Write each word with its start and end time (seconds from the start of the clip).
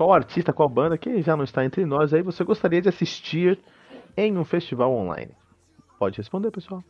qual 0.00 0.14
artista, 0.14 0.50
qual 0.50 0.66
banda 0.66 0.96
que 0.96 1.20
já 1.20 1.36
não 1.36 1.44
está 1.44 1.62
entre 1.62 1.84
nós 1.84 2.14
aí 2.14 2.22
você 2.22 2.42
gostaria 2.42 2.80
de 2.80 2.88
assistir 2.88 3.58
em 4.16 4.38
um 4.38 4.46
festival 4.46 4.90
online? 4.94 5.32
Pode 5.98 6.16
responder, 6.16 6.50
pessoal. 6.50 6.82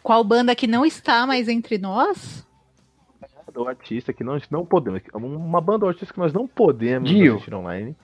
Qual 0.00 0.22
banda 0.22 0.54
que 0.54 0.68
não 0.68 0.86
está 0.86 1.26
mais 1.26 1.48
entre 1.48 1.78
nós? 1.78 2.46
Do 3.52 3.66
artista 3.66 4.12
que 4.12 4.22
nós 4.22 4.48
não 4.48 4.64
podemos. 4.64 5.02
Uma 5.12 5.60
banda 5.60 5.84
ou 5.84 5.88
artista 5.88 6.14
que 6.14 6.20
nós 6.20 6.32
não 6.32 6.46
podemos 6.46 7.10
Dio. 7.10 7.34
assistir 7.34 7.52
online. 7.52 7.96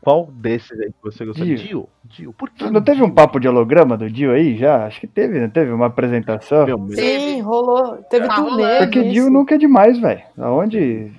Qual 0.00 0.26
desses 0.26 0.78
aí 0.78 0.92
que 0.92 1.02
você 1.02 1.24
gostaria? 1.24 1.56
Dio. 1.56 1.66
Dio. 1.66 1.88
Dio. 2.04 2.32
Por 2.34 2.50
que? 2.50 2.70
Não 2.70 2.82
teve 2.82 3.02
um 3.02 3.10
papo 3.10 3.40
de 3.40 3.48
holograma 3.48 3.96
do 3.96 4.08
Dio 4.08 4.30
aí 4.30 4.56
já? 4.56 4.86
Acho 4.86 5.00
que 5.00 5.08
teve, 5.08 5.40
não 5.40 5.50
teve? 5.50 5.72
Uma 5.72 5.86
apresentação? 5.86 6.66
Sim, 6.90 7.40
rolou. 7.40 7.96
Teve 8.08 8.28
Tá 8.28 8.36
turnê. 8.36 8.78
Porque 8.78 9.02
disso. 9.02 9.12
Dio 9.12 9.28
nunca 9.28 9.56
é 9.56 9.58
demais, 9.58 9.98
velho. 9.98 10.22
Aonde. 10.38 11.12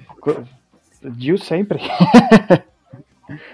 Dio 1.12 1.38
sempre. 1.38 1.80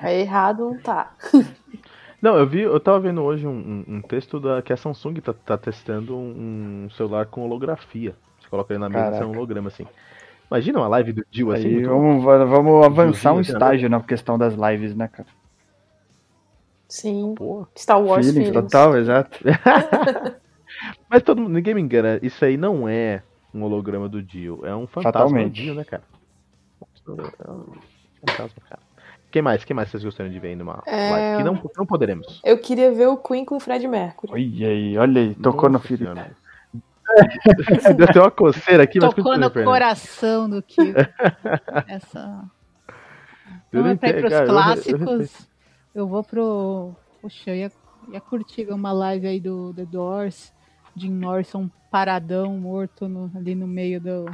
É 0.03 0.20
errado, 0.20 0.66
não 0.72 0.78
tá. 0.80 1.14
Não, 2.22 2.36
eu 2.38 2.45
vi, 2.45 2.59
eu 2.59 2.78
tava 2.80 3.00
vendo 3.00 3.22
hoje 3.23 3.48
um, 3.48 3.52
um- 3.88 3.95
um 3.95 4.02
texto 4.02 4.38
da 4.39 4.62
que 4.62 4.72
a 4.73 4.78
Samsung 4.78 5.16
tá, 5.22 5.34
tá 5.34 5.58
testando 5.58 6.16
um, 6.16 6.88
celular 6.95 7.25
com 7.25 7.42
holografia. 7.45 8.14
Você 8.40 8.48
coloca 8.50 8.73
ele 8.73 8.80
na 8.80 8.90
mesa 8.90 9.16
e 9.17 9.20
é 9.22 9.25
um 9.25 9.31
holograma 9.31 9.70
assim. 9.70 9.88
Imagina 10.52 10.78
uma 10.80 10.88
live 10.90 11.14
do 11.14 11.25
Dio 11.31 11.52
assim. 11.53 11.67
Aí 11.67 11.73
muito- 11.75 11.88
vamos, 11.90 12.23
vamos 12.23 12.86
avançar 12.86 13.31
um 13.31 13.36
Diozinho, 13.42 13.56
estágio 13.56 13.90
na 13.90 14.02
questão 14.02 14.38
das 14.38 14.53
lives, 14.56 14.94
né, 14.94 15.08
cara? 15.08 15.28
Sim. 16.88 17.34
Pô. 17.36 17.66
Star 17.75 18.00
Wars 18.03 18.25
Feelings, 18.28 18.50
Feelings. 18.50 18.72
total, 18.72 18.97
exato. 18.97 19.40
Mas 21.09 21.23
todo 21.23 21.42
mundo, 21.42 21.53
ninguém 21.53 21.73
me 21.73 21.81
engana, 21.81 22.20
isso 22.22 22.44
aí 22.44 22.58
não 22.58 22.88
é 22.88 23.23
um 23.53 23.64
holograma 23.64 24.08
do 24.09 24.22
Dio, 24.22 24.66
é 24.66 24.75
um 24.75 24.86
fantasma 24.86 25.12
Fatalmente. 25.23 25.52
do 25.53 25.64
Dio, 25.64 25.73
né, 25.75 25.84
cara? 25.86 26.03
É 27.45 27.52
um 27.52 27.66
fantasma, 28.26 28.62
cara. 28.70 28.81
Quem 29.31 29.42
mais? 29.42 29.64
Quem 29.64 29.76
mais 29.76 29.90
vocês 29.90 30.04
gostariam 30.04 30.34
de 30.34 30.40
ver 30.40 30.50
aí 30.50 30.56
numa 30.56 30.84
É. 30.86 31.09
live? 31.12 31.38
Que 31.38 31.44
não, 31.44 31.72
não 31.78 31.86
poderemos. 31.86 32.42
Eu 32.44 32.58
queria 32.58 32.92
ver 32.92 33.08
o 33.08 33.18
Queen 33.18 33.45
com 33.45 33.56
o 33.56 33.59
Fred 33.59 33.88
Mercury. 33.88 34.31
Olha 34.34 34.68
aí, 34.68 34.98
olha 34.98 35.22
aí, 35.22 35.36
tocou 35.36 35.70
no 35.70 35.73
Nossa 35.73 35.88
filho. 35.88 36.00
Senhora. 36.06 36.31
Deu 37.98 38.06
até 38.09 38.20
uma 38.20 38.31
coceira 38.31 38.84
aqui, 38.84 39.00
mas 39.00 39.09
Tocou 39.14 39.23
continua, 39.34 39.50
no 39.50 39.64
coração 39.64 40.50
do 40.50 40.62
Kiko. 40.62 41.00
Essa. 41.88 42.44
Eu 43.72 43.84
Não 43.84 43.90
é 43.92 43.96
pra 43.96 44.09
ir 44.09 44.20
pros 44.20 44.30
cara, 44.34 44.44
eu- 44.46 44.48
eu 44.48 44.53
clássicos. 44.53 45.00
respeito. 45.20 45.48
Eu 45.96 46.08
vou 46.08 46.23
pro. 46.23 46.94
Poxa, 47.22 47.50
eu 47.52 47.56
ia, 47.56 47.72
ia 48.12 48.22
curtir 48.22 48.68
uma 48.72 48.92
live 48.94 49.28
aí 49.28 49.40
do 49.40 49.73
The 49.73 49.86
Doors. 49.86 50.53
Jim 50.96 51.12
Morrison 51.14 51.70
paradão, 51.90 52.58
morto 52.58 53.08
no- 53.08 53.30
ali 53.36 53.56
no 53.56 53.68
meio 53.68 54.00
do, 54.00 54.25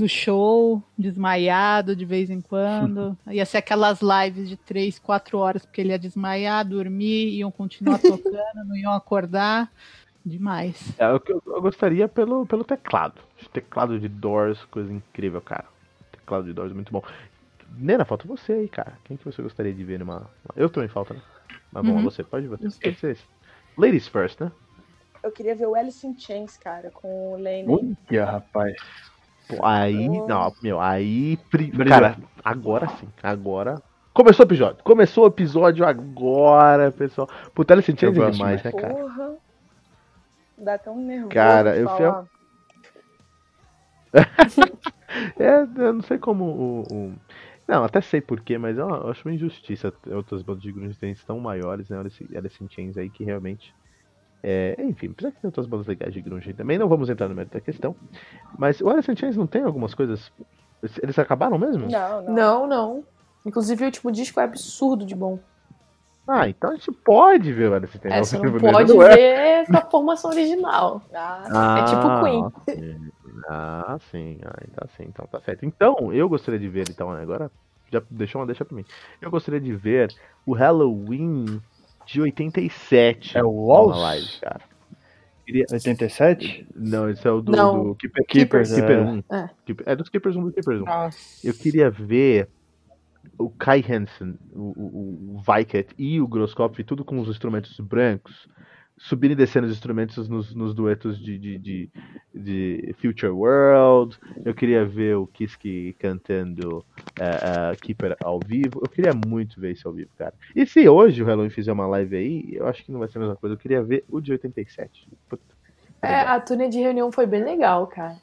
do 0.00 0.08
show, 0.08 0.82
desmaiado 0.98 1.94
de 1.94 2.04
vez 2.04 2.28
em 2.30 2.40
quando. 2.40 3.16
ia 3.30 3.46
ser 3.46 3.58
aquelas 3.58 4.00
lives 4.00 4.48
de 4.48 4.56
3, 4.56 4.98
4 4.98 5.38
horas, 5.38 5.64
porque 5.64 5.80
ele 5.80 5.90
ia 5.90 5.98
desmaiar, 5.98 6.66
dormir, 6.66 7.30
iam 7.36 7.50
continuar 7.50 7.98
tocando, 8.02 8.64
não 8.66 8.76
iam 8.76 8.92
acordar. 8.92 9.70
Demais. 10.26 10.94
É, 10.98 11.04
eu, 11.06 11.22
eu- 11.28 11.42
eu 11.46 11.62
gostaria 11.62 12.06
pelo, 12.06 12.44
pelo 12.46 12.62
teclado. 12.64 13.20
Teclado 13.52 13.98
de 13.98 14.08
Doors, 14.08 14.62
coisa 14.66 14.92
incrível, 14.92 15.40
cara. 15.40 15.64
Teclado 16.12 16.44
de 16.44 16.52
Doors, 16.52 16.72
muito 16.72 16.92
bom. 16.92 17.02
Nena, 17.78 18.04
falta 18.04 18.26
você 18.28 18.52
aí, 18.52 18.68
cara. 18.68 18.98
Quem 19.04 19.16
que 19.16 19.24
você 19.24 19.40
gostaria 19.40 19.72
de 19.72 19.82
ver 19.84 19.98
numa. 19.98 20.28
Eu 20.56 20.68
também 20.68 20.88
falta, 20.88 21.14
né? 21.14 21.20
Mas 21.72 21.84
bom, 21.86 21.92
Uhum. 21.92 22.02
você, 22.02 22.22
pode 22.22 22.46
você. 22.48 22.68
Pode. 22.92 23.18
Ladies 23.78 24.08
first, 24.08 24.40
né? 24.40 24.50
Eu 25.22 25.30
queria 25.32 25.54
ver 25.54 25.66
o 25.66 25.74
Alice 25.74 26.06
in 26.06 26.18
Chains, 26.18 26.56
cara, 26.56 26.90
com 26.90 27.32
o 27.32 27.36
Lane. 27.36 27.94
Olha, 28.10 28.24
rapaz. 28.24 28.74
Pô, 29.56 29.64
aí, 29.64 30.08
não, 30.26 30.52
meu, 30.62 30.80
aí. 30.80 31.38
Cara, 31.88 32.16
agora 32.44 32.88
sim, 32.88 33.08
agora. 33.22 33.82
Começou 34.12 34.44
o 34.44 34.48
episódio, 34.48 34.82
começou 34.82 35.24
o 35.24 35.28
episódio 35.28 35.86
agora, 35.86 36.90
pessoal. 36.90 37.28
In 37.88 37.96
Chains 37.96 38.16
Eu 38.16 38.24
é 38.26 38.30
demais, 38.30 38.62
né, 38.62 38.70
mais. 38.72 38.82
cara? 38.82 38.94
Porra. 38.94 39.36
Dá 40.58 40.78
um 40.90 41.06
nervoso. 41.06 41.28
Cara, 41.30 41.76
eu 41.76 41.88
fui 41.88 41.98
falar. 41.98 42.24
É, 45.38 45.62
eu 45.76 45.92
não 45.92 46.02
sei 46.02 46.18
como 46.18 46.44
o. 46.44 46.82
o- 46.92 47.14
Não, 47.66 47.82
até 47.84 48.00
sei 48.00 48.20
porquê, 48.20 48.56
mas 48.58 48.78
eu, 48.78 48.88
eu 48.88 49.10
acho 49.10 49.26
uma 49.26 49.34
injustiça 49.34 49.92
outras 50.06 50.42
bandas 50.42 50.62
de 50.62 50.70
grunge 50.72 50.96
terem 50.98 51.14
tão 51.26 51.38
maiores, 51.40 51.88
né? 51.88 51.98
Alice, 51.98 52.28
Alice 52.36 52.62
in 52.62 52.68
Chains 52.68 52.96
aí 52.96 53.10
que 53.10 53.24
realmente. 53.24 53.74
É, 54.42 54.76
enfim, 54.80 55.08
apesar 55.12 55.32
que 55.32 55.40
tem 55.40 55.48
outras 55.48 55.66
bandas 55.66 55.86
legais 55.86 56.12
de 56.14 56.22
grunge 56.22 56.54
também, 56.54 56.78
não 56.78 56.88
vamos 56.88 57.10
entrar 57.10 57.28
no 57.28 57.34
mérito 57.34 57.54
da 57.54 57.60
questão. 57.60 57.94
Mas 58.58 58.80
o 58.80 58.88
Alice 58.88 59.10
in 59.10 59.16
Chains 59.16 59.36
não 59.36 59.46
tem 59.46 59.62
algumas 59.62 59.94
coisas. 59.94 60.32
Eles- 60.82 60.98
Eles 61.02 61.18
acabaram 61.18 61.58
mesmo? 61.58 61.86
Não, 61.90 62.22
não. 62.22 62.34
Não, 62.34 62.66
não. 62.66 63.04
Inclusive, 63.44 63.82
o 63.84 63.86
último 63.86 64.10
disco 64.12 64.40
é 64.40 64.44
absurdo 64.44 65.04
de 65.04 65.14
bom. 65.14 65.38
Ah, 66.28 66.48
então 66.48 66.70
a 66.70 66.74
gente 66.74 66.92
pode 66.92 67.52
ver 67.52 67.70
o 67.70 67.74
Alice 67.74 67.96
in 67.96 68.00
Chains. 68.00 68.14
É, 68.14 68.20
você 68.20 68.38
não 68.38 68.52
pode 68.58 68.92
Não 68.94 69.02
é? 69.02 69.16
ver 69.16 69.76
a 69.76 69.80
formação 69.90 70.30
original. 70.30 71.02
Ah, 71.12 71.74
É 71.78 71.84
tipo 71.84 72.20
Queen. 72.22 72.50
sim. 72.78 73.10
Ah, 73.48 73.98
sim. 74.10 74.38
Ah, 74.44 74.62
então 74.70 74.88
sim, 74.96 75.04
então 75.08 75.26
tá 75.26 75.40
certo. 75.40 75.64
Então, 75.66 76.12
eu 76.12 76.28
gostaria 76.28 76.60
de 76.60 76.68
ver, 76.68 76.88
então, 76.88 77.10
agora 77.10 77.50
já 77.92 78.00
deixou 78.10 78.40
uma 78.40 78.46
deixa 78.46 78.64
pra 78.64 78.76
mim. 78.76 78.84
Eu 79.20 79.30
gostaria 79.30 79.60
de 79.60 79.74
ver 79.74 80.14
o 80.46 80.52
Halloween 80.52 81.60
de 82.10 82.20
87. 82.20 83.38
É 83.38 83.44
o 83.44 83.50
Walls? 83.50 83.98
live, 83.98 84.40
cara. 84.40 84.60
Queria... 85.46 85.66
87? 85.70 86.66
Não, 86.74 87.08
esse 87.08 87.26
é 87.26 87.30
o 87.30 87.40
do, 87.40 87.52
Não. 87.52 87.84
do 87.84 87.94
Keeper, 87.94 88.26
Keepers, 88.26 88.74
Keeper 88.74 88.98
é. 88.98 89.02
1. 89.02 89.24
É. 89.32 89.50
É 89.86 89.96
dos 89.96 90.08
Keepers 90.08 90.36
1 90.36 90.44
do 90.44 90.52
Keepers 90.52 90.80
1. 90.80 90.84
Nossa. 90.84 91.46
Eu 91.46 91.54
queria 91.54 91.90
ver 91.90 92.48
o 93.38 93.48
Kai 93.50 93.80
Hansen, 93.80 94.38
o, 94.52 94.72
o, 94.76 95.36
o 95.36 95.40
Viket 95.40 95.90
e 95.98 96.20
o 96.20 96.28
Grosskopf, 96.28 96.82
tudo 96.84 97.04
com 97.04 97.18
os 97.20 97.28
instrumentos 97.28 97.78
brancos, 97.80 98.48
subindo 99.00 99.32
e 99.32 99.34
descendo 99.34 99.66
os 99.66 99.72
instrumentos 99.72 100.28
nos, 100.28 100.54
nos 100.54 100.74
duetos 100.74 101.18
de, 101.18 101.38
de, 101.38 101.58
de, 101.58 101.90
de 102.34 102.94
Future 103.00 103.32
World. 103.32 104.18
Eu 104.44 104.54
queria 104.54 104.84
ver 104.84 105.16
o 105.16 105.26
Kiski 105.26 105.96
cantando 105.98 106.84
eh, 107.18 107.40
eh, 107.72 107.76
Keeper 107.76 108.14
ao 108.22 108.38
vivo. 108.38 108.80
Eu 108.82 108.88
queria 108.88 109.12
muito 109.14 109.58
ver 109.58 109.72
isso 109.72 109.88
ao 109.88 109.94
vivo, 109.94 110.10
cara. 110.18 110.34
E 110.54 110.66
se 110.66 110.86
hoje 110.86 111.22
o 111.22 111.26
Halloween 111.26 111.48
fizer 111.48 111.72
uma 111.72 111.86
live 111.86 112.14
aí, 112.14 112.54
eu 112.54 112.66
acho 112.66 112.84
que 112.84 112.92
não 112.92 113.00
vai 113.00 113.08
ser 113.08 113.18
a 113.18 113.22
mesma 113.22 113.36
coisa. 113.36 113.54
Eu 113.54 113.58
queria 113.58 113.82
ver 113.82 114.04
o 114.08 114.20
de 114.20 114.32
87. 114.32 115.08
Puta, 115.28 115.42
É, 116.02 116.20
a 116.20 116.38
turnê 116.38 116.68
de 116.68 116.78
reunião 116.78 117.10
foi 117.10 117.26
bem 117.26 117.42
legal, 117.42 117.86
cara. 117.86 118.16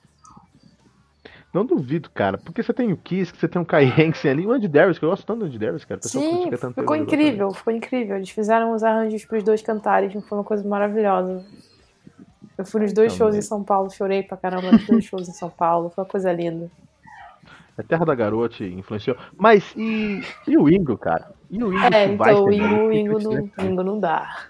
Não 1.53 1.65
duvido, 1.65 2.09
cara. 2.09 2.37
Porque 2.37 2.61
você 2.61 2.73
tem 2.73 2.91
o 2.91 2.97
Kiss, 2.97 3.33
você 3.35 3.47
tem 3.47 3.61
o 3.61 3.65
Kai 3.65 3.85
Hansen 3.97 4.31
ali, 4.31 4.45
o 4.45 4.51
Andy 4.51 4.67
Darius, 4.67 4.99
que 4.99 5.05
eu 5.05 5.09
gosto 5.09 5.25
tanto 5.25 5.39
do 5.39 5.45
Andy 5.45 5.57
Darius, 5.57 5.85
cara. 5.85 6.01
Sim, 6.03 6.49
ficou 6.75 6.95
incrível, 6.95 7.51
ficou 7.51 7.73
incrível. 7.73 8.17
Eles 8.17 8.29
fizeram 8.29 8.73
os 8.73 8.83
arranjos 8.83 9.25
pros 9.25 9.43
dois 9.43 9.61
cantarem, 9.61 10.09
foi 10.21 10.37
uma 10.37 10.43
coisa 10.43 10.67
maravilhosa. 10.67 11.43
Eu 12.57 12.65
fui 12.65 12.81
nos 12.81 12.93
dois 12.93 13.13
Também. 13.13 13.17
shows 13.17 13.35
em 13.35 13.47
São 13.47 13.63
Paulo, 13.63 13.89
chorei 13.89 14.23
pra 14.23 14.35
caramba 14.35 14.71
nos 14.71 14.85
dois 14.85 15.03
shows 15.05 15.29
em 15.29 15.33
São 15.33 15.49
Paulo, 15.49 15.89
foi 15.89 16.03
uma 16.03 16.09
coisa 16.09 16.33
linda. 16.33 16.69
A 17.77 17.83
Terra 17.83 18.05
da 18.05 18.15
Garoa 18.15 18.49
te 18.49 18.63
influenciou. 18.63 19.15
Mas 19.37 19.71
e, 19.77 20.23
e 20.47 20.57
o 20.57 20.67
Ingo, 20.67 20.97
cara? 20.97 21.31
E 21.49 21.63
o 21.63 21.71
Ingo 21.71 21.93
É, 21.93 22.05
então 22.05 22.45
o? 22.45 22.51
Ingo, 22.51 22.75
o 22.87 22.91
Ingo, 22.91 23.17
né, 23.19 23.23
não, 23.23 23.47
cara? 23.49 23.69
Ingo 23.69 23.83
não 23.83 23.99
dá. 23.99 24.47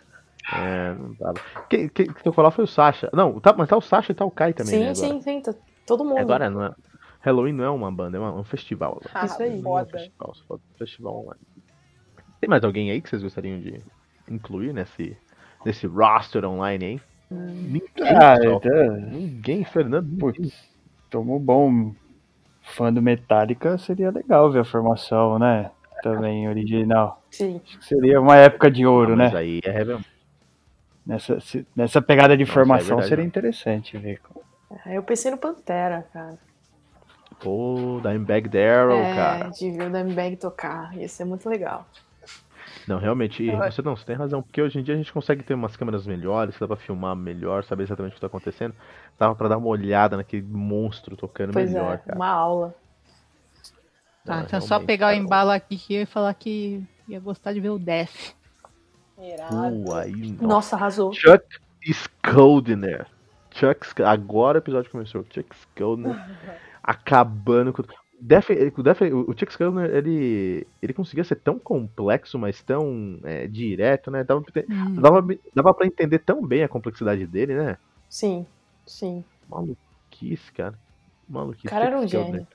É, 0.54 0.94
não 0.94 1.14
dava. 1.14 1.40
Quem, 1.70 1.90
quem 1.90 2.08
que 2.08 2.26
eu 2.26 2.32
falar 2.32 2.52
foi 2.52 2.64
o 2.64 2.68
Sasha. 2.68 3.10
Não, 3.12 3.38
tá, 3.42 3.54
mas 3.58 3.68
tá 3.68 3.76
o 3.76 3.82
Sasha 3.82 4.14
e 4.14 4.16
tá 4.16 4.24
o 4.24 4.32
Kai 4.32 4.54
também, 4.54 4.74
sim, 4.74 4.80
né, 4.80 4.96
sim, 4.96 5.22
sim, 5.22 5.42
tá 5.42 5.54
todo 5.88 6.06
mundo. 6.06 6.20
Agora 6.20 6.50
não 6.50 6.64
é. 6.66 6.72
Halloween 7.22 7.54
não 7.54 7.64
é 7.64 7.70
uma 7.70 7.92
banda, 7.92 8.18
é 8.18 8.20
uma- 8.20 8.34
um 8.40 8.44
festival 8.44 8.92
agora. 9.02 9.10
Ah, 9.14 9.26
Isso 9.26 9.42
aí. 9.42 9.50
É 9.50 9.54
um 9.56 9.64
foda. 9.64 9.90
festival, 9.90 10.36
só 10.36 10.44
foda, 10.48 10.62
festival 10.78 11.16
online. 11.22 11.42
Tem 12.40 12.50
mais 12.50 12.64
alguém 12.64 12.92
aí 12.92 13.02
que 13.02 13.10
vocês 13.10 13.24
gostariam 13.24 13.60
de 13.60 13.82
incluir 14.30 14.74
nesse, 14.74 15.18
nesse 15.66 15.88
roster 15.88 16.46
online, 16.46 16.86
hein? 16.86 17.02
Ninguém, 17.32 18.16
Ah, 18.16 18.36
então, 18.42 18.60
Ninguém, 19.12 19.64
Fernando. 19.66 20.06
ninguém. 20.08 20.20
Putz, 20.20 20.70
como 21.12 21.40
bom 21.40 21.94
fã 22.62 22.94
do 22.94 23.02
Metallica, 23.02 23.78
seria 23.78 24.12
legal 24.12 24.52
ver 24.52 24.60
a 24.60 24.64
formação, 24.66 25.40
né? 25.40 25.72
Também 26.04 26.48
original. 26.48 27.22
Sim. 27.32 27.60
Acho 27.66 27.80
que 27.80 27.86
seria 27.86 28.22
uma 28.22 28.36
época 28.38 28.70
de 28.70 28.86
ouro, 28.86 29.14
Ah, 29.14 29.16
mas 29.18 29.34
né? 29.34 29.40
aí 29.40 29.60
é 29.64 29.72
rebel- 29.72 30.00
Nessa, 31.06 31.40
se- 31.40 31.66
nessa 31.76 32.02
pegada 32.02 32.36
de 32.38 32.44
é 32.44 32.46
formação 32.46 32.88
verdade, 32.98 33.08
seria 33.10 33.24
né? 33.24 33.28
interessante 33.28 33.98
ver. 33.98 34.20
É, 34.36 34.40
Eu 34.86 35.02
pensei 35.04 35.32
no 35.32 35.38
Pantera, 35.38 36.06
cara. 36.12 36.38
Pô, 37.40 38.00
Dimebag 38.02 38.50
Daryl, 38.50 38.98
é, 38.98 39.16
cara. 39.16 39.50
de 39.50 39.72
ver 39.72 39.90
o 39.90 39.92
Dimebag 39.92 40.38
tocar. 40.38 40.96
Ia 40.98 41.08
ser 41.08 41.24
muito 41.26 41.48
legal. 41.48 41.86
Não, 42.88 42.98
realmente, 43.00 43.46
Eu- 43.46 43.58
você 43.58 43.82
não, 43.82 43.96
você 43.96 44.06
tem 44.06 44.16
razão, 44.16 44.42
porque 44.42 44.62
hoje 44.62 44.80
em 44.80 44.84
dia 44.84 44.94
a 44.94 44.98
gente 44.98 45.12
consegue 45.12 45.44
ter 45.44 45.54
umas 45.54 45.76
câmeras 45.76 46.08
melhores, 46.08 46.56
que 46.56 46.62
dá 46.62 46.68
pra 46.68 46.78
filmar 46.78 47.16
melhor, 47.16 47.64
saber 47.64 47.84
exatamente 47.84 48.14
o 48.14 48.16
que 48.16 48.22
tá 48.22 48.28
acontecendo. 48.28 48.74
Dava 49.20 49.36
pra 49.36 49.50
dar 49.50 49.58
uma 49.58 49.68
olhada 49.68 50.16
naquele 50.16 50.44
monstro 50.44 51.16
tocando 51.18 51.52
Pois 51.54 51.70
melhor, 51.72 51.96
é, 51.96 51.98
cara. 51.98 52.16
uma 52.16 52.28
aula. 52.30 52.74
Tá, 54.24 54.38
Não, 54.38 54.44
então 54.44 54.62
só 54.62 54.80
pegar 54.80 55.08
o 55.08 55.10
cara, 55.10 55.16
embalo 55.16 55.52
aqui 55.52 55.80
e 55.90 56.06
falar 56.06 56.34
que 56.34 56.84
ia 57.08 57.20
gostar 57.20 57.54
de 57.54 57.60
ver 57.60 57.70
o 57.70 57.80
Def. 57.80 58.34
Irado. 59.20 59.76
Uh, 59.90 59.96
aí, 59.96 60.38
não. 60.40 60.48
Nossa, 60.48 60.76
arrasou. 60.76 61.12
Chuck 61.14 61.44
Scoldner. 61.92 63.08
Chuck, 63.58 63.86
Sc- 63.88 64.02
agora 64.02 64.58
o 64.58 64.62
episódio 64.62 64.92
começou. 64.92 65.24
Chuck 65.30 65.56
Scoldner 65.56 66.16
acabando 66.84 67.74
com. 67.74 67.84
Def, 68.20 68.50
o, 68.76 68.82
Def, 68.84 69.02
o 69.02 69.32
Chuck 69.38 69.52
Scoldner, 69.54 69.92
ele, 69.96 70.66
ele 70.82 70.94
conseguia 70.94 71.24
ser 71.24 71.36
tão 71.36 71.60
complexo, 71.60 72.40
mas 72.40 72.62
tão 72.64 73.20
é, 73.24 73.48
direto, 73.48 74.10
né? 74.10 74.24
Dava, 74.24 74.44
Hum. 74.70 74.96
dava, 74.96 75.22
dava 75.54 75.74
pra 75.74 75.86
entender 75.86 76.20
tão 76.20 76.44
bem 76.46 76.64
a 76.64 76.68
complexidade 76.68 77.28
dele, 77.28 77.54
né? 77.56 77.78
Sim, 78.10 78.46
sim. 78.86 79.24
Maluquice, 79.48 80.52
cara. 80.52 80.74
Maluquice. 81.30 81.68
O 81.68 81.70
cara 81.70 81.86
era 81.86 81.98
um 81.98 82.02
Chuck 82.02 82.10
Scoldner. 82.10 82.34
gênio. 82.42 82.48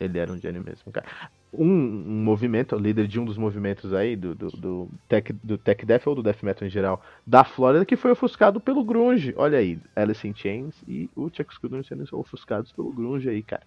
Ele 0.00 0.18
era 0.18 0.32
um 0.32 0.38
gênio 0.38 0.62
mesmo, 0.64 0.90
cara. 0.90 1.06
Um, 1.52 1.66
um 1.66 2.22
movimento, 2.22 2.76
líder 2.76 3.08
de 3.08 3.18
um 3.18 3.24
dos 3.24 3.36
movimentos 3.36 3.92
aí, 3.92 4.14
do, 4.14 4.34
do, 4.36 4.50
do, 4.50 4.90
tech, 5.08 5.32
do 5.32 5.58
tech 5.58 5.84
death 5.84 6.06
ou 6.06 6.14
do 6.14 6.22
death 6.22 6.42
metal 6.42 6.66
em 6.66 6.70
geral, 6.70 7.02
da 7.26 7.42
Flórida, 7.42 7.84
que 7.84 7.96
foi 7.96 8.12
ofuscado 8.12 8.60
pelo 8.60 8.84
grunge. 8.84 9.34
Olha 9.36 9.58
aí, 9.58 9.78
Alice 9.96 10.26
in 10.26 10.34
Chains 10.34 10.80
e 10.86 11.10
o 11.16 11.28
Chuck 11.28 11.52
Schuldiner 11.52 11.84
sendo 11.84 12.06
ofuscados 12.12 12.70
pelo 12.70 12.92
grunge 12.92 13.28
aí, 13.28 13.42
cara. 13.42 13.64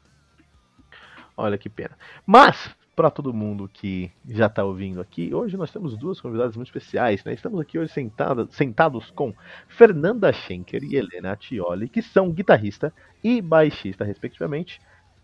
Olha 1.36 1.58
que 1.58 1.70
pena. 1.70 1.98
Mas, 2.26 2.74
para 2.96 3.10
todo 3.10 3.34
mundo 3.34 3.70
que 3.72 4.12
já 4.28 4.48
tá 4.48 4.64
ouvindo 4.64 5.02
aqui, 5.02 5.34
hoje 5.34 5.58
nós 5.58 5.72
temos 5.72 5.98
duas 5.98 6.22
convidadas 6.22 6.56
muito 6.56 6.68
especiais, 6.68 7.24
né? 7.24 7.34
Estamos 7.34 7.60
aqui 7.60 7.80
hoje 7.80 7.92
sentada, 7.92 8.48
sentados 8.52 9.10
com 9.12 9.34
Fernanda 9.68 10.32
Schenker 10.32 10.84
e 10.84 10.96
Helena 10.96 11.32
Atioli, 11.32 11.90
que 11.90 12.02
são 12.02 12.32
guitarrista 12.32 12.94
e 13.24 13.42
baixista, 13.42 14.06
respectivamente, 14.06 14.80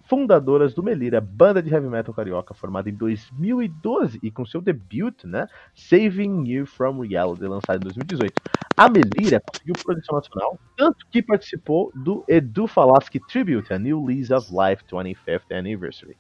fundadoras 0.10 0.74
do 0.74 0.82
Melira, 0.82 1.22
banda 1.22 1.62
de 1.62 1.72
heavy 1.72 1.88
metal 1.88 2.14
carioca 2.14 2.54
formada 2.54 2.90
em 2.90 2.94
2012 2.94 4.20
e 4.24 4.32
com 4.32 4.44
seu 4.44 4.60
debut, 4.60 5.24
né, 5.24 5.48
Saving 5.76 6.50
You 6.50 6.66
From 6.66 7.02
Reality, 7.02 7.44
lançado 7.46 7.78
em 7.78 7.84
2018. 7.84 8.42
A 8.76 8.90
Melira 8.90 9.40
conseguiu 9.40 9.76
produção 9.84 10.16
nacional, 10.16 10.60
tanto 10.76 11.06
que 11.12 11.22
participou 11.22 11.92
do 11.94 12.26
Edu 12.28 12.66
Falaschi 12.66 13.20
Tribute, 13.20 13.72
a 13.72 13.78
New 13.78 14.04
Lease 14.04 14.34
of 14.34 14.50
Life 14.52 14.84
25th 14.92 15.52
Anniversary. 15.52 16.18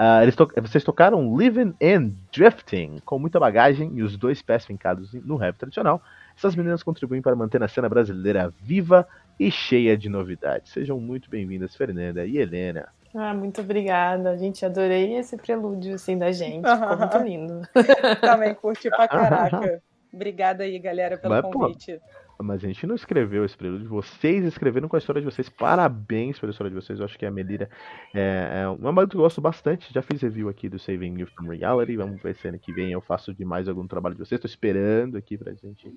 Ah, 0.00 0.22
eles 0.22 0.36
to- 0.36 0.48
vocês 0.62 0.84
tocaram 0.84 1.36
Living 1.36 1.74
and 1.82 2.12
Drifting 2.32 3.00
com 3.04 3.18
muita 3.18 3.40
bagagem 3.40 3.90
e 3.96 4.02
os 4.04 4.16
dois 4.16 4.40
pés 4.40 4.64
fincados 4.64 5.12
no 5.12 5.34
rap 5.34 5.56
tradicional. 5.56 6.00
Essas 6.36 6.54
meninas 6.54 6.84
contribuem 6.84 7.20
para 7.20 7.34
manter 7.34 7.60
a 7.64 7.66
cena 7.66 7.88
brasileira 7.88 8.54
viva 8.62 9.08
e 9.40 9.50
cheia 9.50 9.98
de 9.98 10.08
novidades. 10.08 10.70
Sejam 10.70 11.00
muito 11.00 11.28
bem-vindas, 11.28 11.74
Fernanda 11.74 12.24
e 12.24 12.38
Helena. 12.38 12.88
Ah, 13.14 13.34
muito 13.34 13.60
obrigada. 13.60 14.36
Gente, 14.36 14.64
adorei 14.64 15.14
esse 15.16 15.36
prelúdio 15.36 15.94
assim 15.94 16.16
da 16.18 16.30
gente. 16.30 16.68
Ficou 16.68 16.96
muito 16.96 17.18
lindo. 17.18 17.62
Também 18.20 18.54
curti 18.54 18.88
pra 18.90 19.08
caraca. 19.08 19.82
Obrigada 20.12 20.64
aí, 20.64 20.78
galera, 20.78 21.18
pelo 21.18 21.34
Mas, 21.34 21.42
pô, 21.42 21.50
convite. 21.50 22.00
Mas 22.40 22.62
a 22.62 22.66
gente 22.68 22.86
não 22.86 22.94
escreveu 22.94 23.44
esse 23.44 23.56
prelúdio, 23.56 23.88
vocês 23.88 24.44
escreveram 24.44 24.88
com 24.88 24.94
a 24.94 24.98
história 24.98 25.20
de 25.20 25.24
vocês. 25.24 25.48
Parabéns 25.48 26.38
pela 26.38 26.50
história 26.50 26.70
de 26.70 26.76
vocês. 26.76 26.98
Eu 26.98 27.04
acho 27.04 27.18
que 27.18 27.26
a 27.26 27.30
Melira 27.30 27.68
é, 28.14 28.62
é 28.62 28.68
uma 28.68 28.92
banda 28.92 29.08
que 29.08 29.16
eu 29.16 29.20
gosto 29.20 29.40
bastante. 29.40 29.92
Já 29.92 30.02
fiz 30.02 30.22
review 30.22 30.48
aqui 30.48 30.68
do 30.68 30.78
Saving 30.78 31.18
You 31.18 31.26
from 31.26 31.48
Reality. 31.48 31.96
Vamos 31.96 32.22
ver 32.22 32.36
se 32.36 32.46
ano 32.46 32.58
que 32.58 32.72
vem 32.72 32.92
eu 32.92 33.00
faço 33.00 33.34
de 33.34 33.44
mais 33.44 33.68
algum 33.68 33.88
trabalho 33.88 34.14
de 34.14 34.20
vocês. 34.20 34.38
Estou 34.38 34.48
esperando 34.48 35.16
aqui 35.16 35.36
pra 35.36 35.52
gente, 35.52 35.92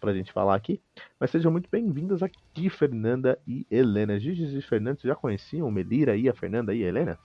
pra 0.00 0.12
gente 0.12 0.32
falar 0.32 0.54
aqui. 0.54 0.80
Mas 1.18 1.30
sejam 1.30 1.50
muito 1.50 1.68
bem-vindas 1.70 2.22
aqui, 2.22 2.68
Fernanda 2.68 3.38
e 3.46 3.66
Helena. 3.70 4.18
Gigi 4.18 4.58
e 4.58 4.62
Fernanda, 4.62 4.98
já 5.02 5.14
conheciam 5.14 5.70
Melira 5.70 6.16
e 6.16 6.28
a 6.28 6.34
Fernanda 6.34 6.74
e 6.74 6.84
a 6.84 6.88
Helena? 6.88 7.18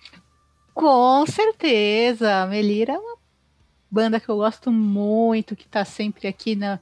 Com 0.73 1.25
certeza. 1.25 2.43
A 2.43 2.47
Melira 2.47 2.93
é 2.93 2.97
uma 2.97 3.17
banda 3.89 4.19
que 4.19 4.29
eu 4.29 4.37
gosto 4.37 4.71
muito, 4.71 5.55
que 5.55 5.67
tá 5.67 5.83
sempre 5.83 6.27
aqui 6.27 6.55
na, 6.55 6.79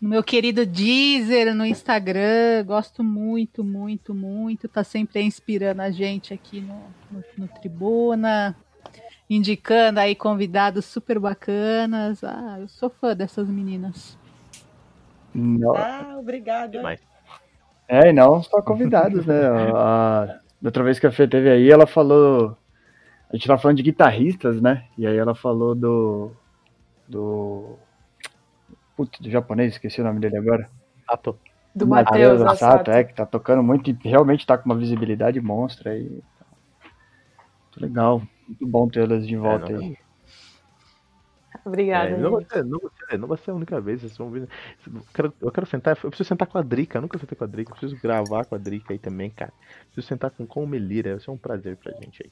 no 0.00 0.08
meu 0.08 0.22
querido 0.22 0.64
Deezer, 0.64 1.54
no 1.54 1.66
Instagram. 1.66 2.64
Gosto 2.64 3.04
muito, 3.04 3.62
muito, 3.62 4.14
muito. 4.14 4.68
Tá 4.68 4.82
sempre 4.82 5.22
inspirando 5.22 5.82
a 5.82 5.90
gente 5.90 6.32
aqui 6.32 6.60
no, 6.60 6.80
no, 7.10 7.24
no 7.36 7.48
Tribuna. 7.48 8.56
Indicando 9.28 10.00
aí 10.00 10.14
convidados 10.14 10.86
super 10.86 11.18
bacanas. 11.18 12.24
Ah, 12.24 12.56
eu 12.60 12.68
sou 12.68 12.88
fã 12.88 13.14
dessas 13.14 13.48
meninas. 13.48 14.16
Não, 15.34 15.74
Ah, 15.76 16.16
obrigada. 16.18 16.68
Demais. 16.68 17.00
É, 17.88 18.10
e 18.10 18.12
não 18.12 18.42
só 18.42 18.60
convidados, 18.62 19.24
né? 19.26 19.46
A, 19.46 20.22
a- 20.22 20.26
da 20.60 20.68
outra 20.68 20.82
vez 20.82 20.98
que 20.98 21.06
a 21.06 21.12
Fê 21.12 21.26
teve 21.28 21.48
aí, 21.48 21.70
ela 21.70 21.86
falou. 21.86 22.56
A 23.30 23.36
gente 23.36 23.46
tava 23.46 23.60
falando 23.60 23.76
de 23.76 23.82
guitarristas, 23.82 24.60
né? 24.60 24.84
E 24.96 25.06
aí 25.06 25.16
ela 25.16 25.34
falou 25.34 25.74
do. 25.74 26.32
Do. 27.08 27.78
Putz, 28.96 29.20
do 29.20 29.30
japonês, 29.30 29.72
esqueci 29.74 30.00
o 30.00 30.04
nome 30.04 30.18
dele 30.20 30.36
agora. 30.36 30.68
Ato. 31.06 31.38
Do 31.74 31.86
Matheus 31.86 32.40
Assato, 32.42 32.64
Assato. 32.64 32.90
é, 32.90 33.04
que 33.04 33.14
tá 33.14 33.24
tocando 33.24 33.62
muito 33.62 33.88
e 33.90 33.96
realmente 34.02 34.44
tá 34.44 34.58
com 34.58 34.66
uma 34.68 34.74
visibilidade 34.76 35.40
monstra 35.40 35.92
aí. 35.92 36.02
Muito 36.10 37.80
legal. 37.80 38.22
Muito 38.48 38.66
bom 38.66 38.88
tê-las 38.88 39.26
de 39.26 39.36
volta 39.36 39.66
É, 39.66 39.74
não- 39.74 39.80
aí. 39.82 39.96
Obrigada, 41.68 42.10
É, 42.10 42.16
não, 42.18 42.32
vai 42.32 42.44
ser, 42.44 42.64
não, 42.64 42.78
vai 42.80 42.90
ser, 43.08 43.18
não 43.18 43.28
vai 43.28 43.38
ser 43.38 43.50
a 43.50 43.54
única 43.54 43.80
vez, 43.80 44.00
vocês 44.00 44.16
vão 44.16 44.30
ver. 44.30 44.48
Eu 44.86 45.02
quero, 45.14 45.34
eu 45.40 45.50
quero 45.52 45.66
sentar, 45.66 45.96
eu 46.02 46.10
preciso 46.10 46.28
sentar 46.28 46.48
com 46.48 46.58
a 46.58 46.62
Drica, 46.62 46.98
eu 46.98 47.02
nunca 47.02 47.18
sentei 47.18 47.36
com 47.36 47.44
a 47.44 47.46
Drica, 47.46 47.70
eu 47.70 47.76
preciso 47.76 48.00
gravar 48.02 48.44
com 48.44 48.54
a 48.54 48.58
Drica 48.58 48.92
aí 48.92 48.98
também, 48.98 49.30
cara. 49.30 49.52
Preciso 49.86 50.06
sentar 50.08 50.30
com, 50.30 50.46
com 50.46 50.64
o 50.64 50.66
Melira, 50.66 51.10
vai 51.12 51.20
ser 51.20 51.30
um 51.30 51.36
prazer 51.36 51.76
pra 51.76 51.92
gente 51.92 52.22
aí. 52.24 52.30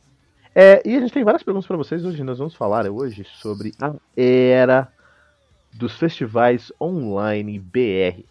É, 0.55 0.83
e 0.88 0.97
a 0.97 1.00
gente 1.00 1.12
tem 1.12 1.23
várias 1.25 1.43
perguntas 1.43 1.67
pra 1.67 1.77
vocês 1.77 2.05
hoje, 2.05 2.23
nós 2.25 2.38
vamos 2.38 2.55
falar 2.55 2.88
hoje 2.91 3.25
sobre 3.25 3.73
a 3.81 3.94
era 4.17 4.88
dos 5.75 5.99
festivais 5.99 6.73
online 6.81 7.59
BR. 7.59 8.25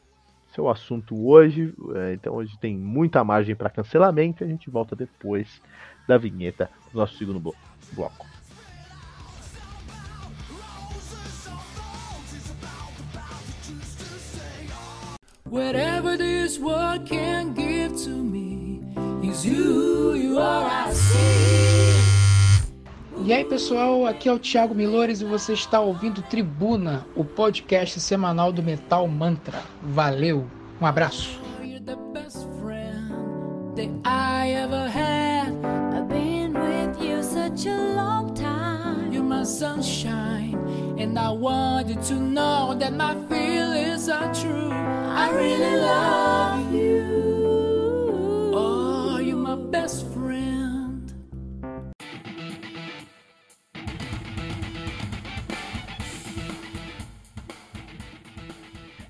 Esse 0.49 0.59
é 0.59 0.61
o 0.63 0.69
assunto 0.69 1.27
hoje, 1.27 1.73
é, 1.95 2.13
então 2.13 2.33
hoje 2.33 2.57
tem 2.59 2.75
muita 2.75 3.23
margem 3.23 3.55
pra 3.55 3.69
cancelamento 3.69 4.43
a 4.43 4.47
gente 4.47 4.69
volta 4.69 4.95
depois 4.95 5.61
da 6.07 6.17
vinheta 6.17 6.69
do 6.91 6.97
nosso 6.99 7.15
segundo 7.17 7.39
blo- 7.39 7.55
bloco. 7.93 8.25
Whatever 15.47 16.17
this 16.17 16.57
world 16.57 17.05
can 17.05 17.53
give 17.53 17.95
to 18.03 18.09
me 18.09 18.81
is 19.21 19.45
you, 19.45 20.15
you 20.15 20.39
are 20.39 20.65
I 20.65 20.91
see. 20.91 21.93
E 23.23 23.31
aí 23.31 23.45
pessoal, 23.45 24.07
aqui 24.07 24.27
é 24.27 24.33
o 24.33 24.39
Thiago 24.39 24.73
Milores 24.73 25.21
e 25.21 25.25
você 25.25 25.53
está 25.53 25.79
ouvindo 25.79 26.23
Tribuna, 26.23 27.05
o 27.15 27.23
podcast 27.23 27.99
semanal 27.99 28.51
do 28.51 28.63
Metal 28.63 29.07
Mantra. 29.07 29.61
Valeu, 29.83 30.47
um 30.81 30.85
abraço. 30.87 31.39
You're 37.63 37.95
the 39.45 39.51
sunshine, 39.51 40.55
and 40.97 41.19
I 41.19 41.29
want 41.29 41.87
you 41.89 41.95
to 42.09 42.15
know 42.15 42.73
that 42.79 42.93
my 42.93 43.13
feelings 43.29 44.09
are 44.09 44.33
true. 44.33 44.71
I 44.71 45.29
really 45.29 45.75
love 45.81 46.73
you. 46.73 48.51
Oh, 48.55 49.17
you're 49.19 49.37
my 49.37 49.55
best 49.55 50.07
friend. 50.13 51.13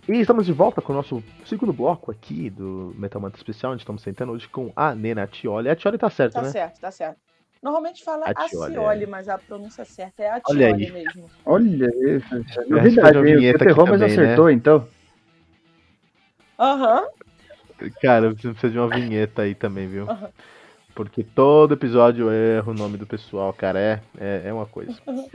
E 0.07 0.19
estamos 0.19 0.45
de 0.45 0.51
volta 0.51 0.81
com 0.81 0.91
o 0.93 0.95
nosso 0.95 1.23
segundo 1.45 1.71
bloco 1.73 2.11
aqui 2.11 2.49
do 2.49 2.93
Metal 2.97 3.19
Mantra 3.21 3.39
Especial, 3.39 3.71
onde 3.71 3.81
estamos 3.81 4.01
sentando 4.03 4.33
hoje 4.33 4.47
com 4.49 4.71
a 4.75 4.93
Nena 4.93 5.25
Tioli. 5.25 5.69
A 5.69 5.75
Tioli 5.75 5.97
tá 5.97 6.09
certa, 6.09 6.39
Tá 6.39 6.41
né? 6.43 6.51
certo, 6.51 6.79
tá 6.79 6.91
certo. 6.91 7.24
Normalmente 7.65 8.03
fala 8.03 8.27
Atiole, 8.27 8.75
Acioli, 8.75 9.03
é. 9.05 9.07
mas 9.07 9.27
a 9.27 9.39
pronúncia 9.39 9.83
certa 9.85 10.21
é 10.21 10.39
Olha 10.47 10.67
aí. 10.67 10.91
mesmo. 10.91 11.25
Olha 11.43 11.87
isso, 12.15 12.35
é 12.35 12.65
novidade, 12.69 13.17
a 13.17 13.21
hein? 13.21 13.35
O 13.35 13.39
vinheta 13.39 13.57
Peter 13.57 13.75
Romas 13.75 13.99
também, 13.99 14.15
né? 14.17 14.23
acertou, 14.23 14.51
então. 14.51 14.87
Aham. 16.59 17.07
Cara, 18.03 18.35
você 18.35 18.49
precisa 18.49 18.71
de 18.71 18.77
uma 18.77 18.87
vinheta 18.87 19.41
aí 19.41 19.55
também, 19.55 19.87
viu? 19.87 20.05
Porque 20.93 21.23
todo 21.23 21.73
episódio 21.73 22.29
eu 22.29 22.57
erro 22.59 22.71
o 22.71 22.75
nome 22.75 22.97
do 22.97 23.07
pessoal, 23.07 23.51
cara. 23.51 23.79
É, 23.79 23.99
é, 24.19 24.43
é 24.45 24.53
uma 24.53 24.67
coisa. 24.67 24.93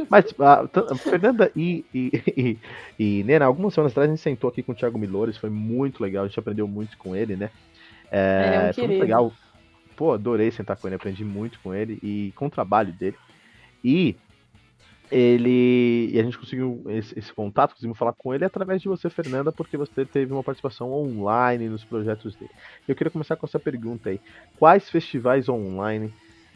Mas, 0.08 0.32
a, 0.38 0.68
t- 0.68 0.94
Fernanda 0.99 1.50
e, 1.56 1.84
e, 1.92 2.12
e, 2.37 2.58
e 2.96 3.25
Nena, 3.25 3.44
algumas 3.46 3.75
semanas 3.75 3.90
atrás 3.90 4.08
a 4.08 4.14
gente 4.14 4.22
sentou 4.22 4.49
aqui 4.49 4.62
com 4.62 4.70
o 4.70 4.75
Thiago 4.76 4.96
Milores, 5.00 5.37
foi 5.37 5.50
muito 5.50 6.00
legal, 6.00 6.22
a 6.22 6.28
gente 6.28 6.38
aprendeu 6.38 6.68
muito 6.68 6.96
com 6.96 7.16
ele, 7.16 7.34
né? 7.34 7.50
Ele 8.12 8.54
é 8.54 8.68
um 8.70 8.72
foi 8.72 8.87
muito 8.87 9.00
legal. 9.00 9.32
Pô, 10.00 10.14
adorei 10.14 10.50
sentar 10.50 10.78
com 10.78 10.88
ele, 10.88 10.97
aprendi 10.97 11.23
muito 11.23 11.61
com 11.61 11.75
ele 11.75 11.99
e 12.02 12.33
com 12.35 12.47
o 12.47 12.50
trabalho 12.50 12.90
dele. 12.90 13.19
E 13.85 14.16
ele. 15.11 16.09
E 16.11 16.19
a 16.19 16.23
gente 16.23 16.38
conseguiu 16.38 16.83
esse, 16.88 17.19
esse 17.19 17.30
contato, 17.30 17.73
conseguimos 17.75 17.99
falar 17.99 18.14
com 18.14 18.35
ele 18.35 18.42
através 18.42 18.80
de 18.80 18.88
você, 18.88 19.11
Fernanda, 19.11 19.52
porque 19.52 19.76
você 19.76 20.07
teve 20.07 20.33
uma 20.33 20.42
participação 20.42 20.90
online 20.90 21.69
nos 21.69 21.85
projetos 21.85 22.35
dele. 22.35 22.50
Eu 22.88 22.97
queria 22.97 23.11
começar 23.11 23.37
com 23.37 23.45
essa 23.45 23.59
pergunta 23.59 24.09
aí. 24.09 24.19
Quais 24.59 24.88
festivais 24.88 25.50
online 25.50 26.11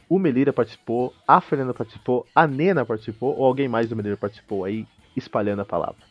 o 0.09 0.19
Melira 0.19 0.51
participou, 0.51 1.13
a 1.29 1.39
Fernanda 1.39 1.75
participou, 1.75 2.27
a 2.35 2.47
Nena 2.47 2.87
participou, 2.87 3.37
ou 3.37 3.45
alguém 3.45 3.69
mais 3.69 3.91
do 3.91 3.97
Melira 3.97 4.17
participou 4.17 4.65
aí, 4.65 4.87
espalhando 5.15 5.61
a 5.61 5.67
palavra? 5.67 6.03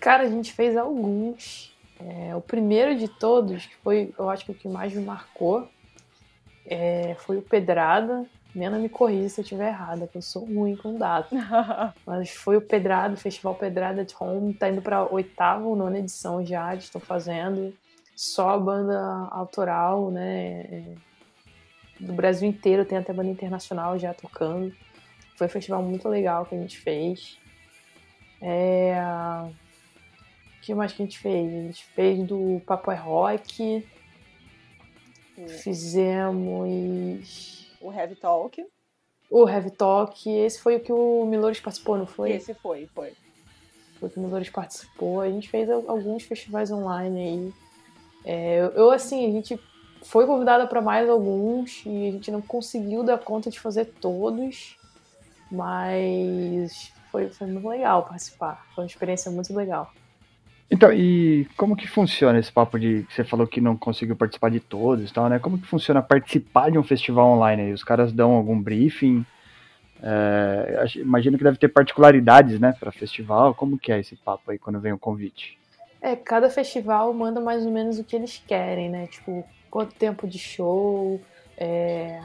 Cara, 0.00 0.22
a 0.22 0.30
gente 0.30 0.54
fez 0.54 0.74
alguns. 0.74 1.76
É, 2.00 2.34
o 2.34 2.40
primeiro 2.40 2.96
de 2.98 3.08
todos, 3.08 3.66
que 3.66 3.76
foi, 3.76 4.14
eu 4.18 4.30
acho 4.30 4.46
que 4.46 4.52
o 4.52 4.54
que 4.54 4.68
mais 4.68 4.94
me 4.94 5.04
marcou, 5.04 5.68
é, 6.66 7.14
foi 7.18 7.38
o 7.38 7.42
Pedrada. 7.42 8.26
Nena 8.54 8.78
me 8.78 8.88
corrija 8.88 9.30
se 9.30 9.40
eu 9.40 9.42
estiver 9.42 9.68
errada, 9.68 10.06
que 10.06 10.18
eu 10.18 10.22
sou 10.22 10.44
ruim 10.44 10.76
com 10.76 10.98
data. 10.98 11.34
Mas 12.06 12.30
foi 12.30 12.56
o 12.56 12.60
Pedrada, 12.60 13.14
o 13.14 13.16
Festival 13.16 13.54
Pedrada 13.54 14.04
de 14.04 14.14
Home, 14.18 14.52
tá 14.52 14.68
indo 14.68 14.82
pra 14.82 15.10
oitava 15.10 15.64
ou 15.64 15.74
nona 15.74 15.98
edição 15.98 16.44
já, 16.44 16.74
estão 16.74 17.00
fazendo. 17.00 17.74
Só 18.14 18.50
a 18.50 18.58
banda 18.58 19.28
autoral, 19.30 20.10
né? 20.10 20.60
é, 20.70 20.84
Do 21.98 22.12
Brasil 22.12 22.48
inteiro, 22.48 22.84
tem 22.84 22.98
até 22.98 23.12
banda 23.12 23.30
internacional 23.30 23.98
já 23.98 24.12
tocando. 24.12 24.72
Foi 25.36 25.46
um 25.46 25.50
festival 25.50 25.82
muito 25.82 26.08
legal 26.08 26.44
que 26.44 26.54
a 26.54 26.58
gente 26.58 26.78
fez. 26.78 27.38
É... 28.40 28.96
O 30.58 30.60
que 30.62 30.74
mais 30.74 30.92
que 30.92 31.02
a 31.02 31.06
gente 31.06 31.18
fez? 31.18 31.48
A 31.48 31.66
gente 31.66 31.84
fez 31.86 32.22
do 32.26 32.60
Papo 32.66 32.90
é 32.90 32.94
Rock. 32.94 33.84
Fizemos 35.62 37.68
O 37.80 37.92
Heavy 37.92 38.16
Talk. 38.16 38.64
o 39.30 39.48
Heavy 39.48 39.70
Talk. 39.70 40.28
Esse 40.30 40.60
foi 40.60 40.76
o 40.76 40.80
que 40.80 40.92
o 40.92 41.24
Milores 41.26 41.60
participou, 41.60 41.96
não 41.98 42.06
foi? 42.06 42.32
Esse 42.32 42.54
foi, 42.54 42.88
foi. 42.94 43.12
Foi 43.98 44.08
o 44.08 44.12
que 44.12 44.18
o 44.18 44.22
Milores 44.22 44.50
participou. 44.50 45.20
A 45.20 45.30
gente 45.30 45.48
fez 45.48 45.70
al- 45.70 45.84
alguns 45.88 46.22
festivais 46.24 46.70
online 46.70 47.20
aí. 47.20 47.52
É, 48.24 48.60
eu, 48.60 48.66
eu, 48.70 48.90
assim, 48.90 49.28
a 49.28 49.32
gente 49.32 49.58
foi 50.04 50.26
convidada 50.26 50.66
para 50.66 50.80
mais 50.80 51.08
alguns 51.08 51.82
e 51.86 52.08
a 52.08 52.12
gente 52.12 52.30
não 52.30 52.42
conseguiu 52.42 53.02
dar 53.02 53.18
conta 53.18 53.50
de 53.50 53.58
fazer 53.60 53.86
todos, 54.00 54.76
mas 55.50 56.92
foi, 57.10 57.28
foi 57.30 57.46
muito 57.46 57.68
legal 57.68 58.04
participar. 58.04 58.66
Foi 58.74 58.84
uma 58.84 58.88
experiência 58.88 59.30
muito 59.30 59.54
legal. 59.54 59.90
Então, 60.72 60.90
e 60.90 61.46
como 61.54 61.76
que 61.76 61.86
funciona 61.86 62.38
esse 62.38 62.50
papo 62.50 62.80
de 62.80 63.02
que 63.02 63.12
você 63.12 63.22
falou 63.22 63.46
que 63.46 63.60
não 63.60 63.76
conseguiu 63.76 64.16
participar 64.16 64.50
de 64.50 64.58
todos 64.58 65.10
e 65.10 65.12
tal, 65.12 65.28
né? 65.28 65.38
Como 65.38 65.58
que 65.58 65.66
funciona 65.66 66.00
participar 66.00 66.70
de 66.70 66.78
um 66.78 66.82
festival 66.82 67.28
online 67.28 67.64
aí? 67.64 67.72
Os 67.74 67.84
caras 67.84 68.10
dão 68.10 68.32
algum 68.32 68.58
briefing? 68.58 69.22
É, 70.02 70.86
imagino 70.96 71.36
que 71.36 71.44
deve 71.44 71.58
ter 71.58 71.68
particularidades, 71.68 72.58
né, 72.58 72.74
para 72.80 72.90
festival. 72.90 73.54
Como 73.54 73.78
que 73.78 73.92
é 73.92 74.00
esse 74.00 74.16
papo 74.16 74.50
aí 74.50 74.58
quando 74.58 74.80
vem 74.80 74.94
o 74.94 74.98
convite? 74.98 75.58
É, 76.00 76.16
cada 76.16 76.48
festival 76.48 77.12
manda 77.12 77.38
mais 77.38 77.66
ou 77.66 77.70
menos 77.70 77.98
o 77.98 78.04
que 78.04 78.16
eles 78.16 78.42
querem, 78.48 78.88
né? 78.88 79.06
Tipo, 79.08 79.44
quanto 79.70 79.94
tempo 79.94 80.26
de 80.26 80.38
show, 80.38 81.20
é, 81.58 82.18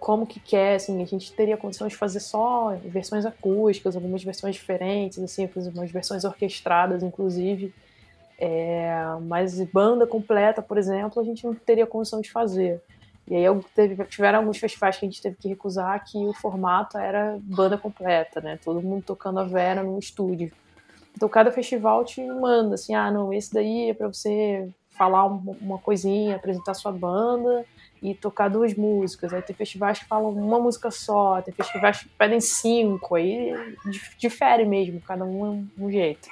como 0.00 0.26
que 0.26 0.40
quer, 0.40 0.76
assim, 0.76 1.02
a 1.02 1.06
gente 1.06 1.32
teria 1.32 1.56
condição 1.56 1.88
de 1.88 1.96
fazer 1.96 2.20
só 2.20 2.76
versões 2.84 3.24
acústicas, 3.26 3.94
algumas 3.96 4.22
versões 4.22 4.54
diferentes, 4.54 5.18
assim, 5.18 5.42
eu 5.44 5.48
fiz 5.48 5.66
umas 5.66 5.90
versões 5.90 6.24
orquestradas, 6.24 7.02
inclusive. 7.02 7.74
É, 8.38 9.02
mas 9.22 9.60
banda 9.72 10.06
completa, 10.06 10.62
por 10.62 10.78
exemplo, 10.78 11.20
a 11.20 11.24
gente 11.24 11.44
não 11.44 11.54
teria 11.54 11.86
condição 11.86 12.20
de 12.20 12.30
fazer. 12.30 12.80
E 13.26 13.34
aí 13.34 13.44
teve, 13.74 14.04
tiveram 14.04 14.38
alguns 14.38 14.58
festivais 14.58 14.96
que 14.96 15.04
a 15.04 15.08
gente 15.08 15.20
teve 15.20 15.36
que 15.36 15.48
recusar 15.48 16.02
que 16.04 16.16
o 16.18 16.32
formato 16.32 16.96
era 16.96 17.38
banda 17.42 17.76
completa, 17.76 18.40
né? 18.40 18.58
Todo 18.64 18.80
mundo 18.80 19.02
tocando 19.04 19.40
a 19.40 19.44
Vera 19.44 19.82
no 19.82 19.98
estúdio. 19.98 20.50
Então 21.14 21.28
cada 21.28 21.50
festival 21.50 22.04
te 22.04 22.24
manda 22.24 22.76
assim, 22.76 22.94
ah, 22.94 23.10
não, 23.10 23.32
esse 23.32 23.52
daí 23.52 23.90
é 23.90 23.94
para 23.94 24.06
você 24.06 24.68
falar 24.90 25.26
um- 25.26 25.56
uma 25.60 25.78
coisinha, 25.78 26.36
apresentar 26.36 26.74
sua 26.74 26.92
banda 26.92 27.66
e 28.02 28.14
tocar 28.14 28.48
duas 28.48 28.74
músicas. 28.74 29.32
Aí 29.32 29.42
tem 29.42 29.54
festivais 29.56 29.98
que 29.98 30.06
falam 30.06 30.30
uma 30.30 30.58
música 30.58 30.90
só, 30.90 31.40
tem 31.42 31.54
festivais 31.54 32.02
que 32.02 32.08
pedem 32.10 32.40
cinco, 32.40 33.14
aí 33.14 33.52
dif- 33.90 34.16
difere 34.18 34.64
mesmo, 34.64 35.00
cada 35.00 35.24
um 35.24 35.46
é 35.46 35.50
um- 35.84 35.90
jeito. 35.90 36.28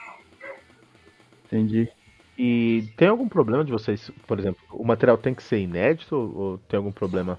Entendi. 1.46 1.88
E 2.38 2.84
tem 2.96 3.08
algum 3.08 3.28
problema 3.28 3.64
de 3.64 3.72
vocês, 3.72 4.10
por 4.26 4.38
exemplo, 4.38 4.60
o 4.70 4.84
material 4.84 5.16
tem 5.16 5.34
que 5.34 5.42
ser 5.42 5.58
inédito 5.58 6.14
ou 6.14 6.58
tem 6.58 6.76
algum 6.76 6.92
problema? 6.92 7.38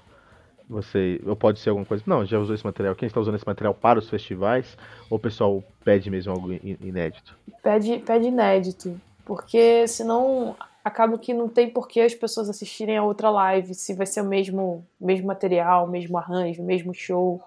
Você, 0.68 1.20
ou 1.24 1.34
pode 1.34 1.60
ser 1.60 1.70
alguma 1.70 1.86
coisa? 1.86 2.02
Não, 2.06 2.26
já 2.26 2.38
usou 2.38 2.54
esse 2.54 2.64
material. 2.64 2.94
Quem 2.94 3.06
está 3.06 3.18
usando 3.20 3.36
esse 3.36 3.46
material 3.46 3.72
para 3.72 3.98
os 3.98 4.10
festivais? 4.10 4.76
Ou 5.08 5.16
o 5.16 5.20
pessoal 5.20 5.62
pede 5.82 6.10
mesmo 6.10 6.32
algo 6.32 6.52
in- 6.52 6.76
inédito? 6.80 7.34
Pede, 7.62 7.98
pede 8.00 8.26
inédito, 8.26 9.00
porque 9.24 9.86
senão 9.88 10.54
acaba 10.84 11.18
que 11.18 11.34
não 11.34 11.48
tem 11.48 11.68
por 11.68 11.88
que 11.88 12.00
as 12.00 12.14
pessoas 12.14 12.48
assistirem 12.48 12.96
a 12.96 13.04
outra 13.04 13.30
live 13.30 13.74
se 13.74 13.94
vai 13.94 14.06
ser 14.06 14.20
o 14.22 14.24
mesmo, 14.24 14.86
mesmo 15.00 15.26
material, 15.26 15.86
o 15.86 15.90
mesmo 15.90 16.16
arranjo, 16.16 16.62
o 16.62 16.64
mesmo 16.64 16.94
show, 16.94 17.40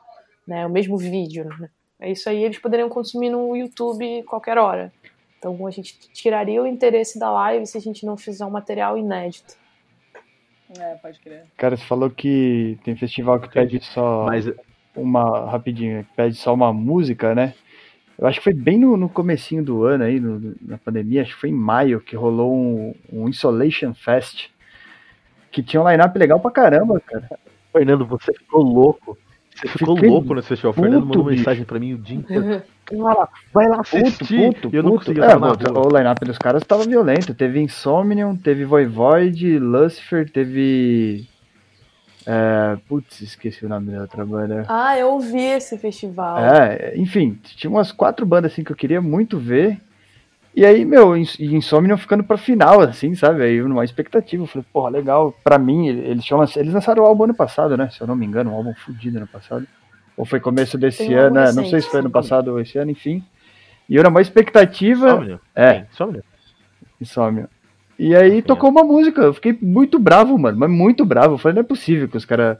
né, 0.47 0.65
o 0.65 0.69
mesmo 0.69 0.97
vídeo. 0.97 1.45
Né? 1.59 1.69
É 1.99 2.11
isso 2.11 2.29
aí, 2.29 2.43
eles 2.43 2.59
poderiam 2.59 2.89
consumir 2.89 3.29
no 3.29 3.55
YouTube 3.55 4.23
qualquer 4.23 4.57
hora. 4.57 4.91
Então 5.37 5.65
a 5.65 5.71
gente 5.71 5.97
tiraria 6.13 6.61
o 6.61 6.67
interesse 6.67 7.17
da 7.17 7.31
live 7.31 7.65
se 7.65 7.77
a 7.77 7.81
gente 7.81 8.05
não 8.05 8.15
fizer 8.15 8.45
um 8.45 8.51
material 8.51 8.97
inédito. 8.97 9.55
É, 10.79 10.95
pode 10.95 11.19
crer. 11.19 11.45
Cara, 11.57 11.75
você 11.75 11.83
falou 11.83 12.09
que 12.09 12.77
tem 12.83 12.95
festival 12.95 13.39
que 13.39 13.49
pede 13.49 13.83
só 13.83 14.25
Mas 14.25 14.45
uma 14.95 15.49
rapidinho, 15.49 16.03
que 16.05 16.15
pede 16.15 16.35
só 16.35 16.53
uma 16.53 16.71
música, 16.71 17.33
né? 17.33 17.53
Eu 18.21 18.27
acho 18.27 18.37
que 18.37 18.43
foi 18.43 18.53
bem 18.53 18.77
no, 18.77 18.95
no 18.95 19.09
comecinho 19.09 19.63
do 19.63 19.83
ano 19.83 20.03
aí, 20.03 20.19
no- 20.19 20.53
na 20.61 20.77
pandemia, 20.77 21.23
acho 21.23 21.33
que 21.33 21.41
foi 21.41 21.49
em 21.49 21.53
maio 21.53 21.99
que 21.99 22.15
rolou 22.15 22.53
um, 22.55 22.93
um 23.11 23.27
Insolation 23.27 23.93
Fest, 23.95 24.49
que 25.51 25.63
tinha 25.63 25.81
um 25.81 25.89
line-up 25.89 26.17
legal 26.19 26.39
pra 26.39 26.51
caramba, 26.51 26.99
cara. 26.99 27.27
Fernando, 27.73 28.05
você 28.05 28.31
ficou 28.33 28.61
louco. 28.61 29.17
Você 29.55 29.67
ficou 29.69 29.95
Fiquei 29.95 30.09
louco 30.09 30.33
nesse 30.35 30.47
festival. 30.49 30.71
O 30.71 30.73
Fernando 30.75 31.01
puto, 31.01 31.07
mandou 31.17 31.23
bicho. 31.25 31.37
mensagem 31.39 31.65
pra 31.65 31.79
mim 31.79 31.93
o 31.93 31.97
dia 31.97 32.15
inteiro. 32.17 32.61
Vai 32.91 33.15
lá, 33.15 33.29
vai 33.53 33.67
lá 33.67 33.79
assistir. 33.81 34.47
Puto, 34.53 34.61
puto, 34.61 34.75
e 34.75 34.77
eu 34.77 34.83
não 34.83 34.91
puto. 34.91 34.99
conseguia 35.05 35.23
É, 35.25 35.35
o- 35.35 35.87
o 35.87 35.97
line-up 35.97 36.25
dos 36.25 36.37
caras 36.37 36.63
tava 36.63 36.83
violento. 36.83 37.33
Teve 37.33 37.59
Insomnium, 37.59 38.35
teve 38.35 38.65
Voivod, 38.65 39.57
Lucifer, 39.59 40.29
teve... 40.29 41.27
É, 42.25 42.77
putz, 42.87 43.21
esqueci 43.21 43.65
o 43.65 43.69
nome 43.69 43.91
da 43.91 44.01
outra 44.01 44.25
banda. 44.25 44.65
Ah, 44.67 44.97
eu 44.97 45.09
ouvi 45.11 45.39
esse 45.41 45.77
festival. 45.77 46.37
É, 46.39 46.93
enfim, 46.95 47.39
tinha 47.43 47.69
umas 47.69 47.91
quatro 47.91 48.25
bandas 48.25 48.51
assim 48.51 48.63
que 48.63 48.71
eu 48.71 48.75
queria 48.75 49.01
muito 49.01 49.39
ver. 49.39 49.79
E 50.55 50.65
aí, 50.65 50.83
meu, 50.85 51.15
Ins- 51.15 51.39
Insomnium 51.39 51.97
ficando 51.97 52.23
pra 52.23 52.37
final, 52.37 52.81
assim, 52.81 53.15
sabe? 53.15 53.41
Aí 53.41 53.61
numa 53.61 53.85
expectativa, 53.85 54.43
eu 54.43 54.47
falei, 54.47 54.65
porra, 54.71 54.89
legal. 54.89 55.33
Pra 55.43 55.57
mim, 55.57 55.87
ele- 55.87 56.01
eles, 56.01 56.23
tinham 56.25 56.43
eles 56.55 56.73
lançaram 56.73 57.03
o 57.03 57.05
álbum 57.05 57.23
ano 57.23 57.33
passado, 57.33 57.77
né? 57.77 57.89
Se 57.89 58.01
eu 58.01 58.07
não 58.07 58.15
me 58.15 58.25
engano, 58.25 58.51
um 58.51 58.55
álbum 58.55 58.73
fudido 58.73 59.17
ano 59.17 59.27
passado. 59.27 59.65
Ou 60.17 60.25
foi 60.25 60.39
começo 60.41 60.77
desse 60.77 61.03
um 61.15 61.17
ano, 61.17 61.35
né? 61.35 61.51
não 61.53 61.63
sei 61.69 61.81
se 61.81 61.89
foi 61.89 61.99
ano 62.01 62.09
passado 62.09 62.49
ou 62.49 62.59
esse 62.59 62.77
ano, 62.77 62.91
enfim. 62.91 63.23
E 63.89 63.95
eu 63.95 64.03
numa 64.03 64.21
expectativa. 64.21 65.07
Insônia? 65.13 65.39
É, 65.55 65.85
Insônia. 65.91 66.23
Insomnium. 66.99 67.47
E 68.03 68.15
aí 68.15 68.41
tocou 68.41 68.71
uma 68.71 68.83
música, 68.83 69.21
eu 69.21 69.31
fiquei 69.31 69.55
muito 69.61 69.99
bravo, 69.99 70.35
mano, 70.35 70.57
mas 70.57 70.71
muito 70.71 71.05
bravo. 71.05 71.35
Eu 71.35 71.37
falei, 71.37 71.53
não 71.53 71.61
é 71.61 71.63
possível 71.63 72.09
que 72.09 72.17
os 72.17 72.25
caras 72.25 72.57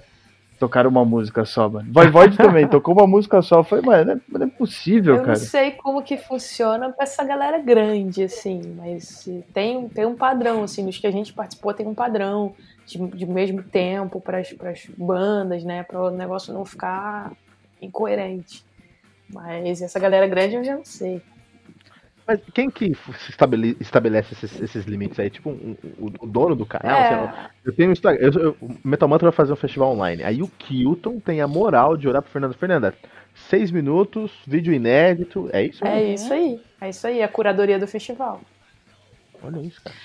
tocaram 0.60 0.88
uma 0.88 1.04
música 1.04 1.44
só, 1.46 1.68
mano. 1.68 1.92
Voivod 1.92 2.38
também 2.38 2.68
tocou 2.68 2.94
uma 2.94 3.08
música 3.08 3.42
só. 3.42 3.62
Eu 3.62 3.64
falei, 3.64 3.84
mano, 3.84 4.06
não 4.06 4.14
é, 4.14 4.40
não 4.40 4.46
é 4.46 4.50
possível, 4.52 5.16
Eu 5.16 5.22
cara. 5.22 5.40
não 5.40 5.44
sei 5.44 5.72
como 5.72 6.04
que 6.04 6.16
funciona 6.16 6.92
pra 6.92 7.06
essa 7.06 7.24
galera 7.24 7.58
grande, 7.58 8.22
assim, 8.22 8.62
mas 8.78 9.28
tem, 9.52 9.90
tem 9.90 10.06
um 10.06 10.14
padrão, 10.16 10.62
assim, 10.62 10.84
nos 10.84 11.00
que 11.00 11.08
a 11.08 11.12
gente 11.12 11.34
participou 11.34 11.74
tem 11.74 11.88
um 11.88 11.96
padrão 11.96 12.54
de, 12.86 13.00
de 13.00 13.26
mesmo 13.26 13.64
tempo 13.64 14.22
para 14.22 14.38
as 14.38 14.86
bandas, 14.96 15.64
né, 15.64 15.82
para 15.82 16.04
o 16.04 16.12
negócio 16.12 16.54
não 16.54 16.64
ficar 16.64 17.32
incoerente. 17.82 18.64
Mas 19.28 19.82
essa 19.82 19.98
galera 19.98 20.28
grande 20.28 20.54
eu 20.58 20.64
já 20.64 20.76
não 20.76 20.86
sei. 20.86 21.20
Mas 22.28 22.40
quem 22.54 22.70
que 22.70 22.92
estabelece 23.80 24.34
esses, 24.34 24.62
esses 24.62 24.86
limites 24.86 25.20
aí? 25.20 25.30
Tipo, 25.30 25.50
um- 25.50 25.76
um- 26.00 26.12
o, 26.22 26.28
dono 26.28 26.56
do 26.56 26.66
canal? 26.66 27.00
É. 27.02 27.16
lá. 27.16 27.52
Eu 27.66 27.74
tenho 27.74 27.90
um 27.90 27.92
Instagram. 27.94 28.22
Eu, 28.26 28.32
eu, 28.42 28.58
o 28.62 28.78
Metal 28.84 29.08
Mantra 29.10 29.30
vai 29.30 29.36
fazer 29.36 29.52
um 29.54 29.58
festival 29.58 29.92
online. 29.92 30.24
Aí 30.24 30.42
o 30.42 30.48
Kilton 30.48 31.20
tem 31.20 31.42
a 31.42 31.48
moral 31.48 31.98
de 31.98 32.08
orar 32.08 32.22
pro 32.22 32.32
Fernando. 32.32 32.54
Fernanda, 32.54 32.96
seis 33.34 33.72
minutos, 33.72 34.32
vídeo 34.48 34.74
inédito. 34.74 35.50
É 35.52 35.64
isso? 35.66 35.86
É 35.86 35.96
mesmo? 35.96 36.14
isso 36.16 36.34
aí, 36.34 36.62
é 36.80 36.90
isso 36.90 37.08
aí, 37.08 37.22
a 37.24 37.28
curadoria 37.28 37.80
do 37.80 37.88
festival. 37.88 38.42
Olha 39.44 39.60
isso, 39.60 39.82
cara. 39.84 39.96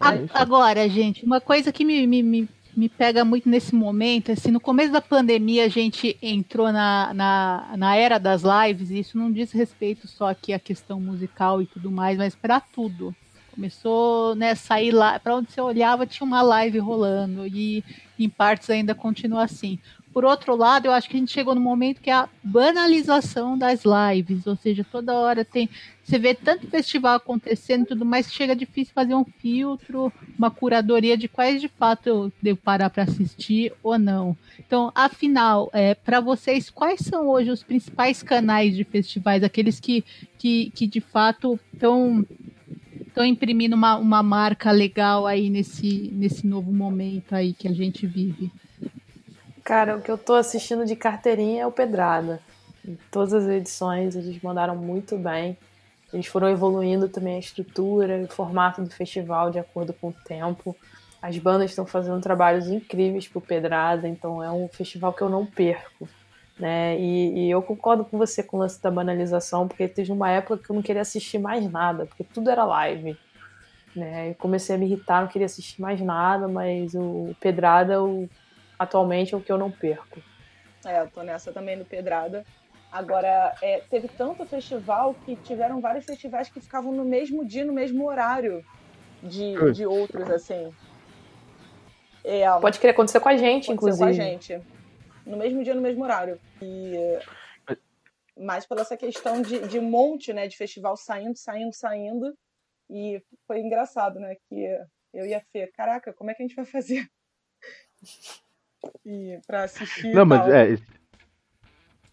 A- 0.00 0.16
isso. 0.16 0.32
Agora, 0.36 0.88
gente, 0.88 1.24
uma 1.24 1.40
coisa 1.40 1.72
que 1.72 1.84
me, 1.84 2.06
me, 2.06 2.22
me, 2.22 2.48
me 2.76 2.88
pega 2.88 3.24
muito 3.24 3.48
nesse 3.48 3.74
momento, 3.74 4.32
assim, 4.32 4.50
no 4.50 4.60
começo 4.60 4.92
da 4.92 5.00
pandemia 5.00 5.64
a 5.64 5.68
gente 5.68 6.16
entrou 6.20 6.72
na, 6.72 7.12
na, 7.14 7.74
na 7.76 7.96
era 7.96 8.18
das 8.18 8.42
lives, 8.42 8.90
e 8.90 8.98
isso 8.98 9.16
não 9.16 9.30
diz 9.30 9.52
respeito 9.52 10.08
só 10.08 10.28
aqui 10.28 10.52
à 10.52 10.58
questão 10.58 11.00
musical 11.00 11.62
e 11.62 11.66
tudo 11.66 11.90
mais, 11.90 12.18
mas 12.18 12.34
para 12.34 12.60
tudo. 12.60 13.14
Começou, 13.54 14.34
né, 14.34 14.56
sair 14.56 14.90
lá, 14.90 15.18
para 15.20 15.36
onde 15.36 15.52
você 15.52 15.60
olhava 15.60 16.04
tinha 16.04 16.26
uma 16.26 16.42
live 16.42 16.80
rolando 16.80 17.46
e 17.46 17.84
em 18.18 18.28
partes 18.28 18.68
ainda 18.68 18.96
continua 18.96 19.44
assim. 19.44 19.78
Por 20.14 20.24
outro 20.24 20.54
lado, 20.54 20.86
eu 20.86 20.92
acho 20.92 21.10
que 21.10 21.16
a 21.16 21.18
gente 21.18 21.32
chegou 21.32 21.56
no 21.56 21.60
momento 21.60 22.00
que 22.00 22.08
é 22.08 22.12
a 22.12 22.28
banalização 22.40 23.58
das 23.58 23.82
lives, 23.84 24.46
ou 24.46 24.54
seja, 24.54 24.86
toda 24.88 25.12
hora 25.12 25.44
tem, 25.44 25.68
você 26.04 26.20
vê 26.20 26.32
tanto 26.32 26.68
festival 26.68 27.16
acontecendo 27.16 27.82
e 27.82 27.86
tudo 27.86 28.04
mais, 28.04 28.32
chega 28.32 28.54
difícil 28.54 28.94
fazer 28.94 29.12
um 29.12 29.24
filtro, 29.24 30.12
uma 30.38 30.52
curadoria 30.52 31.18
de 31.18 31.26
quais 31.26 31.60
de 31.60 31.66
fato 31.66 32.06
eu 32.06 32.32
devo 32.40 32.60
parar 32.60 32.90
para 32.90 33.02
assistir 33.02 33.72
ou 33.82 33.98
não. 33.98 34.36
Então, 34.56 34.92
afinal, 34.94 35.68
é, 35.72 35.96
para 35.96 36.20
vocês, 36.20 36.70
quais 36.70 37.00
são 37.00 37.26
hoje 37.26 37.50
os 37.50 37.64
principais 37.64 38.22
canais 38.22 38.76
de 38.76 38.84
festivais, 38.84 39.42
aqueles 39.42 39.80
que, 39.80 40.04
que, 40.38 40.70
que 40.70 40.86
de 40.86 41.00
fato 41.00 41.58
estão 41.72 42.24
estão 43.08 43.24
imprimindo 43.24 43.76
uma, 43.76 43.96
uma 43.96 44.22
marca 44.22 44.72
legal 44.72 45.24
aí 45.24 45.48
nesse, 45.48 46.10
nesse 46.12 46.46
novo 46.46 46.72
momento 46.72 47.32
aí 47.32 47.52
que 47.52 47.68
a 47.68 47.72
gente 47.72 48.06
vive. 48.08 48.50
Cara, 49.64 49.96
o 49.96 50.02
que 50.02 50.10
eu 50.10 50.18
tô 50.18 50.34
assistindo 50.34 50.84
de 50.84 50.94
carteirinha 50.94 51.62
é 51.62 51.66
o 51.66 51.72
Pedrada. 51.72 52.38
Em 52.86 52.98
todas 53.10 53.32
as 53.32 53.48
edições 53.48 54.14
eles 54.14 54.38
mandaram 54.42 54.76
muito 54.76 55.16
bem. 55.16 55.56
Eles 56.12 56.26
foram 56.26 56.50
evoluindo 56.50 57.08
também 57.08 57.36
a 57.36 57.38
estrutura, 57.38 58.22
o 58.22 58.28
formato 58.28 58.82
do 58.82 58.90
festival 58.90 59.50
de 59.50 59.58
acordo 59.58 59.94
com 59.94 60.08
o 60.08 60.12
tempo. 60.12 60.76
As 61.20 61.38
bandas 61.38 61.70
estão 61.70 61.86
fazendo 61.86 62.20
trabalhos 62.20 62.68
incríveis 62.68 63.26
pro 63.26 63.40
Pedrada, 63.40 64.06
então 64.06 64.44
é 64.44 64.52
um 64.52 64.68
festival 64.68 65.14
que 65.14 65.22
eu 65.22 65.30
não 65.30 65.46
perco. 65.46 66.06
Né? 66.60 67.00
E, 67.00 67.46
e 67.46 67.50
eu 67.50 67.62
concordo 67.62 68.04
com 68.04 68.18
você 68.18 68.42
com 68.42 68.58
o 68.58 68.60
lance 68.60 68.80
da 68.82 68.90
banalização, 68.90 69.66
porque 69.66 69.88
teve 69.88 70.12
uma 70.12 70.30
época 70.30 70.58
que 70.58 70.70
eu 70.70 70.74
não 70.74 70.82
queria 70.82 71.00
assistir 71.00 71.38
mais 71.38 71.68
nada, 71.72 72.04
porque 72.04 72.22
tudo 72.22 72.50
era 72.50 72.66
live. 72.66 73.16
Né? 73.96 74.30
Eu 74.30 74.34
comecei 74.34 74.76
a 74.76 74.78
me 74.78 74.84
irritar, 74.84 75.22
não 75.22 75.28
queria 75.28 75.46
assistir 75.46 75.80
mais 75.80 75.98
nada, 76.02 76.46
mas 76.46 76.94
o 76.94 77.34
Pedrada 77.40 78.02
o, 78.02 78.28
atualmente 78.78 79.34
é 79.34 79.36
o 79.36 79.40
que 79.40 79.52
eu 79.52 79.58
não 79.58 79.70
perco. 79.70 80.20
É, 80.84 81.00
eu 81.00 81.10
tô 81.10 81.22
nessa 81.22 81.52
também 81.52 81.78
do 81.78 81.84
Pedrada. 81.84 82.44
Agora, 82.92 83.54
é, 83.60 83.80
teve 83.90 84.06
tanto 84.06 84.44
festival 84.46 85.14
que 85.24 85.34
tiveram 85.36 85.80
vários 85.80 86.04
festivais 86.04 86.48
que 86.48 86.60
ficavam 86.60 86.92
no 86.92 87.04
mesmo 87.04 87.44
dia, 87.44 87.64
no 87.64 87.72
mesmo 87.72 88.06
horário 88.06 88.64
de, 89.22 89.72
de 89.72 89.86
outros, 89.86 90.30
assim. 90.30 90.72
É, 92.22 92.48
Pode 92.60 92.78
querer 92.78 92.92
acontecer 92.92 93.20
com 93.20 93.28
a 93.28 93.36
gente, 93.36 93.70
Aconteceu 93.70 93.74
inclusive. 93.74 93.98
com 93.98 94.04
a 94.04 94.12
gente. 94.12 94.62
No 95.26 95.36
mesmo 95.36 95.64
dia, 95.64 95.74
no 95.74 95.80
mesmo 95.80 96.04
horário. 96.04 96.38
E 96.62 97.18
mais 98.36 98.66
pela 98.66 98.82
essa 98.82 98.96
questão 98.96 99.40
de, 99.40 99.66
de 99.68 99.80
monte, 99.80 100.32
né, 100.32 100.46
de 100.46 100.56
festival 100.56 100.96
saindo, 100.96 101.36
saindo, 101.36 101.72
saindo. 101.72 102.36
E 102.90 103.22
foi 103.46 103.60
engraçado, 103.60 104.18
né, 104.18 104.36
que 104.48 104.66
eu 105.12 105.26
e 105.26 105.34
a 105.34 105.40
Fê, 105.40 105.66
caraca, 105.68 106.12
como 106.12 106.30
é 106.30 106.34
que 106.34 106.42
a 106.42 106.46
gente 106.46 106.56
vai 106.56 106.64
fazer? 106.64 107.08
E 109.04 109.38
pra 109.46 109.64
assistir. 109.64 110.14
Não, 110.14 110.24
mas 110.24 110.48
é. 110.48 110.70
Isso, 110.70 110.84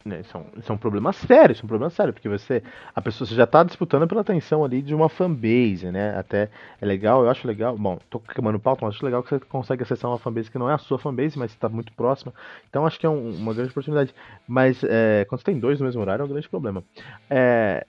né, 0.04 0.22
isso 0.22 0.36
é 0.36 0.40
um, 0.40 0.46
isso 0.60 0.72
é 0.72 0.76
um 0.76 0.78
problema 0.80 1.14
sério, 1.14 1.54
isso 1.54 1.62
é 1.62 1.66
um 1.66 1.68
problema 1.68 1.90
sério, 1.92 2.12
porque 2.12 2.28
você. 2.28 2.64
A 2.96 3.00
pessoa 3.02 3.28
você 3.28 3.36
já 3.36 3.46
tá 3.46 3.64
disputando 3.64 4.08
pela 4.08 4.22
atenção 4.22 4.66
ali 4.66 4.82
de 4.82 4.96
uma 4.96 5.08
fanbase, 5.08 5.92
né? 5.92 6.18
Até 6.18 6.50
é 6.82 6.86
legal, 6.86 7.24
eu 7.24 7.30
acho 7.30 7.46
legal. 7.48 7.78
Bom, 7.78 8.00
tô 8.10 8.20
queimando 8.20 8.60
pauta, 8.60 8.84
mas 8.84 8.96
acho 8.96 9.06
legal 9.06 9.22
que 9.22 9.30
você 9.30 9.40
consegue 9.42 9.84
acessar 9.84 10.10
uma 10.10 10.18
fanbase 10.18 10.50
que 10.50 10.58
não 10.58 10.70
é 10.70 10.74
a 10.74 10.80
sua 10.80 10.98
fanbase, 10.98 11.38
mas 11.38 11.52
está 11.52 11.70
muito 11.70 11.94
próxima. 11.94 12.34
Então 12.68 12.86
acho 12.86 13.00
que 13.00 13.06
é 13.06 13.10
um- 13.10 13.36
uma 13.36 13.54
grande 13.54 13.70
oportunidade. 13.70 14.14
Mas 14.48 14.84
é, 14.84 15.24
quando 15.30 15.42
você 15.42 15.46
tem 15.46 15.60
dois 15.60 15.80
no 15.80 15.86
mesmo 15.86 16.02
horário 16.02 16.24
é 16.24 16.26
um 16.26 16.30
grande 16.30 16.50
problema. 16.50 16.84
É, 17.30 17.86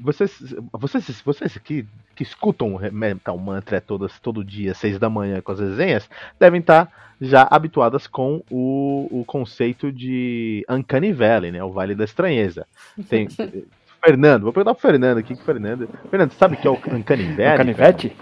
vocês, 0.00 0.54
vocês, 0.72 1.22
vocês 1.24 1.58
que, 1.58 1.84
que 2.14 2.22
escutam 2.22 2.74
o 2.76 2.92
Metal 2.92 3.36
Mantra 3.38 3.80
todas, 3.80 4.18
todo 4.20 4.44
dia, 4.44 4.74
seis 4.74 4.98
da 4.98 5.08
manhã 5.10 5.40
com 5.40 5.52
as 5.52 5.60
resenhas, 5.60 6.08
devem 6.38 6.60
estar 6.60 6.90
já 7.20 7.46
habituadas 7.50 8.06
com 8.06 8.42
o, 8.50 9.08
o 9.10 9.24
conceito 9.24 9.90
de 9.92 10.64
Uncanny 10.70 11.12
Valley, 11.12 11.50
né? 11.50 11.62
O 11.64 11.72
Vale 11.72 11.94
da 11.94 12.04
Estranheza. 12.04 12.66
Tem, 13.08 13.26
Fernando, 14.04 14.42
vou 14.44 14.52
perguntar 14.52 14.74
pro 14.74 14.82
Fernando 14.88 15.18
aqui, 15.18 15.34
que 15.34 15.42
o 15.42 15.44
Fernando. 15.44 15.88
Fernando, 16.10 16.32
sabe 16.32 16.54
o 16.54 16.58
que 16.58 16.66
é 16.66 16.70
o 16.70 16.74
Uncanny 16.74 17.24
Valley? 17.34 17.54
O 17.54 17.56
canivete? 17.56 18.16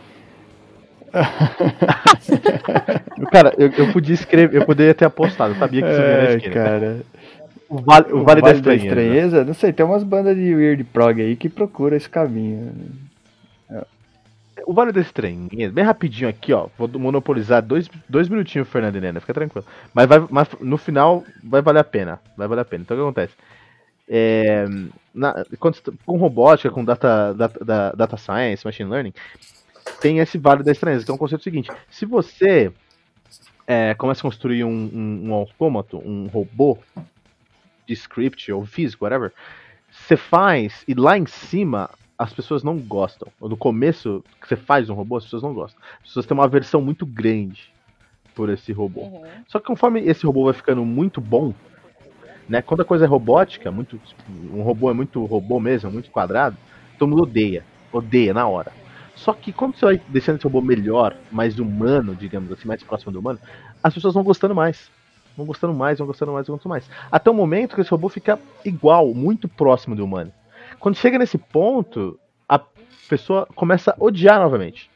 Cara, 3.32 3.54
eu, 3.58 3.68
eu 3.70 3.92
podia 3.92 4.14
escrever, 4.14 4.56
eu 4.60 4.66
poderia 4.66 4.94
ter 4.94 5.04
apostado, 5.04 5.54
eu 5.54 5.58
sabia 5.58 5.82
que 5.82 5.88
isso 5.88 6.00
vinha 6.02 6.16
na 6.16 6.22
É, 6.24 6.36
esquina. 6.36 6.54
cara. 6.54 7.00
O 7.68 7.78
Vale, 7.78 8.12
o 8.12 8.22
vale, 8.22 8.40
da 8.40 8.52
Estranheza. 8.52 8.86
Estranheza? 8.86 9.44
Não 9.44 9.54
sei, 9.54 9.72
tem 9.72 9.84
umas 9.84 10.04
bandas 10.04 10.36
de 10.36 10.54
weird 10.54 10.84
prog 10.84 11.20
aí 11.20 11.34
que 11.34 11.48
procuram 11.48 11.96
esse 11.96 12.08
caminho. 12.08 12.72
O 14.66 14.72
Vale 14.72 14.90
da 14.90 15.00
Estranheza, 15.00 15.72
bem 15.72 15.84
rapidinho 15.84 16.28
aqui, 16.28 16.52
ó. 16.52 16.68
Vou 16.78 16.88
monopolizar 16.88 17.62
dois, 17.62 17.88
dois 18.08 18.28
minutinhos, 18.28 18.68
Fernando 18.68 18.96
e 18.96 19.00
Nena, 19.00 19.20
fica 19.20 19.34
tranquilo. 19.34 19.66
Mas, 19.92 20.06
vai, 20.06 20.26
mas 20.30 20.48
no 20.60 20.78
final 20.78 21.24
vai 21.44 21.60
valer 21.60 21.80
a 21.80 21.84
pena. 21.84 22.20
Vai 22.36 22.48
valer 22.48 22.62
a 22.62 22.64
pena. 22.64 22.82
Então 22.82 22.96
o 22.96 23.00
que 23.00 23.04
acontece? 23.04 23.34
É, 24.08 24.64
na- 25.14 25.44
com 26.04 26.16
robótica, 26.16 26.70
com 26.70 26.84
data, 26.84 27.32
data, 27.34 27.64
da- 27.64 27.92
data 27.92 28.16
science, 28.16 28.64
machine 28.64 28.88
learning, 28.90 29.12
tem 30.00 30.18
esse 30.18 30.38
Vale 30.38 30.62
da 30.62 30.72
Estranheza, 30.72 31.04
que 31.04 31.10
é 31.10 31.14
um 31.14 31.18
conceito 31.18 31.44
seguinte. 31.44 31.70
Se 31.90 32.06
você 32.06 32.72
é, 33.66 33.94
começa 33.94 34.20
a 34.20 34.22
construir 34.22 34.64
um, 34.64 34.70
um, 34.70 35.28
um 35.28 35.34
autômato, 35.34 35.98
um 35.98 36.28
robô 36.28 36.78
de 37.86 37.94
script 37.94 38.50
ou 38.52 38.64
físico, 38.64 39.04
whatever, 39.04 39.32
você 39.90 40.16
faz 40.16 40.84
e 40.86 40.94
lá 40.94 41.16
em 41.16 41.26
cima 41.26 41.90
as 42.18 42.32
pessoas 42.32 42.62
não 42.62 42.78
gostam. 42.78 43.28
No 43.40 43.56
começo 43.56 44.24
que 44.40 44.48
você 44.48 44.56
faz 44.56 44.88
um 44.88 44.94
robô, 44.94 45.16
as 45.16 45.24
pessoas 45.24 45.42
não 45.42 45.52
gostam. 45.52 45.80
As 46.00 46.08
pessoas 46.08 46.26
têm 46.26 46.36
uma 46.36 46.44
aversão 46.44 46.80
muito 46.80 47.04
grande 47.04 47.70
por 48.34 48.48
esse 48.48 48.72
robô. 48.72 49.02
Uhum. 49.02 49.22
Só 49.46 49.58
que 49.58 49.66
conforme 49.66 50.00
esse 50.00 50.24
robô 50.24 50.44
vai 50.44 50.54
ficando 50.54 50.84
muito 50.84 51.20
bom, 51.20 51.54
né? 52.48 52.62
Quando 52.62 52.82
a 52.82 52.84
coisa 52.84 53.04
é 53.04 53.08
robótica, 53.08 53.70
muito, 53.70 54.00
um 54.52 54.62
robô 54.62 54.90
é 54.90 54.94
muito 54.94 55.24
robô 55.24 55.60
mesmo, 55.60 55.90
muito 55.90 56.10
quadrado, 56.10 56.56
todo 56.98 57.08
mundo 57.08 57.22
odeia. 57.22 57.64
Odeia 57.92 58.32
na 58.32 58.46
hora. 58.46 58.72
Só 59.14 59.32
que 59.32 59.52
quando 59.52 59.76
você 59.76 59.84
vai 59.86 60.00
deixando 60.08 60.36
esse 60.36 60.44
robô 60.44 60.60
melhor, 60.60 61.16
mais 61.32 61.58
humano, 61.58 62.14
digamos 62.14 62.52
assim, 62.52 62.68
mais 62.68 62.82
próximo 62.82 63.12
do 63.12 63.18
humano, 63.18 63.40
as 63.82 63.94
pessoas 63.94 64.14
vão 64.14 64.22
gostando 64.22 64.54
mais. 64.54 64.90
Vão 65.36 65.46
gostando 65.46 65.74
mais, 65.74 65.98
vão 65.98 66.06
gostando 66.06 66.32
mais, 66.32 66.46
vão 66.46 66.56
gostando 66.56 66.70
mais. 66.70 66.88
Até 67.10 67.30
o 67.30 67.34
momento 67.34 67.74
que 67.74 67.80
esse 67.80 67.90
robô 67.90 68.08
fica 68.08 68.38
igual, 68.64 69.12
muito 69.14 69.48
próximo 69.48 69.94
do 69.94 70.04
humano. 70.04 70.32
Quando 70.78 70.96
chega 70.96 71.18
nesse 71.18 71.38
ponto, 71.38 72.18
a 72.48 72.60
pessoa 73.08 73.46
começa 73.54 73.92
a 73.92 73.96
odiar 74.04 74.40
novamente. 74.40 74.90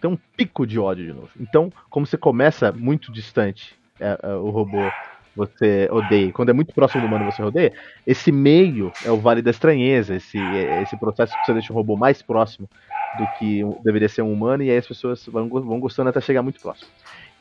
Tem 0.00 0.10
um 0.10 0.18
pico 0.36 0.66
de 0.66 0.78
ódio 0.78 1.06
de 1.06 1.12
novo. 1.12 1.30
Então, 1.40 1.72
como 1.90 2.06
você 2.06 2.16
começa 2.18 2.72
muito 2.72 3.12
distante, 3.12 3.74
é, 4.00 4.18
é, 4.22 4.34
o 4.34 4.50
robô 4.50 4.92
você 5.34 5.88
odeia. 5.90 6.32
Quando 6.32 6.50
é 6.50 6.52
muito 6.52 6.74
próximo 6.74 7.00
do 7.00 7.06
humano, 7.06 7.24
você 7.24 7.42
odeia. 7.42 7.72
Esse 8.06 8.30
meio 8.30 8.92
é 9.02 9.10
o 9.10 9.18
vale 9.20 9.40
da 9.40 9.50
estranheza. 9.50 10.16
Esse, 10.16 10.56
é- 10.56 10.82
esse 10.82 10.96
processo 10.96 11.38
que 11.38 11.46
você 11.46 11.52
deixa 11.54 11.72
o 11.72 11.76
robô 11.76 11.96
mais 11.96 12.20
próximo 12.22 12.68
do 13.14 13.26
que 13.26 13.62
deveria 13.82 14.08
ser 14.08 14.22
um 14.22 14.32
humano. 14.32 14.62
E 14.62 14.70
aí 14.70 14.76
as 14.76 14.86
pessoas 14.86 15.24
vão, 15.26 15.48
vão 15.48 15.80
gostando 15.80 16.10
até 16.10 16.20
chegar 16.20 16.42
muito 16.42 16.60
próximo. 16.60 16.90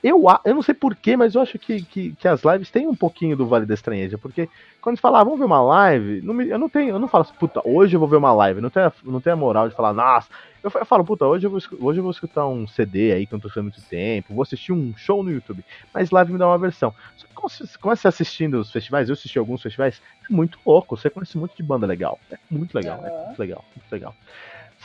Eu, 0.04 0.24
eu 0.46 0.56
não 0.56 0.64
sei 0.64 0.74
porquê, 0.74 1.16
mas 1.16 1.36
eu 1.36 1.42
acho 1.42 1.60
que, 1.60 1.84
que, 1.86 2.16
que 2.16 2.28
as 2.28 2.42
lives 2.44 2.72
têm 2.72 2.88
um 2.88 2.96
pouquinho 2.96 3.38
do 3.38 3.48
Vale 3.48 3.68
da 3.68 3.74
Estranheza, 3.76 4.18
porque 4.18 4.50
quando 4.82 4.96
você 4.98 5.02
fala, 5.02 5.20
ah, 5.22 5.24
vamos 5.24 5.38
ver 5.40 5.46
uma 5.46 5.62
live, 5.62 6.22
não 6.24 6.34
me- 6.34 6.50
eu 6.50 6.58
não 6.58 6.68
tenho, 6.70 6.96
eu 6.96 7.00
não 7.00 7.08
falo 7.08 7.22
assim, 7.24 7.34
puta, 7.38 7.62
hoje 7.64 7.96
eu 7.96 8.00
vou 8.00 8.10
ver 8.10 8.16
uma 8.18 8.34
live, 8.34 8.62
não 8.62 8.72
tenho, 8.72 8.88
a- 8.88 8.94
não 9.04 9.22
tenho 9.22 9.36
a 9.36 9.38
moral 9.40 9.70
de 9.70 9.76
falar, 9.76 9.94
nossa, 9.94 10.28
eu, 10.64 10.72
eu 10.74 10.86
falo, 10.86 11.06
puta, 11.06 11.26
hoje 11.28 11.46
eu, 11.46 11.52
vou, 11.52 11.60
hoje 11.80 12.00
eu 12.00 12.04
vou 12.04 12.12
escutar 12.12 12.48
um 12.48 12.66
CD 12.68 13.12
aí 13.14 13.28
que 13.28 13.34
eu 13.34 13.38
não 13.38 13.42
tô 13.42 13.50
fazendo 13.50 13.66
muito 13.66 13.84
tempo, 13.84 14.34
vou 14.34 14.42
assistir 14.42 14.72
um 14.74 14.92
show 14.96 15.24
no 15.24 15.32
YouTube, 15.32 15.64
mas 15.94 16.10
live 16.10 16.32
me 16.34 16.40
dá 16.40 16.48
uma 16.48 16.58
versão. 16.58 16.94
Só 17.16 17.28
que 17.28 17.34
quando 17.36 17.52
você 17.52 17.78
começa 17.80 18.10
assistindo 18.10 18.60
os 18.60 18.72
festivais, 18.72 19.08
eu 19.10 19.14
assisti 19.14 19.38
alguns 19.38 19.62
festivais, 19.62 20.02
é 20.30 20.34
muito 20.34 20.60
louco, 20.66 20.98
você 20.98 21.10
conhece 21.12 21.38
monte 21.38 21.56
de 21.56 21.64
banda 21.64 21.86
legal, 21.86 22.20
é 22.32 22.38
muito 22.50 22.74
legal, 22.74 23.06
é 23.06 23.12
muito 23.24 23.38
legal, 23.38 23.66
muito 23.76 23.92
legal. 23.92 24.16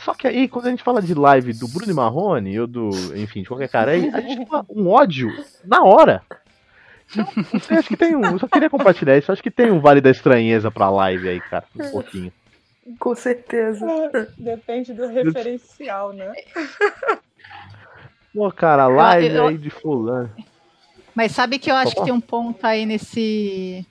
Só 0.03 0.13
que 0.13 0.27
aí, 0.27 0.47
quando 0.47 0.67
a 0.67 0.69
gente 0.69 0.83
fala 0.83 1.01
de 1.01 1.13
live 1.13 1.53
do 1.53 1.67
Bruno 1.67 1.91
e 1.91 1.95
Marrone, 1.95 2.59
ou 2.59 2.67
do, 2.67 2.89
enfim, 3.15 3.41
de 3.41 3.47
qualquer 3.47 3.67
cara 3.69 3.91
aí, 3.91 4.09
a 4.13 4.21
gente 4.21 4.45
fala 4.47 4.65
um 4.69 4.87
ódio 4.87 5.29
na 5.65 5.83
hora. 5.83 6.21
Então, 7.09 7.27
não 7.53 7.59
sei, 7.59 7.77
acho 7.77 7.87
que 7.87 7.97
tem 7.97 8.15
um. 8.15 8.23
Eu 8.25 8.39
só 8.39 8.47
queria 8.47 8.69
compartilhar 8.69 9.17
isso. 9.17 9.31
Acho 9.31 9.41
que 9.41 9.49
tem 9.51 9.71
um 9.71 9.79
Vale 9.79 10.01
da 10.01 10.09
Estranheza 10.09 10.69
pra 10.69 10.89
live 10.89 11.27
aí, 11.29 11.39
cara. 11.41 11.65
Um 11.75 11.89
pouquinho. 11.89 12.31
Com 12.99 13.15
certeza. 13.15 13.85
Depende 14.37 14.93
do 14.93 15.07
referencial, 15.07 16.13
né? 16.13 16.31
Pô, 18.33 18.51
cara, 18.51 18.87
live 18.87 19.35
eu- 19.35 19.47
aí 19.47 19.57
de 19.57 19.69
fulano. 19.69 20.29
Mas 21.15 21.31
sabe 21.31 21.57
que 21.57 21.71
eu 21.71 21.75
acho 21.75 21.93
que 21.93 21.97
Opa. 21.99 22.05
tem 22.05 22.13
um 22.13 22.21
ponto 22.21 22.63
aí 22.63 22.85
nesse 22.85 23.85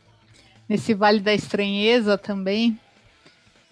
nesse 0.68 0.94
Vale 0.94 1.20
da 1.20 1.32
Estranheza 1.34 2.16
também, 2.18 2.78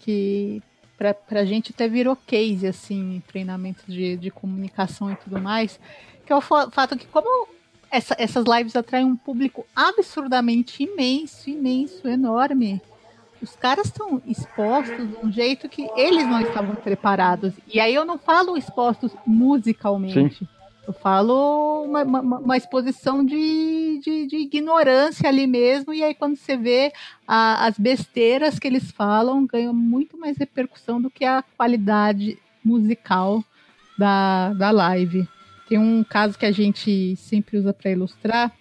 que 0.00 0.62
pra, 1.04 1.12
pra 1.12 1.44
gente 1.44 1.70
até 1.74 1.86
virou 1.86 2.16
case, 2.16 2.66
assim, 2.66 3.22
treinamento 3.26 3.82
de, 3.86 4.16
de 4.16 4.30
comunicação 4.30 5.12
e 5.12 5.16
tudo 5.16 5.38
mais, 5.38 5.78
que 6.24 6.32
é 6.32 6.36
o 6.36 6.40
fa- 6.40 6.70
fato 6.70 6.96
que 6.96 7.06
como 7.06 7.46
essa- 7.90 8.16
essas 8.18 8.44
lives 8.46 8.74
atraem 8.74 9.04
um 9.04 9.16
público 9.16 9.66
absurdamente 9.76 10.82
imenso, 10.82 11.50
imenso, 11.50 12.08
enorme, 12.08 12.80
os 13.42 13.54
caras 13.54 13.86
estão 13.88 14.22
expostos 14.26 15.06
de 15.10 15.16
um 15.22 15.30
jeito 15.30 15.68
que 15.68 15.86
eles 15.94 16.26
não 16.26 16.40
estavam 16.40 16.74
preparados. 16.76 17.52
E 17.72 17.78
aí 17.78 17.94
eu 17.94 18.06
não 18.06 18.16
falo 18.16 18.56
expostos 18.56 19.12
musicalmente. 19.26 20.48
Eu 20.86 20.92
falo 20.92 21.84
uma, 21.84 22.02
uma, 22.02 22.38
uma 22.38 22.56
exposição 22.56 23.24
de, 23.24 24.00
de, 24.04 24.26
de 24.26 24.36
ignorância 24.36 25.28
ali 25.28 25.46
mesmo, 25.46 25.94
e 25.94 26.02
aí 26.02 26.14
quando 26.14 26.36
você 26.36 26.56
vê 26.58 26.92
a- 27.26 27.66
as 27.66 27.78
besteiras 27.78 28.58
que 28.58 28.66
eles 28.66 28.90
falam, 28.90 29.46
ganham 29.46 29.72
muito 29.72 30.18
mais 30.18 30.36
repercussão 30.36 31.00
do 31.00 31.08
que 31.10 31.24
a 31.24 31.42
qualidade 31.56 32.38
musical 32.62 33.42
da, 33.96 34.52
da 34.52 34.70
live. 34.70 35.26
Tem 35.68 35.78
um 35.78 36.04
caso 36.04 36.38
que 36.38 36.44
a 36.44 36.52
gente 36.52 37.16
sempre 37.16 37.56
usa 37.56 37.72
para 37.72 37.90
ilustrar. 37.90 38.52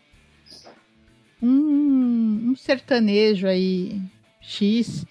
Um, 1.42 2.52
um 2.52 2.56
sertanejo 2.56 3.48
aí, 3.48 4.02
X, 4.40 5.06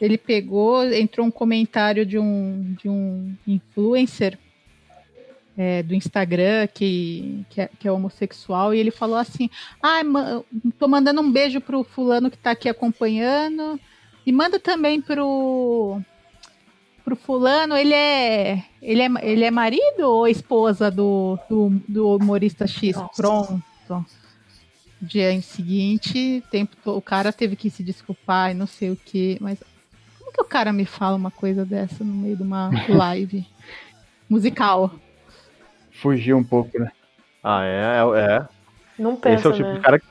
ele 0.00 0.18
pegou, 0.18 0.82
entrou 0.92 1.24
um 1.24 1.30
comentário 1.30 2.04
de 2.04 2.18
um, 2.18 2.74
de 2.82 2.88
um 2.88 3.36
influencer 3.46 4.36
é, 5.56 5.82
do 5.82 5.94
Instagram 5.94 6.66
que, 6.72 7.44
que, 7.50 7.60
é, 7.62 7.70
que 7.78 7.88
é 7.88 7.92
homossexual 7.92 8.74
e 8.74 8.78
ele 8.78 8.90
falou 8.90 9.16
assim: 9.16 9.48
Ah, 9.82 10.04
ma- 10.04 10.42
tô 10.78 10.86
mandando 10.86 11.20
um 11.20 11.30
beijo 11.32 11.60
pro 11.60 11.82
fulano 11.82 12.30
que 12.30 12.36
tá 12.38 12.50
aqui 12.50 12.68
acompanhando 12.68 13.80
e 14.24 14.32
manda 14.32 14.58
também 14.58 15.00
pro 15.00 16.00
pro 17.04 17.14
fulano, 17.14 17.76
ele 17.76 17.94
é 17.94 18.64
ele 18.82 19.00
é, 19.00 19.08
ele 19.22 19.44
é 19.44 19.50
marido 19.50 20.00
ou 20.02 20.26
esposa 20.26 20.90
do, 20.90 21.38
do, 21.48 21.80
do 21.88 22.16
humorista 22.16 22.66
X? 22.66 22.96
Nossa. 22.96 23.10
Pronto. 23.16 23.62
Dia 25.00 25.40
seguinte, 25.42 26.42
tempo, 26.50 26.74
o 26.90 27.02
cara 27.02 27.32
teve 27.32 27.54
que 27.54 27.70
se 27.70 27.82
desculpar 27.84 28.50
e 28.50 28.54
não 28.54 28.66
sei 28.66 28.90
o 28.90 28.96
que, 28.96 29.36
mas 29.40 29.62
como 30.18 30.32
que 30.32 30.40
o 30.40 30.44
cara 30.44 30.72
me 30.72 30.84
fala 30.84 31.16
uma 31.16 31.30
coisa 31.30 31.64
dessa 31.64 32.02
no 32.02 32.12
meio 32.12 32.36
de 32.36 32.42
uma 32.42 32.70
live 32.88 33.46
musical? 34.28 34.92
Fugir 36.00 36.34
um 36.34 36.44
pouco, 36.44 36.78
né? 36.78 36.90
Ah, 37.42 37.64
é, 37.64 38.20
é. 38.20 38.36
é. 38.36 38.48
Não 38.98 39.16
pensa, 39.16 39.36
Esse 39.36 39.46
é 39.46 39.50
o 39.50 39.52
tipo 39.52 39.68
né? 39.68 39.74
de 39.74 39.80
cara 39.80 39.98
que. 39.98 40.06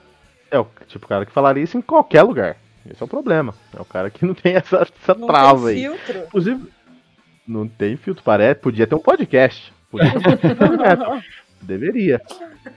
É 0.51 0.59
o 0.59 0.67
tipo 0.87 1.05
de 1.05 1.09
cara 1.09 1.25
que 1.25 1.31
falaria 1.31 1.63
isso 1.63 1.77
em 1.77 1.81
qualquer 1.81 2.23
lugar. 2.23 2.57
Esse 2.89 3.01
é 3.01 3.05
o 3.05 3.09
problema. 3.09 3.53
É 3.75 3.81
o 3.81 3.85
cara 3.85 4.09
que 4.09 4.25
não 4.25 4.33
tem 4.33 4.55
essa, 4.55 4.77
essa 5.01 5.13
Não 5.15 5.27
trava 5.27 5.67
tem 5.67 5.87
aí. 5.87 5.97
filtro. 5.97 6.23
Inclusive, 6.27 6.71
não 7.47 7.67
tem 7.67 7.97
filtro, 7.97 8.23
parece. 8.23 8.61
Podia 8.61 8.85
ter 8.85 8.95
um 8.95 8.99
podcast. 8.99 9.73
Podia 9.89 10.11
ter 10.11 10.17
um 10.17 10.21
podcast. 10.77 11.29
Deveria. 11.61 12.21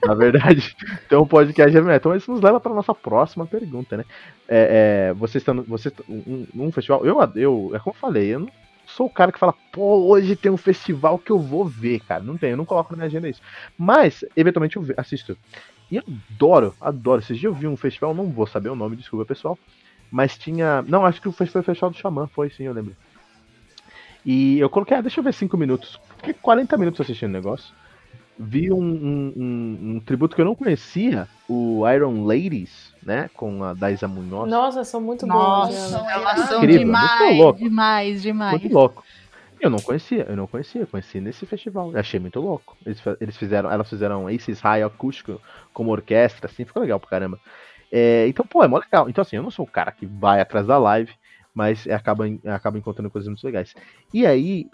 Na 0.05 0.15
verdade, 0.15 0.75
ter 1.09 1.17
um 1.17 1.27
podcast 1.27 1.71
de 1.71 1.77
heavy 1.77 1.89
metal. 1.89 2.17
Isso 2.17 2.33
nos 2.33 2.41
leva 2.41 2.59
para 2.59 2.73
nossa 2.75 2.95
próxima 2.95 3.47
pergunta, 3.47 3.99
né? 3.99 4.05
É, 4.49 5.11
é, 5.11 5.15
você 5.15 5.39
está 5.39 5.53
no, 5.53 5.63
você 5.65 5.89
está 5.89 6.03
um, 6.09 6.47
um 6.55 6.73
festival. 6.73 7.05
Eu, 7.05 7.19
eu, 7.37 7.73
é 7.75 7.79
como 7.79 7.95
eu 7.95 8.01
falei, 8.01 8.35
eu 8.35 8.41
não 8.41 8.49
sou 8.89 9.07
o 9.07 9.11
cara 9.11 9.31
que 9.33 9.39
fala, 9.39 9.55
pô, 9.73 10.07
hoje 10.09 10.35
tem 10.37 10.51
um 10.51 10.57
festival 10.57 11.19
que 11.19 11.31
eu 11.31 11.39
vou 11.39 11.65
ver, 11.65 12.01
cara. 12.01 12.23
Não 12.23 12.37
tem, 12.37 12.51
eu 12.51 12.57
não 12.57 12.65
coloco 12.65 12.93
na 12.93 12.99
minha 12.99 13.07
agenda 13.07 13.29
isso. 13.29 13.41
Mas, 13.79 14.25
eventualmente, 14.37 14.77
eu 14.77 14.85
assisto. 14.97 15.37
E 15.91 15.99
adoro, 15.99 16.75
adoro. 16.81 17.21
Esses 17.21 17.39
dias 17.39 17.53
eu 17.53 17.59
vi 17.59 17.67
um 17.67 17.77
festival, 17.77 18.15
não 18.15 18.27
vou 18.31 18.47
saber 18.47 18.71
o 18.71 18.77
nome, 18.77 18.97
desculpa, 18.97 19.25
pessoal. 19.27 19.59
Mas 20.11 20.37
tinha. 20.39 20.83
Não, 20.83 21.05
acho 21.05 21.21
que 21.21 21.31
foi 21.33 21.47
foi 21.47 21.61
o 21.61 21.65
festival 21.65 21.91
do 21.91 21.97
Xamã, 21.99 22.27
foi 22.27 22.51
sim, 22.51 22.65
eu 22.65 22.73
lembro. 22.73 22.97
E 24.25 24.59
eu 24.59 24.69
coloquei, 24.69 24.97
ah, 24.97 25.01
deixa 25.01 25.21
eu 25.21 25.25
ver 25.25 25.33
5 25.33 25.57
minutos. 25.57 25.99
Fiquei 26.17 26.35
40 26.35 26.77
minutos 26.77 27.01
assistindo 27.01 27.31
o 27.31 27.33
negócio. 27.33 27.75
Vi 28.39 28.73
um, 28.73 28.79
um- 28.81 29.33
um- 29.37 29.97
um 29.97 30.01
tributo 30.01 30.35
que 30.37 30.43
eu 30.43 30.47
não 30.47 30.55
conhecia, 30.55 31.29
o 31.49 31.89
Iron 31.91 32.25
Ladies, 32.25 32.88
né? 33.03 33.31
Com 33.35 33.65
a 33.65 33.75
Daisa 33.75 34.09
Munhoz. 34.09 34.51
Nossa, 34.51 34.85
são 34.85 35.01
muito 35.01 35.27
bons. 35.27 35.35
Nossa, 35.35 36.03
né? 36.03 36.13
elas 36.13 36.41
são 36.49 36.59
Incrível, 36.59 36.87
demais, 36.87 37.39
louco. 37.39 37.59
demais, 37.59 38.23
demais. 38.23 38.61
Muito 38.61 38.75
louco. 38.75 39.05
Eu 39.61 39.71
não 39.71 39.79
conhecia, 39.81 40.25
eu 40.29 40.37
não 40.37 40.47
conhecia, 40.47 40.83
eu 40.83 40.87
conheci 40.87 41.21
nesse 41.21 41.45
festival. 41.45 41.91
Eu 41.93 41.99
achei 41.99 42.21
muito 42.21 42.41
louco. 42.41 42.77
Eles, 42.87 43.03
eles 43.21 43.37
fizeram, 43.37 43.71
elas 43.71 43.89
fizeram 43.89 44.29
Aces 44.29 44.61
High 44.61 44.83
acústico 44.85 45.41
como 45.73 45.91
orquestra, 45.91 46.47
assim, 46.47 46.65
ficou 46.65 46.81
legal 46.81 47.01
pra 47.01 47.11
caramba. 47.11 47.41
É, 47.91 48.27
então, 48.29 48.47
pô, 48.47 48.63
é 48.63 48.69
mó 48.69 48.79
legal. 48.79 49.09
Então, 49.09 49.23
assim, 49.23 49.37
eu 49.37 49.43
não 49.43 49.51
sou 49.51 49.65
o 49.65 49.71
cara 49.71 49.91
que 49.91 50.07
vai 50.07 50.41
atrás 50.41 50.67
da 50.67 50.79
live, 50.79 51.13
mas 51.59 51.89
acaba, 51.89 52.25
acaba 52.45 52.79
encontrando 52.79 53.11
coisas 53.11 53.27
muito 53.27 53.43
legais. 53.45 53.75
E 54.15 54.25
aí, 54.25 54.71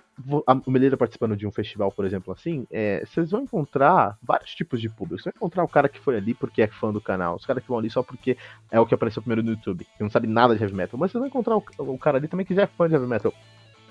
o 0.66 0.70
Meleira 0.70 0.98
participando 0.98 1.34
de 1.34 1.46
um 1.46 1.50
festival, 1.50 1.90
por 1.90 2.04
exemplo, 2.04 2.30
assim, 2.30 2.66
é, 2.70 3.02
vocês 3.06 3.30
vão 3.30 3.40
encontrar 3.40 4.18
vários 4.22 4.54
tipos 4.54 4.82
de 4.82 4.90
público. 4.90 5.22
Você 5.22 5.30
vai 5.30 5.32
encontrar 5.34 5.64
o 5.64 5.68
cara 5.68 5.88
que 5.88 5.98
foi 5.98 6.18
ali 6.18 6.34
porque 6.34 6.60
é 6.60 6.66
fã 6.66 6.92
do 6.92 7.00
canal, 7.00 7.36
os 7.36 7.46
caras 7.46 7.62
que 7.62 7.70
vão 7.70 7.78
ali 7.78 7.88
só 7.88 8.02
porque 8.02 8.36
é 8.70 8.78
o 8.78 8.84
que 8.84 8.94
apareceu 8.94 9.22
primeiro 9.22 9.42
no 9.42 9.52
YouTube, 9.52 9.86
que 9.96 10.02
não 10.02 10.10
sabe 10.10 10.26
nada 10.26 10.54
de 10.54 10.62
heavy 10.62 10.74
metal. 10.74 11.00
Mas 11.00 11.10
vocês 11.10 11.20
vão 11.20 11.26
encontrar 11.26 11.56
o, 11.56 11.64
o 11.78 11.96
cara 11.96 12.18
ali 12.18 12.28
também 12.28 12.44
que 12.44 12.54
já 12.54 12.64
é 12.64 12.66
fã 12.66 12.86
de 12.86 12.92
heavy 12.92 13.06
metal, 13.06 13.32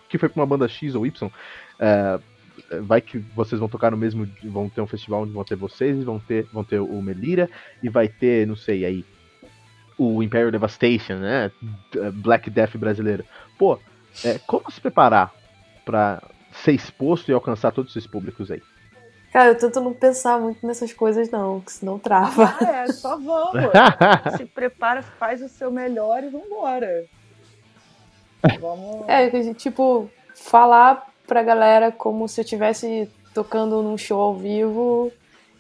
que 0.08 0.20
foi 0.20 0.30
pra 0.30 0.40
uma 0.40 0.46
banda 0.46 0.68
X 0.68 0.94
ou 0.94 1.04
Y. 1.08 1.32
é, 1.80 2.20
vai 2.84 3.02
que 3.02 3.18
vocês 3.36 3.60
vão 3.60 3.68
tocar 3.68 3.90
no 3.90 3.98
mesmo. 3.98 4.30
Vão 4.44 4.70
ter 4.70 4.82
um 4.82 4.88
festival 4.88 5.24
onde 5.24 5.34
vão 5.34 5.44
ter 5.44 5.56
vocês, 5.56 6.04
vão 6.04 6.20
ter, 6.20 6.46
vão 6.54 6.64
ter 6.64 6.80
o 6.80 7.02
Melira, 7.02 7.50
e 7.82 7.90
vai 7.90 8.08
ter, 8.08 8.46
não 8.46 8.56
sei, 8.56 8.86
aí. 8.86 9.04
O 9.98 10.24
Imperial 10.24 10.52
Devastation, 10.52 11.16
né? 11.16 11.52
Black 12.14 12.50
Death 12.50 12.76
brasileiro. 12.78 13.24
Pô, 13.58 13.80
é, 14.24 14.40
como 14.46 14.72
se 14.72 14.82
preparar 14.82 15.34
pra 15.86 16.22
ser 16.64 16.74
exposto 16.74 17.30
e 17.30 17.34
alcançar 17.34 17.72
todos 17.72 17.96
esses 17.96 18.08
públicos 18.08 18.50
aí? 18.52 18.62
Cara, 19.32 19.50
eu 19.50 19.58
tento 19.58 19.82
não 19.82 19.94
pensar 19.94 20.40
muito 20.40 20.66
nessas 20.66 20.94
coisas, 20.94 21.32
não, 21.32 21.60
que 21.60 21.72
senão 21.72 21.98
trava. 21.98 22.56
Ah, 22.62 22.84
é, 22.84 22.88
só 22.92 23.18
vamos. 23.20 23.72
Se 24.38 24.46
prepara, 24.46 25.02
faz 25.02 25.42
o 25.42 25.50
seu 25.50 25.72
melhor 25.72 26.24
e 26.24 26.30
vambora. 26.30 27.06
Vamos. 28.60 29.06
É, 29.08 29.30
que, 29.30 29.54
tipo, 29.56 30.08
falar 30.36 31.08
pra 31.26 31.42
galera 31.42 31.92
como 31.92 32.28
se 32.28 32.42
eu 32.42 32.44
estivesse 32.44 33.10
tocando 33.34 33.82
num 33.82 33.98
show 33.98 34.22
ao 34.22 34.36
vivo 34.36 35.12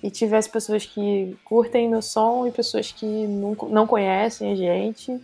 e 0.04 0.12
tivesse 0.12 0.50
pessoas 0.50 0.86
que 0.86 1.38
curtem 1.46 1.90
meu 1.90 2.02
som 2.02 2.46
e 2.46 2.52
pessoas 2.52 2.92
que 2.92 3.06
não, 3.06 3.56
não 3.70 3.88
conhecem 3.88 4.52
a 4.52 4.56
gente. 4.56 5.18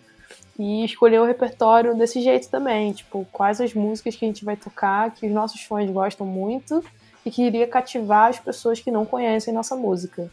E 0.57 0.85
escolher 0.85 1.19
o 1.19 1.25
repertório 1.25 1.95
desse 1.95 2.21
jeito 2.21 2.49
também, 2.49 2.93
tipo, 2.93 3.27
quais 3.31 3.59
as 3.59 3.73
músicas 3.73 4.15
que 4.15 4.23
a 4.23 4.27
gente 4.27 4.45
vai 4.45 4.55
tocar, 4.55 5.11
que 5.11 5.27
os 5.27 5.31
nossos 5.33 5.61
fãs 5.61 5.89
gostam 5.89 6.25
muito 6.25 6.83
e 7.25 7.31
que 7.31 7.43
iria 7.43 7.67
cativar 7.67 8.29
as 8.29 8.39
pessoas 8.39 8.79
que 8.79 8.89
não 8.89 9.05
conhecem 9.05 9.53
nossa 9.53 9.75
música. 9.75 10.31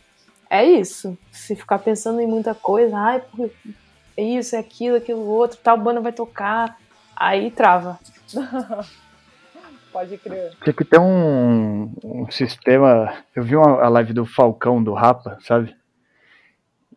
É 0.48 0.64
isso. 0.64 1.18
Se 1.32 1.56
ficar 1.56 1.80
pensando 1.80 2.20
em 2.20 2.26
muita 2.26 2.54
coisa, 2.54 2.96
ai, 2.96 3.22
é 4.16 4.22
isso, 4.22 4.54
é 4.54 4.58
aquilo, 4.60 4.96
aquilo 4.96 5.26
outro, 5.26 5.58
tal 5.62 5.76
banda 5.76 6.00
vai 6.00 6.12
tocar, 6.12 6.78
aí 7.16 7.50
trava. 7.50 7.98
Pode 9.96 10.18
crer. 10.18 10.50
Tinha 10.62 10.74
que 10.74 10.84
ter 10.84 11.00
um, 11.00 11.90
um 12.04 12.30
sistema. 12.30 13.14
Eu 13.34 13.42
vi 13.42 13.56
uma, 13.56 13.82
a 13.82 13.88
live 13.88 14.12
do 14.12 14.26
Falcão, 14.26 14.84
do 14.84 14.92
Rapa, 14.92 15.38
sabe? 15.40 15.74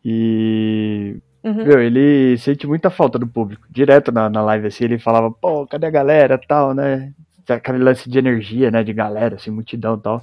E. 0.04 1.16
Uhum. 1.42 1.64
Meu, 1.64 1.82
ele 1.82 2.38
sente 2.38 2.68
muita 2.68 2.90
falta 2.90 3.18
do 3.18 3.26
público. 3.26 3.66
Direto 3.70 4.12
na, 4.12 4.30
na 4.30 4.42
live, 4.42 4.68
assim, 4.68 4.84
ele 4.84 5.00
falava, 5.00 5.32
pô, 5.32 5.66
cadê 5.66 5.88
a 5.88 5.90
galera 5.90 6.38
tal, 6.38 6.74
né? 6.74 7.14
Aquele 7.48 7.78
lance 7.78 8.10
de 8.10 8.20
energia, 8.20 8.70
né? 8.70 8.84
De 8.84 8.92
galera, 8.92 9.36
assim, 9.36 9.50
multidão 9.50 9.96
e 9.96 10.02
tal. 10.02 10.22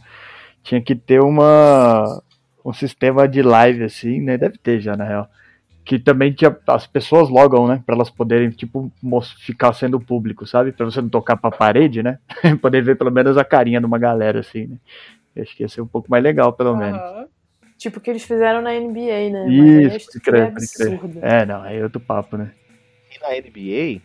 Tinha 0.63 0.83
que 0.83 0.95
ter 0.95 1.23
uma. 1.23 2.23
Um 2.63 2.75
sistema 2.75 3.27
de 3.27 3.41
live, 3.41 3.85
assim, 3.85 4.21
né? 4.21 4.37
Deve 4.37 4.59
ter 4.59 4.81
já, 4.81 4.95
na 4.95 5.05
real. 5.05 5.31
Que 5.87 6.01
também 6.01 6.33
tinha, 6.33 6.55
as 6.67 6.85
pessoas 6.85 7.31
logam, 7.31 7.69
né? 7.69 7.81
Pra 7.87 7.95
elas 7.95 8.11
poderem, 8.11 8.51
tipo, 8.51 8.93
ficar 9.39 9.73
sendo 9.73 10.01
público, 10.01 10.45
sabe? 10.45 10.73
Pra 10.73 10.85
você 10.85 11.01
não 11.01 11.09
tocar 11.09 11.37
pra 11.37 11.49
parede, 11.51 12.03
né? 12.03 12.19
Poder 12.61 12.83
ver 12.83 12.99
pelo 12.99 13.13
menos 13.13 13.39
a 13.39 13.45
carinha 13.45 13.79
de 13.79 13.87
uma 13.87 13.97
galera, 13.97 14.41
assim, 14.41 14.67
né? 14.67 14.77
Eu 15.35 15.45
acho 15.45 15.57
que 15.57 15.63
ia 15.63 15.69
ser 15.69 15.81
um 15.83 15.87
pouco 15.87 16.11
mais 16.11 16.25
legal, 16.25 16.53
pelo 16.53 16.77
menos. 16.77 17.01
Aham. 17.01 17.27
Tipo 17.79 17.99
o 17.99 18.01
que 18.01 18.11
eles 18.11 18.25
fizeram 18.25 18.63
na 18.63 18.75
NBA, 18.75 19.31
né? 19.31 19.47
Mas 19.47 19.95
Isso, 19.95 19.97
estrutura 19.97 20.39
é 20.39 20.51
crer. 20.51 20.89
absurda. 20.89 21.21
É, 21.23 21.47
não, 21.47 21.63
aí 21.63 21.77
é 21.77 21.83
outro 21.85 22.01
papo, 22.01 22.37
né? 22.37 22.51
E 23.15 23.21
na 23.21 23.37
NBA, 23.37 24.01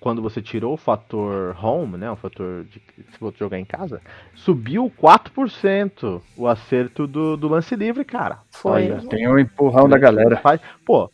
quando 0.00 0.22
você 0.22 0.40
tirou 0.40 0.72
o 0.72 0.78
fator 0.78 1.54
home, 1.62 1.98
né? 1.98 2.10
O 2.10 2.16
fator 2.16 2.64
de 2.64 2.80
se 3.12 3.20
você 3.20 3.36
jogar 3.38 3.58
em 3.58 3.64
casa, 3.64 4.00
subiu 4.34 4.90
4% 4.96 6.22
o 6.36 6.48
acerto 6.48 7.06
do, 7.06 7.36
do 7.36 7.46
lance 7.48 7.76
livre, 7.76 8.04
cara. 8.04 8.38
Foi. 8.50 8.90
Olha, 8.90 9.02
tem 9.08 9.28
um 9.28 9.38
empurrão 9.38 9.88
da 9.88 9.98
galera. 9.98 10.38
Faz, 10.38 10.60
pô, 10.84 11.10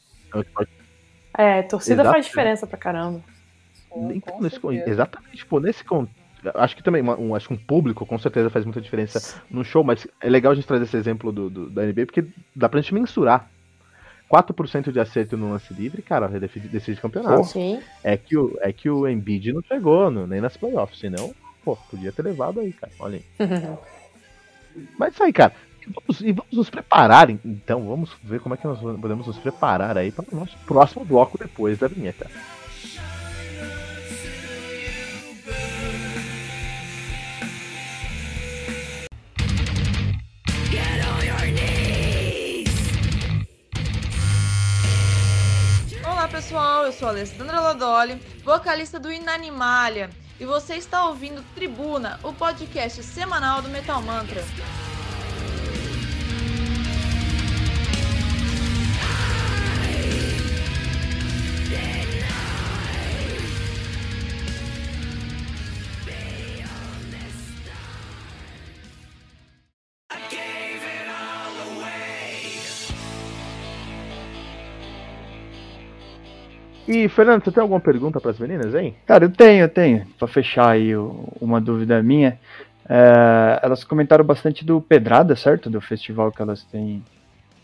É, 1.37 1.63
torcida 1.63 2.03
Exato. 2.03 2.15
faz 2.15 2.27
diferença 2.27 2.67
pra 2.67 2.79
caramba. 2.79 3.21
Então, 4.11 4.37
com 4.37 4.43
nesse, 4.43 4.61
exatamente, 4.89 5.45
pô, 5.47 5.59
nesse 5.59 5.85
Acho 6.55 6.77
que 6.77 6.83
também, 6.83 7.03
um, 7.03 7.35
acho 7.35 7.49
que 7.49 7.55
um 7.55 7.57
público 7.57 8.07
com 8.07 8.19
certeza 8.19 8.51
faz 8.51 8.65
muita 8.65 8.81
diferença 8.81 9.43
no 9.51 9.65
show, 9.65 9.83
mas 9.83 10.07
é 10.21 10.29
legal 10.29 10.53
a 10.53 10.55
gente 10.55 10.67
trazer 10.67 10.85
esse 10.85 10.97
exemplo 10.97 11.33
do, 11.33 11.51
do- 11.51 11.71
da 11.71 11.83
NBA, 11.85 12.07
porque 12.07 12.25
dá 12.55 12.69
pra 12.69 12.81
gente 12.81 12.95
mensurar. 12.95 13.51
4% 14.31 14.91
de 14.93 14.99
acerto 15.01 15.37
no 15.37 15.51
lance 15.51 15.73
livre, 15.73 16.03
cara, 16.03 16.27
decide, 16.29 16.69
decide 16.69 17.01
campeonato. 17.01 17.45
Sim. 17.45 17.81
É 18.03 18.17
que 18.17 18.37
o, 18.37 18.57
é 18.61 18.73
que 18.73 18.91
o 18.91 19.07
Embiid 19.09 19.53
não 19.53 19.63
chegou 19.63 20.11
no- 20.11 20.27
nem 20.27 20.41
nas 20.41 20.57
playoffs, 20.57 20.99
senão, 20.99 21.35
pô, 21.65 21.77
podia 21.91 22.11
ter 22.13 22.23
levado 22.23 22.61
aí, 22.61 22.73
cara. 22.73 22.93
Olha 22.99 23.19
aí. 23.19 23.25
Mas 24.99 25.15
isso 25.15 25.23
aí, 25.23 25.33
cara. 25.33 25.53
E 25.87 25.91
vamos, 25.91 26.21
e 26.21 26.33
vamos 26.33 26.53
nos 26.53 26.69
preparar, 26.71 27.31
então, 27.31 27.87
vamos 27.87 28.11
ver 28.23 28.41
como 28.41 28.55
é 28.55 28.59
que 28.59 28.67
nós 28.67 28.79
podemos 28.81 29.27
nos 29.27 29.39
preparar 29.39 29.97
aí 29.97 30.11
para 30.11 30.25
o 30.33 30.37
nosso 30.37 30.57
próximo 30.67 31.05
bloco 31.05 31.39
depois 31.39 31.79
da 31.79 31.87
vinheta. 31.87 32.29
Pessoal, 46.29 46.85
eu 46.85 46.93
sou 46.93 47.09
Alessandra 47.09 47.61
Lodoli, 47.61 48.21
vocalista 48.45 48.99
do 48.99 49.13
Inanimalha, 49.13 50.11
e 50.41 50.45
você 50.45 50.75
está 50.75 51.07
ouvindo 51.09 51.45
Tribuna, 51.55 52.19
o 52.23 52.33
podcast 52.33 53.03
semanal 53.03 53.63
do 53.63 53.69
Metal 53.69 54.03
Mantra. 54.03 54.43
E, 76.87 77.09
Fernando, 77.09 77.45
você 77.45 77.51
tem 77.51 77.61
alguma 77.61 77.81
pergunta 77.81 78.21
para 78.21 78.31
as 78.31 78.39
meninas, 78.39 78.75
hein? 78.75 78.95
Cara, 79.07 79.25
eu 79.25 79.31
tenho, 79.31 79.63
eu 79.65 79.69
tenho. 79.69 80.07
Pra 80.19 80.29
fechar 80.29 80.71
aí 80.71 80.95
o- 80.97 81.29
uma 81.41 81.61
dúvida 81.61 82.01
minha. 82.03 82.39
É, 82.89 83.59
elas 83.63 83.83
comentaram 83.83 84.25
bastante 84.25 84.65
do 84.65 84.81
Pedrada, 84.81 85.35
certo? 85.35 85.69
Do 85.69 85.81
festival 85.81 86.31
que 86.31 86.41
elas 86.41 86.63
têm 86.65 87.03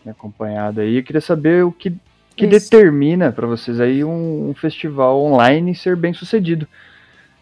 acompanhado 0.05 0.81
aí. 0.81 0.97
Eu 0.97 1.03
queria 1.03 1.21
saber 1.21 1.63
o 1.63 1.71
que, 1.71 1.91
que 2.35 2.45
Isso. 2.45 2.69
determina 2.69 3.31
pra 3.31 3.47
vocês 3.47 3.79
aí 3.79 4.03
um, 4.03 4.49
um 4.49 4.53
festival 4.53 5.21
online 5.23 5.73
ser 5.73 5.95
bem 5.95 6.13
sucedido. 6.13 6.67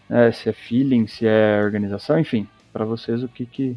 É, 0.07 0.31
se 0.31 0.49
é 0.49 0.53
feeling, 0.53 1.07
se 1.07 1.25
é 1.25 1.59
organização, 1.63 2.19
enfim. 2.19 2.47
Pra 2.71 2.85
vocês, 2.85 3.23
o 3.23 3.27
que 3.27 3.45
que, 3.47 3.75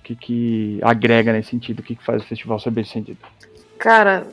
o 0.00 0.02
que 0.02 0.16
que 0.16 0.80
agrega 0.82 1.32
nesse 1.32 1.50
sentido? 1.50 1.78
O 1.78 1.82
que 1.82 1.94
que 1.94 2.02
faz 2.04 2.22
o 2.22 2.26
festival 2.26 2.58
ser 2.58 2.70
bem 2.70 2.82
sucedido? 2.82 3.18
Cara, 3.78 4.26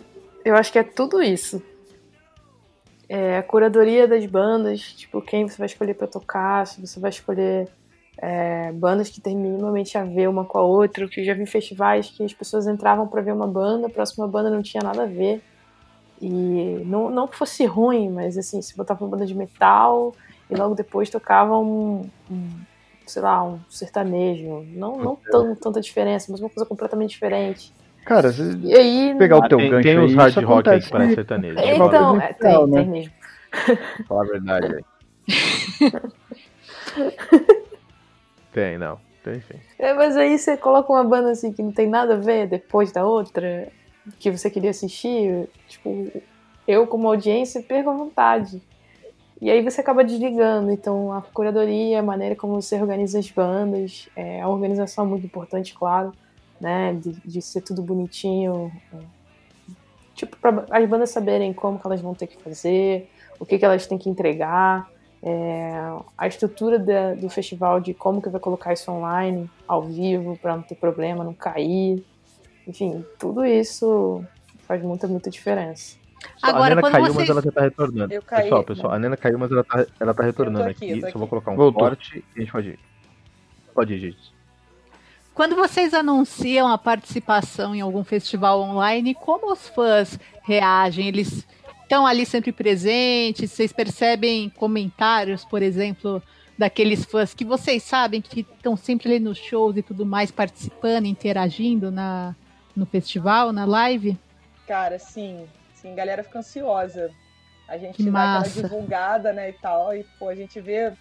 eu 0.44 0.56
acho 0.56 0.72
que 0.72 0.80
é 0.80 0.84
tudo 0.84 1.22
isso. 1.22 1.62
É 3.10 3.40
a 3.40 3.44
curadoria 3.44 4.08
das 4.08 4.24
bandas, 4.28 4.82
tipo, 4.82 5.20
quem 5.20 5.48
você 5.48 5.58
vai 5.58 5.66
escolher 5.66 5.96
pra 5.96 6.08
tocar, 6.08 6.68
se 6.68 6.80
você 6.80 7.00
vai 7.00 7.10
escolher 7.10 7.68
é, 8.20 8.72
bandas 8.72 9.10
que 9.10 9.20
têm 9.20 9.36
minimamente 9.36 9.98
a 9.98 10.04
ver 10.04 10.30
uma 10.30 10.46
com 10.46 10.60
a 10.60 10.62
outra, 10.62 11.08
que 11.08 11.22
eu 11.22 11.26
já 11.26 11.34
vi 11.34 11.48
festivais 11.48 12.10
que 12.10 12.24
as 12.24 12.34
pessoas 12.34 12.68
entravam 12.68 13.08
pra 13.08 13.22
ver 13.22 13.34
uma 13.34 13.48
banda, 13.48 13.88
a 13.88 13.90
próxima 13.90 14.28
banda 14.28 14.52
não 14.52 14.62
tinha 14.62 14.84
nada 14.84 15.04
a 15.04 15.08
ver. 15.08 15.42
E 16.22 16.84
não, 16.86 17.10
não 17.10 17.28
que 17.28 17.36
fosse 17.36 17.66
ruim, 17.66 18.10
mas 18.10 18.38
assim, 18.38 18.62
se 18.62 18.76
botava 18.78 19.04
uma 19.04 19.10
banda 19.10 19.26
de 19.26 19.34
metal 19.34 20.14
e 20.50 20.56
logo 20.56 20.76
depois 20.76 21.10
tocava 21.10 21.58
um, 21.58 22.08
um, 22.30 22.50
sei 23.08 23.22
lá, 23.22 23.44
um 23.44 23.60
sertanejo. 23.70 24.66
Não, 24.74 24.98
não 24.98 25.16
tão, 25.16 25.56
tanta 25.56 25.82
diferença, 25.82 26.28
mas 26.30 26.42
uma 26.42 26.50
coisa 26.50 26.68
completamente 26.68 27.12
diferente. 27.12 27.74
Cara, 28.06 28.32
se 28.32 28.42
E 28.64 28.74
aí. 28.76 29.16
pegar 29.18 29.38
o 29.38 29.48
teu 29.48 29.58
tem, 29.58 29.70
gancho 29.70 29.84
tem 29.84 29.98
aí, 29.98 30.06
os 30.06 30.14
hard 30.16 30.30
isso 30.32 30.40
rock 30.42 30.70
aí 30.70 30.76
acontece. 30.78 30.86
que 30.86 30.92
parece 30.92 31.16
sertanejo. 31.16 31.60
Então, 31.60 31.90
Fala 31.90 32.24
é, 32.24 32.34
tem, 32.34 32.68
né? 32.68 32.78
tem 32.82 32.90
mesmo. 32.90 33.14
Fala 34.08 34.22
a 34.24 34.26
verdade 34.26 34.76
aí. 34.76 34.84
tem, 38.54 38.78
não. 38.78 39.00
Tem 39.24 39.42
sim. 39.42 39.60
É, 39.78 39.94
mas 39.94 40.16
aí 40.18 40.38
você 40.38 40.56
coloca 40.58 40.92
uma 40.92 41.04
banda 41.04 41.32
assim 41.32 41.52
que 41.52 41.62
não 41.62 41.72
tem 41.72 41.88
nada 41.88 42.14
a 42.16 42.18
ver 42.18 42.48
depois 42.48 42.92
da 42.92 43.06
outra, 43.06 43.68
que 44.18 44.32
você 44.32 44.50
queria 44.50 44.70
assistir, 44.70 45.50
tipo, 45.68 46.12
eu 46.68 46.88
como 46.88 47.08
audiência 47.08 47.62
perco 47.62 47.90
a 47.90 47.94
vontade. 47.94 48.62
E 49.42 49.50
aí 49.50 49.62
você 49.62 49.82
acaba 49.82 50.04
desligando. 50.04 50.72
Então 50.72 51.14
a 51.14 51.22
curadoria, 51.22 52.00
a 52.00 52.04
maneira 52.04 52.36
como 52.36 52.62
você 52.62 52.76
organiza 52.82 53.20
as 53.20 53.30
bandas, 53.30 54.10
é, 54.16 54.42
a 54.42 54.48
organização 54.48 55.06
é 55.06 55.08
muito 55.08 55.26
importante, 55.26 55.74
claro, 55.74 56.14
né? 56.60 56.94
De, 56.94 57.12
de 57.26 57.42
ser 57.42 57.62
tudo 57.62 57.82
bonitinho. 57.82 58.72
Tipo, 60.16 60.36
para 60.38 60.66
as 60.70 60.90
bandas 60.90 61.10
saberem 61.12 61.54
como 61.54 61.80
que 61.80 61.88
elas 61.88 62.02
vão 62.02 62.14
ter 62.14 62.28
que 62.28 62.38
fazer, 62.44 63.10
o 63.40 63.46
que, 63.46 63.58
que 63.58 63.64
elas 63.66 63.88
têm 63.88 63.98
que 63.98 64.10
entregar. 64.10 64.90
É, 65.22 65.72
a 66.18 66.28
estrutura 66.28 66.80
da- 66.80 67.14
do 67.14 67.30
festival 67.30 67.80
de 67.82 67.94
como 67.94 68.22
que 68.22 68.30
vai 68.30 68.40
colocar 68.40 68.72
isso 68.74 68.90
online, 68.92 69.50
ao 69.68 69.82
vivo, 69.84 70.38
para 70.42 70.56
não 70.56 70.64
ter 70.64 70.76
problema, 70.76 71.24
não 71.24 71.34
cair. 71.34 72.04
Enfim, 72.68 73.04
tudo 73.18 73.46
isso 73.46 74.24
faz 74.68 74.82
muita, 74.82 75.08
muita 75.08 75.30
diferença. 75.30 75.98
a 76.42 76.50
Agora, 76.50 76.70
Nena 76.70 76.82
quando 76.82 76.92
caiu, 76.94 77.06
vocês- 77.14 77.18
mas 77.18 77.30
ela 77.30 77.42
já 77.42 77.52
tá 77.52 77.62
retornando. 77.62 78.14
Eu 78.14 78.22
caí, 78.22 78.44
pessoal, 78.44 78.64
pessoal, 78.64 78.90
né? 78.92 78.96
a 78.96 79.00
Nena 79.00 79.18
caiu, 79.18 79.40
mas 79.40 79.52
ela 79.52 79.64
tá, 79.64 79.86
ela 80.00 80.14
tá 80.14 80.24
retornando 80.24 80.66
Eu 80.66 80.72
aqui, 80.72 80.92
aqui. 80.92 81.02
eu 81.06 81.12
Só 81.12 81.18
vou 81.18 81.24
aqui. 81.24 81.30
colocar 81.30 81.52
um 81.52 81.56
Voltou. 81.56 81.82
corte 81.82 82.24
e 82.36 82.40
a 82.40 82.42
gente 82.42 82.52
pode 82.52 82.70
ir. 82.70 82.80
Pode 83.74 83.94
ir, 83.94 84.00
gente. 84.00 84.34
Quando 85.40 85.56
vocês 85.56 85.94
anunciam 85.94 86.68
a 86.68 86.78
participação 86.78 87.74
em 87.74 87.80
algum 87.80 88.04
festival 88.04 88.60
online, 88.60 89.16
como 89.16 89.54
os 89.54 89.70
fãs 89.70 90.20
reagem? 90.44 91.08
Eles 91.08 91.48
estão 91.82 92.06
ali 92.06 92.26
sempre 92.26 92.52
presentes? 92.52 93.50
Vocês 93.50 93.72
percebem 93.72 94.50
comentários, 94.50 95.46
por 95.46 95.62
exemplo, 95.62 96.22
daqueles 96.58 97.06
fãs 97.06 97.34
que 97.34 97.46
vocês 97.46 97.84
sabem 97.84 98.20
que 98.20 98.42
estão 98.42 98.76
sempre 98.76 99.12
ali 99.14 99.20
nos 99.22 99.38
shows 99.38 99.78
e 99.78 99.82
tudo 99.82 100.06
mais, 100.06 100.30
participando, 100.30 101.06
interagindo 101.06 101.90
na, 101.90 102.36
no 102.76 102.86
festival, 102.86 103.54
na 103.54 103.64
live? 103.64 104.20
Cara, 104.68 105.00
sim, 105.00 105.48
sim, 105.74 105.94
a 105.94 105.96
galera 105.96 106.22
fica 106.22 106.40
ansiosa. 106.40 107.12
A 107.66 107.78
gente 107.78 107.96
Que 107.96 108.04
dá 108.04 108.12
massa. 108.12 108.50
aquela 108.50 108.68
divulgada, 108.68 109.32
né, 109.32 109.52
e 109.52 109.54
tal, 109.54 109.96
e 109.96 110.06
pô, 110.20 110.28
a 110.28 110.36
gente 110.36 110.60
vê, 110.60 110.92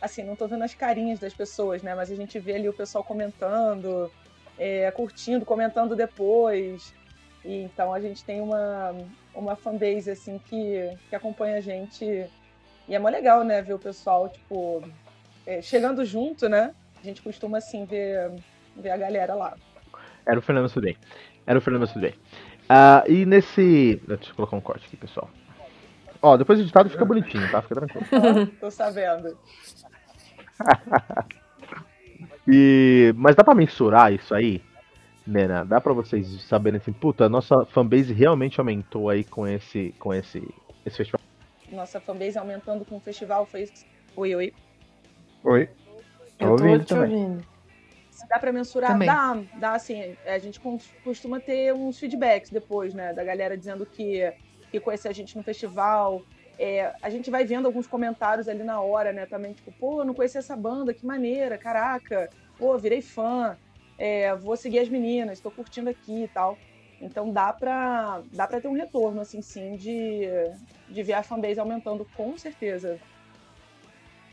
assim, 0.00 0.22
não 0.22 0.36
tô 0.36 0.46
vendo 0.46 0.64
as 0.64 0.74
carinhas 0.74 1.18
das 1.18 1.34
pessoas, 1.34 1.82
né, 1.82 1.94
mas 1.94 2.10
a 2.10 2.14
gente 2.14 2.38
vê 2.38 2.54
ali 2.54 2.68
o 2.68 2.72
pessoal 2.72 3.02
comentando, 3.02 4.10
é, 4.58 4.90
curtindo, 4.90 5.44
comentando 5.44 5.96
depois. 5.96 6.94
E 7.44 7.62
então 7.62 7.92
a 7.92 8.00
gente 8.00 8.24
tem 8.24 8.40
uma, 8.40 8.94
uma 9.34 9.56
fanbase, 9.56 10.10
assim, 10.10 10.38
que, 10.38 10.90
que 11.08 11.14
acompanha 11.14 11.58
a 11.58 11.60
gente. 11.60 12.04
E 12.88 12.94
é 12.94 12.98
mó 12.98 13.08
legal, 13.08 13.44
né, 13.44 13.62
ver 13.62 13.74
o 13.74 13.78
pessoal, 13.78 14.28
tipo, 14.28 14.82
é, 15.46 15.62
chegando 15.62 16.04
junto, 16.04 16.48
né? 16.48 16.74
A 17.00 17.04
gente 17.04 17.22
costuma, 17.22 17.58
assim, 17.58 17.84
ver, 17.84 18.32
ver 18.76 18.90
a 18.90 18.96
galera 18.96 19.34
lá. 19.34 19.56
Era 20.26 20.38
o 20.38 20.42
Fernando 20.42 20.68
Sudem. 20.68 20.96
Era 21.46 21.58
o 21.58 21.62
Fernando 21.62 21.86
Sudem. 21.86 22.14
Ah, 22.68 23.04
e 23.06 23.24
nesse. 23.24 24.00
Deixa 24.08 24.30
eu 24.30 24.34
colocar 24.34 24.56
um 24.56 24.60
corte 24.60 24.86
aqui, 24.86 24.96
pessoal. 24.96 25.30
Ó, 26.22 26.36
depois 26.36 26.58
do 26.58 26.64
editado 26.64 26.88
fica 26.90 27.04
bonitinho, 27.04 27.50
tá? 27.50 27.62
Fica 27.62 27.74
tranquilo. 27.76 28.06
Ó, 28.12 28.60
tô 28.60 28.70
sabendo. 28.70 29.36
E... 32.48 33.12
Mas 33.16 33.34
dá 33.34 33.42
pra 33.42 33.54
mensurar 33.54 34.12
isso 34.12 34.32
aí, 34.34 34.62
Nena? 35.26 35.64
Dá 35.64 35.80
pra 35.80 35.92
vocês 35.92 36.26
saberem 36.42 36.78
assim, 36.78 36.92
puta, 36.92 37.24
a 37.24 37.28
nossa 37.28 37.64
fanbase 37.66 38.12
realmente 38.12 38.60
aumentou 38.60 39.10
aí 39.10 39.24
com 39.24 39.46
esse, 39.46 39.92
com 39.98 40.14
esse, 40.14 40.38
esse 40.84 40.96
festival. 40.96 41.20
Nossa 41.72 42.00
fanbase 42.00 42.38
aumentando 42.38 42.84
com 42.84 42.96
o 42.96 43.00
festival 43.00 43.44
foi. 43.46 43.68
Oi, 44.14 44.34
oi. 44.36 44.54
Oi. 45.42 45.68
Tô 46.38 46.44
Eu 46.46 46.56
tô 46.56 46.64
ouvindo 46.64 46.84
te 46.84 46.88
também. 46.88 47.16
ouvindo. 47.16 47.46
Se 48.10 48.26
dá 48.28 48.38
pra 48.38 48.52
mensurar, 48.52 48.92
Também. 48.92 49.06
dá, 49.08 49.42
dá 49.58 49.72
assim. 49.74 50.16
A 50.24 50.38
gente 50.38 50.58
costuma 51.04 51.38
ter 51.38 51.74
uns 51.74 51.98
feedbacks 51.98 52.48
depois, 52.50 52.94
né? 52.94 53.12
Da 53.12 53.22
galera 53.22 53.58
dizendo 53.58 53.84
que, 53.84 54.32
que 54.80 54.84
conhecer 54.84 55.08
a 55.08 55.12
gente 55.12 55.36
no 55.36 55.42
festival. 55.42 56.22
É, 56.58 56.94
a 57.02 57.10
gente 57.10 57.30
vai 57.30 57.44
vendo 57.44 57.66
alguns 57.66 57.86
comentários 57.86 58.48
ali 58.48 58.62
na 58.62 58.80
hora, 58.80 59.12
né? 59.12 59.26
Também, 59.26 59.52
tipo, 59.52 59.70
pô, 59.72 60.04
não 60.04 60.14
conhecia 60.14 60.38
essa 60.38 60.56
banda, 60.56 60.94
que 60.94 61.04
maneira, 61.04 61.58
caraca, 61.58 62.30
pô, 62.58 62.76
virei 62.78 63.02
fã, 63.02 63.56
é, 63.98 64.34
vou 64.34 64.56
seguir 64.56 64.78
as 64.78 64.88
meninas, 64.88 65.40
tô 65.40 65.50
curtindo 65.50 65.90
aqui 65.90 66.24
e 66.24 66.28
tal. 66.28 66.56
Então 67.00 67.30
dá 67.30 67.52
pra, 67.52 68.22
dá 68.32 68.46
pra 68.46 68.60
ter 68.60 68.68
um 68.68 68.72
retorno, 68.72 69.20
assim, 69.20 69.42
sim, 69.42 69.76
de, 69.76 70.22
de 70.88 71.02
ver 71.02 71.12
a 71.12 71.22
fanbase 71.22 71.60
aumentando, 71.60 72.06
com 72.16 72.36
certeza. 72.38 72.98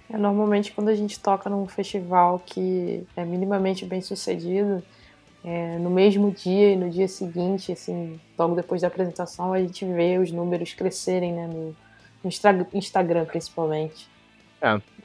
É, 0.10 0.18
normalmente 0.18 0.72
quando 0.72 0.90
a 0.90 0.96
gente 0.96 1.20
toca 1.20 1.50
num 1.50 1.68
festival 1.68 2.40
que 2.40 3.06
é 3.16 3.26
minimamente 3.26 3.86
bem 3.86 4.02
sucedido, 4.02 4.82
é, 5.44 5.78
no 5.78 5.90
mesmo 5.90 6.32
dia 6.32 6.72
e 6.72 6.76
no 6.76 6.90
dia 6.90 7.08
seguinte, 7.08 7.72
assim, 7.72 8.20
logo 8.38 8.56
depois 8.56 8.82
da 8.82 8.88
apresentação, 8.88 9.52
a 9.52 9.60
gente 9.60 9.84
vê 9.86 10.18
os 10.18 10.32
números 10.32 10.74
crescerem, 10.74 11.34
né, 11.34 11.48
no, 11.48 11.76
no 12.24 12.68
Instagram 12.74 13.26
principalmente. 13.26 14.08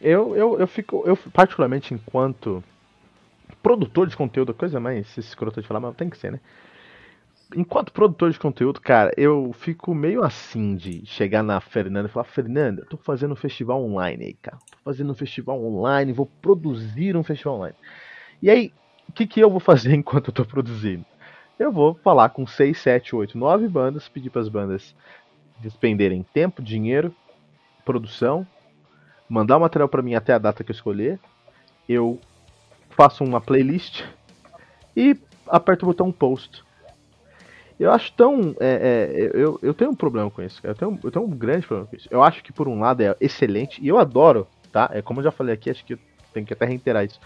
Eu, 0.00 0.36
eu, 0.36 0.60
eu 0.60 0.66
fico, 0.68 1.02
eu 1.04 1.16
particularmente 1.16 1.92
enquanto 1.92 2.62
produtor 3.60 4.06
de 4.06 4.16
conteúdo, 4.16 4.54
coisa 4.54 4.78
mais 4.78 5.16
escrota 5.18 5.60
de 5.60 5.66
falar, 5.66 5.80
mas 5.80 5.96
tem 5.96 6.08
que 6.08 6.16
ser, 6.16 6.30
né? 6.30 6.40
Enquanto 7.56 7.92
produtor 7.92 8.30
de 8.30 8.38
conteúdo, 8.38 8.78
cara, 8.80 9.10
eu 9.16 9.52
fico 9.54 9.94
meio 9.94 10.22
assim 10.22 10.76
de 10.76 11.04
chegar 11.06 11.42
na 11.42 11.60
Fernanda 11.60 12.08
e 12.08 12.12
falar, 12.12 12.24
Fernanda, 12.24 12.86
tô 12.88 12.98
fazendo 12.98 13.32
um 13.32 13.36
festival 13.36 13.82
online 13.82 14.26
aí, 14.26 14.34
cara. 14.34 14.58
Tô 14.70 14.76
fazendo 14.84 15.10
um 15.10 15.14
festival 15.14 15.64
online, 15.64 16.12
vou 16.12 16.26
produzir 16.26 17.16
um 17.16 17.22
festival 17.22 17.56
online. 17.56 17.76
E 18.42 18.50
aí, 18.50 18.72
o 19.08 19.12
que, 19.12 19.26
que 19.26 19.40
eu 19.40 19.50
vou 19.50 19.60
fazer 19.60 19.94
enquanto 19.96 20.28
eu 20.28 20.34
tô 20.34 20.44
produzindo? 20.44 21.04
Eu 21.58 21.72
vou 21.72 21.94
falar 21.94 22.28
com 22.28 22.46
6, 22.46 22.78
7, 22.78 23.16
8, 23.16 23.36
9 23.36 23.66
bandas, 23.68 24.08
pedir 24.08 24.30
para 24.30 24.40
as 24.40 24.48
bandas 24.48 24.94
despenderem 25.58 26.24
tempo, 26.32 26.62
dinheiro, 26.62 27.12
produção, 27.84 28.46
mandar 29.28 29.56
o 29.56 29.60
material 29.60 29.88
para 29.88 30.02
mim 30.02 30.14
até 30.14 30.32
a 30.32 30.38
data 30.38 30.62
que 30.62 30.70
eu 30.70 30.74
escolher. 30.74 31.18
Eu 31.88 32.20
faço 32.90 33.24
uma 33.24 33.40
playlist 33.40 34.04
e 34.96 35.16
aperto 35.48 35.84
o 35.84 35.88
botão 35.88 36.12
post. 36.12 36.62
Eu 37.78 37.92
acho 37.92 38.12
tão. 38.12 38.56
é, 38.58 39.10
é, 39.14 39.30
eu, 39.34 39.58
eu 39.62 39.72
tenho 39.72 39.92
um 39.92 39.96
problema 39.96 40.30
com 40.30 40.42
isso, 40.42 40.60
cara. 40.60 40.72
Eu 40.72 40.76
tenho, 40.76 41.00
eu 41.04 41.10
tenho 41.10 41.24
um 41.24 41.30
grande 41.30 41.66
problema 41.66 41.88
com 41.88 41.96
isso. 41.96 42.08
Eu 42.10 42.22
acho 42.22 42.42
que, 42.42 42.52
por 42.52 42.66
um 42.66 42.80
lado, 42.80 43.02
é 43.02 43.14
excelente, 43.20 43.80
e 43.82 43.86
eu 43.86 43.98
adoro, 43.98 44.48
tá? 44.72 44.90
É 44.92 45.00
como 45.00 45.20
eu 45.20 45.24
já 45.24 45.30
falei 45.30 45.54
aqui, 45.54 45.70
acho 45.70 45.84
que 45.84 45.96
tenho 46.32 46.44
que 46.44 46.52
até 46.52 46.66
reiterar 46.66 47.04
isso. 47.04 47.20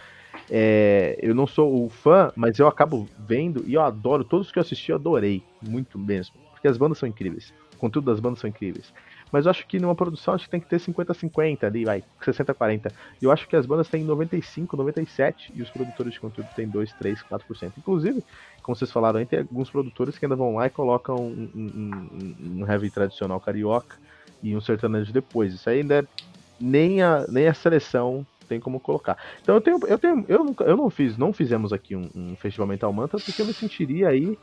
É, 0.50 1.18
eu 1.20 1.34
não 1.34 1.46
sou 1.46 1.86
o 1.86 1.88
fã, 1.88 2.32
mas 2.36 2.58
eu 2.58 2.66
acabo 2.66 3.08
vendo 3.26 3.64
e 3.66 3.74
eu 3.74 3.82
adoro. 3.82 4.24
Todos 4.24 4.50
que 4.50 4.58
eu 4.58 4.62
assisti, 4.62 4.90
eu 4.90 4.96
adorei. 4.96 5.42
Muito 5.66 5.98
mesmo. 5.98 6.34
Porque 6.52 6.68
as 6.68 6.76
bandas 6.76 6.98
são 6.98 7.08
incríveis. 7.08 7.52
O 7.74 7.78
conteúdo 7.78 8.06
das 8.06 8.20
bandas 8.20 8.38
são 8.38 8.48
incríveis. 8.48 8.92
Mas 9.32 9.46
eu 9.46 9.50
acho 9.50 9.66
que 9.66 9.80
numa 9.80 9.94
produção 9.94 10.34
acho 10.34 10.44
que 10.44 10.50
tem 10.50 10.60
que 10.60 10.68
ter 10.68 10.78
50-50 10.78 11.64
ali, 11.64 11.84
vai, 11.84 12.04
60-40. 12.20 12.92
E 13.20 13.24
eu 13.24 13.32
acho 13.32 13.48
que 13.48 13.56
as 13.56 13.64
bandas 13.64 13.88
têm 13.88 14.04
95, 14.04 14.76
97 14.76 15.52
e 15.56 15.62
os 15.62 15.70
produtores 15.70 16.12
de 16.12 16.20
conteúdo 16.20 16.50
têm 16.54 16.68
2, 16.68 16.92
3, 16.92 17.22
4%. 17.22 17.72
Inclusive, 17.78 18.22
como 18.62 18.76
vocês 18.76 18.92
falaram 18.92 19.24
tem 19.24 19.38
alguns 19.38 19.70
produtores 19.70 20.18
que 20.18 20.26
ainda 20.26 20.36
vão 20.36 20.56
lá 20.56 20.66
e 20.66 20.70
colocam 20.70 21.16
um, 21.16 21.50
um, 21.54 22.08
um, 22.12 22.62
um 22.62 22.70
heavy 22.70 22.90
tradicional 22.90 23.40
carioca 23.40 23.96
e 24.42 24.54
um 24.54 24.60
sertanejo 24.60 25.12
depois. 25.12 25.54
Isso 25.54 25.70
aí 25.70 25.80
ainda 25.80 26.00
é, 26.00 26.06
nem 26.60 27.00
a, 27.02 27.24
nem 27.28 27.48
a 27.48 27.54
seleção 27.54 28.26
tem 28.52 28.60
como 28.60 28.78
colocar. 28.78 29.16
Então 29.42 29.54
eu 29.54 29.60
tenho, 29.60 29.78
eu 29.86 29.98
tenho, 29.98 30.24
eu 30.28 30.44
nunca, 30.44 30.64
eu 30.64 30.76
não 30.76 30.90
fiz, 30.90 31.16
não 31.16 31.32
fizemos 31.32 31.72
aqui 31.72 31.96
um, 31.96 32.08
um 32.14 32.36
festival 32.36 32.66
Mental 32.66 32.92
Mantra 32.92 33.18
porque 33.18 33.40
eu 33.40 33.46
me 33.46 33.54
sentiria 33.54 34.08
aí 34.08 34.38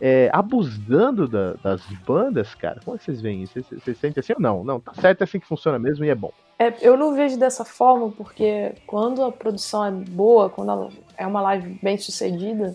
é, 0.00 0.28
abusando 0.32 1.28
da- 1.28 1.54
das 1.62 1.80
bandas, 2.04 2.54
cara. 2.56 2.80
Como 2.84 2.96
é 2.96 2.98
que 2.98 3.04
vocês 3.04 3.20
veem 3.20 3.42
isso? 3.44 3.52
Vocês, 3.54 3.82
vocês 3.82 3.98
sentem 3.98 4.20
assim 4.20 4.32
ou 4.32 4.40
não? 4.40 4.64
Não, 4.64 4.80
tá 4.80 4.92
certo, 4.94 5.20
é 5.20 5.24
assim 5.24 5.38
que 5.38 5.46
funciona 5.46 5.78
mesmo 5.78 6.04
e 6.04 6.08
é 6.10 6.14
bom. 6.14 6.32
É, 6.58 6.74
eu 6.80 6.96
não 6.96 7.14
vejo 7.14 7.38
dessa 7.38 7.64
forma, 7.64 8.10
porque 8.10 8.72
quando 8.86 9.22
a 9.22 9.30
produção 9.30 9.84
é 9.84 9.90
boa, 9.92 10.50
quando 10.50 10.90
é 11.16 11.24
uma 11.26 11.40
live 11.40 11.78
bem 11.80 11.96
sucedida, 11.98 12.74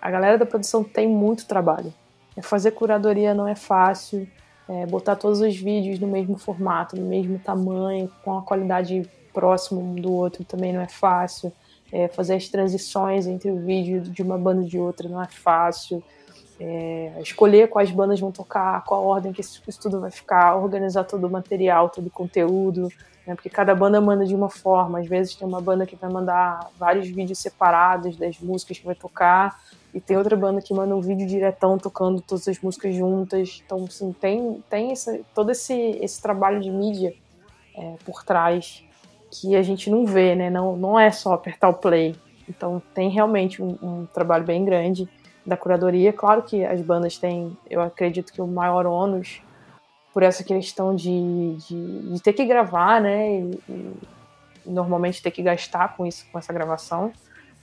a 0.00 0.10
galera 0.10 0.36
da 0.36 0.46
produção 0.46 0.82
tem 0.82 1.06
muito 1.08 1.46
trabalho. 1.46 1.92
É, 2.36 2.42
Fazer 2.42 2.72
curadoria 2.72 3.34
não 3.34 3.46
é 3.46 3.54
fácil, 3.54 4.26
é, 4.68 4.84
botar 4.86 5.16
todos 5.16 5.40
os 5.40 5.56
vídeos 5.56 5.98
no 5.98 6.06
mesmo 6.08 6.36
formato, 6.36 6.96
no 6.96 7.06
mesmo 7.06 7.38
tamanho, 7.38 8.10
com 8.24 8.36
a 8.36 8.42
qualidade 8.42 9.08
próxima 9.32 9.80
um 9.80 9.94
do 9.94 10.12
outro 10.12 10.44
também 10.44 10.72
não 10.72 10.80
é 10.80 10.88
fácil. 10.88 11.52
É, 11.90 12.06
fazer 12.08 12.34
as 12.34 12.48
transições 12.48 13.26
entre 13.26 13.50
o 13.50 13.56
vídeo 13.56 14.02
de 14.02 14.22
uma 14.22 14.36
banda 14.36 14.62
e 14.62 14.66
de 14.66 14.78
outra 14.78 15.08
não 15.08 15.22
é 15.22 15.26
fácil. 15.26 16.02
É, 16.60 17.12
escolher 17.20 17.68
quais 17.68 17.90
bandas 17.90 18.18
vão 18.18 18.32
tocar, 18.32 18.84
qual 18.84 19.04
ordem 19.06 19.32
que 19.32 19.40
isso 19.40 19.62
tudo 19.80 20.00
vai 20.00 20.10
ficar, 20.10 20.56
organizar 20.56 21.04
todo 21.04 21.26
o 21.26 21.30
material, 21.30 21.88
todo 21.88 22.08
o 22.08 22.10
conteúdo, 22.10 22.88
né? 23.24 23.34
porque 23.34 23.48
cada 23.48 23.74
banda 23.74 24.00
manda 24.00 24.26
de 24.26 24.34
uma 24.34 24.50
forma. 24.50 24.98
Às 24.98 25.06
vezes 25.06 25.34
tem 25.36 25.46
uma 25.46 25.60
banda 25.60 25.86
que 25.86 25.94
vai 25.94 26.10
mandar 26.10 26.68
vários 26.76 27.08
vídeos 27.08 27.38
separados 27.38 28.16
das 28.16 28.38
músicas 28.40 28.78
que 28.78 28.86
vai 28.86 28.94
tocar, 28.94 29.60
e 29.94 30.00
tem 30.00 30.16
outra 30.16 30.36
banda 30.36 30.60
que 30.60 30.74
manda 30.74 30.94
um 30.94 31.00
vídeo 31.00 31.26
diretão 31.26 31.78
tocando 31.78 32.20
todas 32.20 32.46
as 32.46 32.60
músicas 32.60 32.94
juntas. 32.94 33.62
Então, 33.64 33.84
assim, 33.84 34.12
tem, 34.12 34.62
tem 34.68 34.92
esse, 34.92 35.24
todo 35.34 35.50
esse, 35.50 35.72
esse 35.74 36.20
trabalho 36.20 36.60
de 36.60 36.70
mídia 36.70 37.14
é, 37.74 37.94
por 38.04 38.22
trás 38.22 38.84
que 39.30 39.54
a 39.56 39.62
gente 39.62 39.90
não 39.90 40.06
vê, 40.06 40.34
né? 40.34 40.50
Não, 40.50 40.76
não 40.76 40.98
é 40.98 41.10
só 41.10 41.32
apertar 41.34 41.68
o 41.68 41.74
play. 41.74 42.16
Então, 42.48 42.80
tem 42.94 43.10
realmente 43.10 43.62
um, 43.62 43.76
um 43.82 44.06
trabalho 44.06 44.44
bem 44.44 44.64
grande 44.64 45.08
da 45.44 45.56
curadoria. 45.56 46.12
Claro 46.12 46.42
que 46.42 46.64
as 46.64 46.80
bandas 46.80 47.18
têm, 47.18 47.56
eu 47.68 47.80
acredito 47.80 48.32
que 48.32 48.40
o 48.40 48.46
maior 48.46 48.86
ônus 48.86 49.40
por 50.12 50.22
essa 50.22 50.42
questão 50.42 50.94
de, 50.96 51.56
de, 51.56 52.12
de 52.14 52.22
ter 52.22 52.32
que 52.32 52.44
gravar, 52.44 53.00
né? 53.00 53.40
E, 53.40 53.60
e 53.68 53.94
normalmente 54.66 55.22
ter 55.22 55.30
que 55.30 55.42
gastar 55.42 55.96
com 55.96 56.06
isso, 56.06 56.26
com 56.32 56.38
essa 56.38 56.52
gravação. 56.52 57.12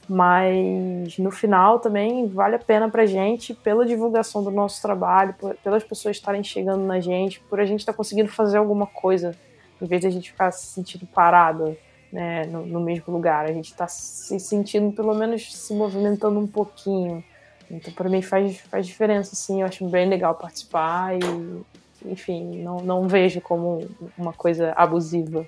Mas 0.07 1.17
no 1.17 1.31
final 1.31 1.79
também 1.79 2.27
vale 2.27 2.55
a 2.55 2.59
pena 2.59 2.87
pra 2.89 3.05
gente, 3.07 3.53
pela 3.55 3.85
divulgação 3.85 4.43
do 4.43 4.51
nosso 4.51 4.81
trabalho, 4.81 5.33
por- 5.39 5.55
pelas 5.55 5.83
pessoas 5.83 6.15
estarem 6.15 6.43
chegando 6.43 6.83
na 6.83 6.99
gente, 6.99 7.39
por 7.49 7.59
a 7.59 7.65
gente 7.65 7.79
estar 7.79 7.93
conseguindo 7.93 8.29
fazer 8.29 8.57
alguma 8.57 8.85
coisa, 8.85 9.35
em 9.81 9.85
vez 9.85 10.01
de 10.01 10.07
a 10.07 10.09
gente 10.09 10.31
ficar 10.31 10.51
se 10.51 10.67
sentindo 10.67 11.05
parado 11.05 11.77
né, 12.11 12.45
no, 12.45 12.65
no 12.65 12.79
mesmo 12.79 13.13
lugar. 13.13 13.45
A 13.45 13.51
gente 13.51 13.71
está 13.71 13.87
se 13.87 14.39
sentindo, 14.39 14.91
pelo 14.93 15.13
menos, 15.13 15.53
se 15.53 15.73
movimentando 15.73 16.39
um 16.39 16.47
pouquinho. 16.47 17.23
Então, 17.69 17.91
para 17.93 18.09
mim, 18.09 18.21
faz, 18.21 18.59
faz 18.61 18.87
diferença, 18.87 19.35
sim. 19.35 19.61
Eu 19.61 19.67
acho 19.67 19.87
bem 19.89 20.07
legal 20.07 20.35
participar 20.35 21.15
e, 21.15 21.65
enfim, 22.05 22.63
não, 22.63 22.77
não 22.77 23.07
vejo 23.07 23.41
como 23.41 23.85
uma 24.17 24.31
coisa 24.31 24.71
abusiva. 24.77 25.45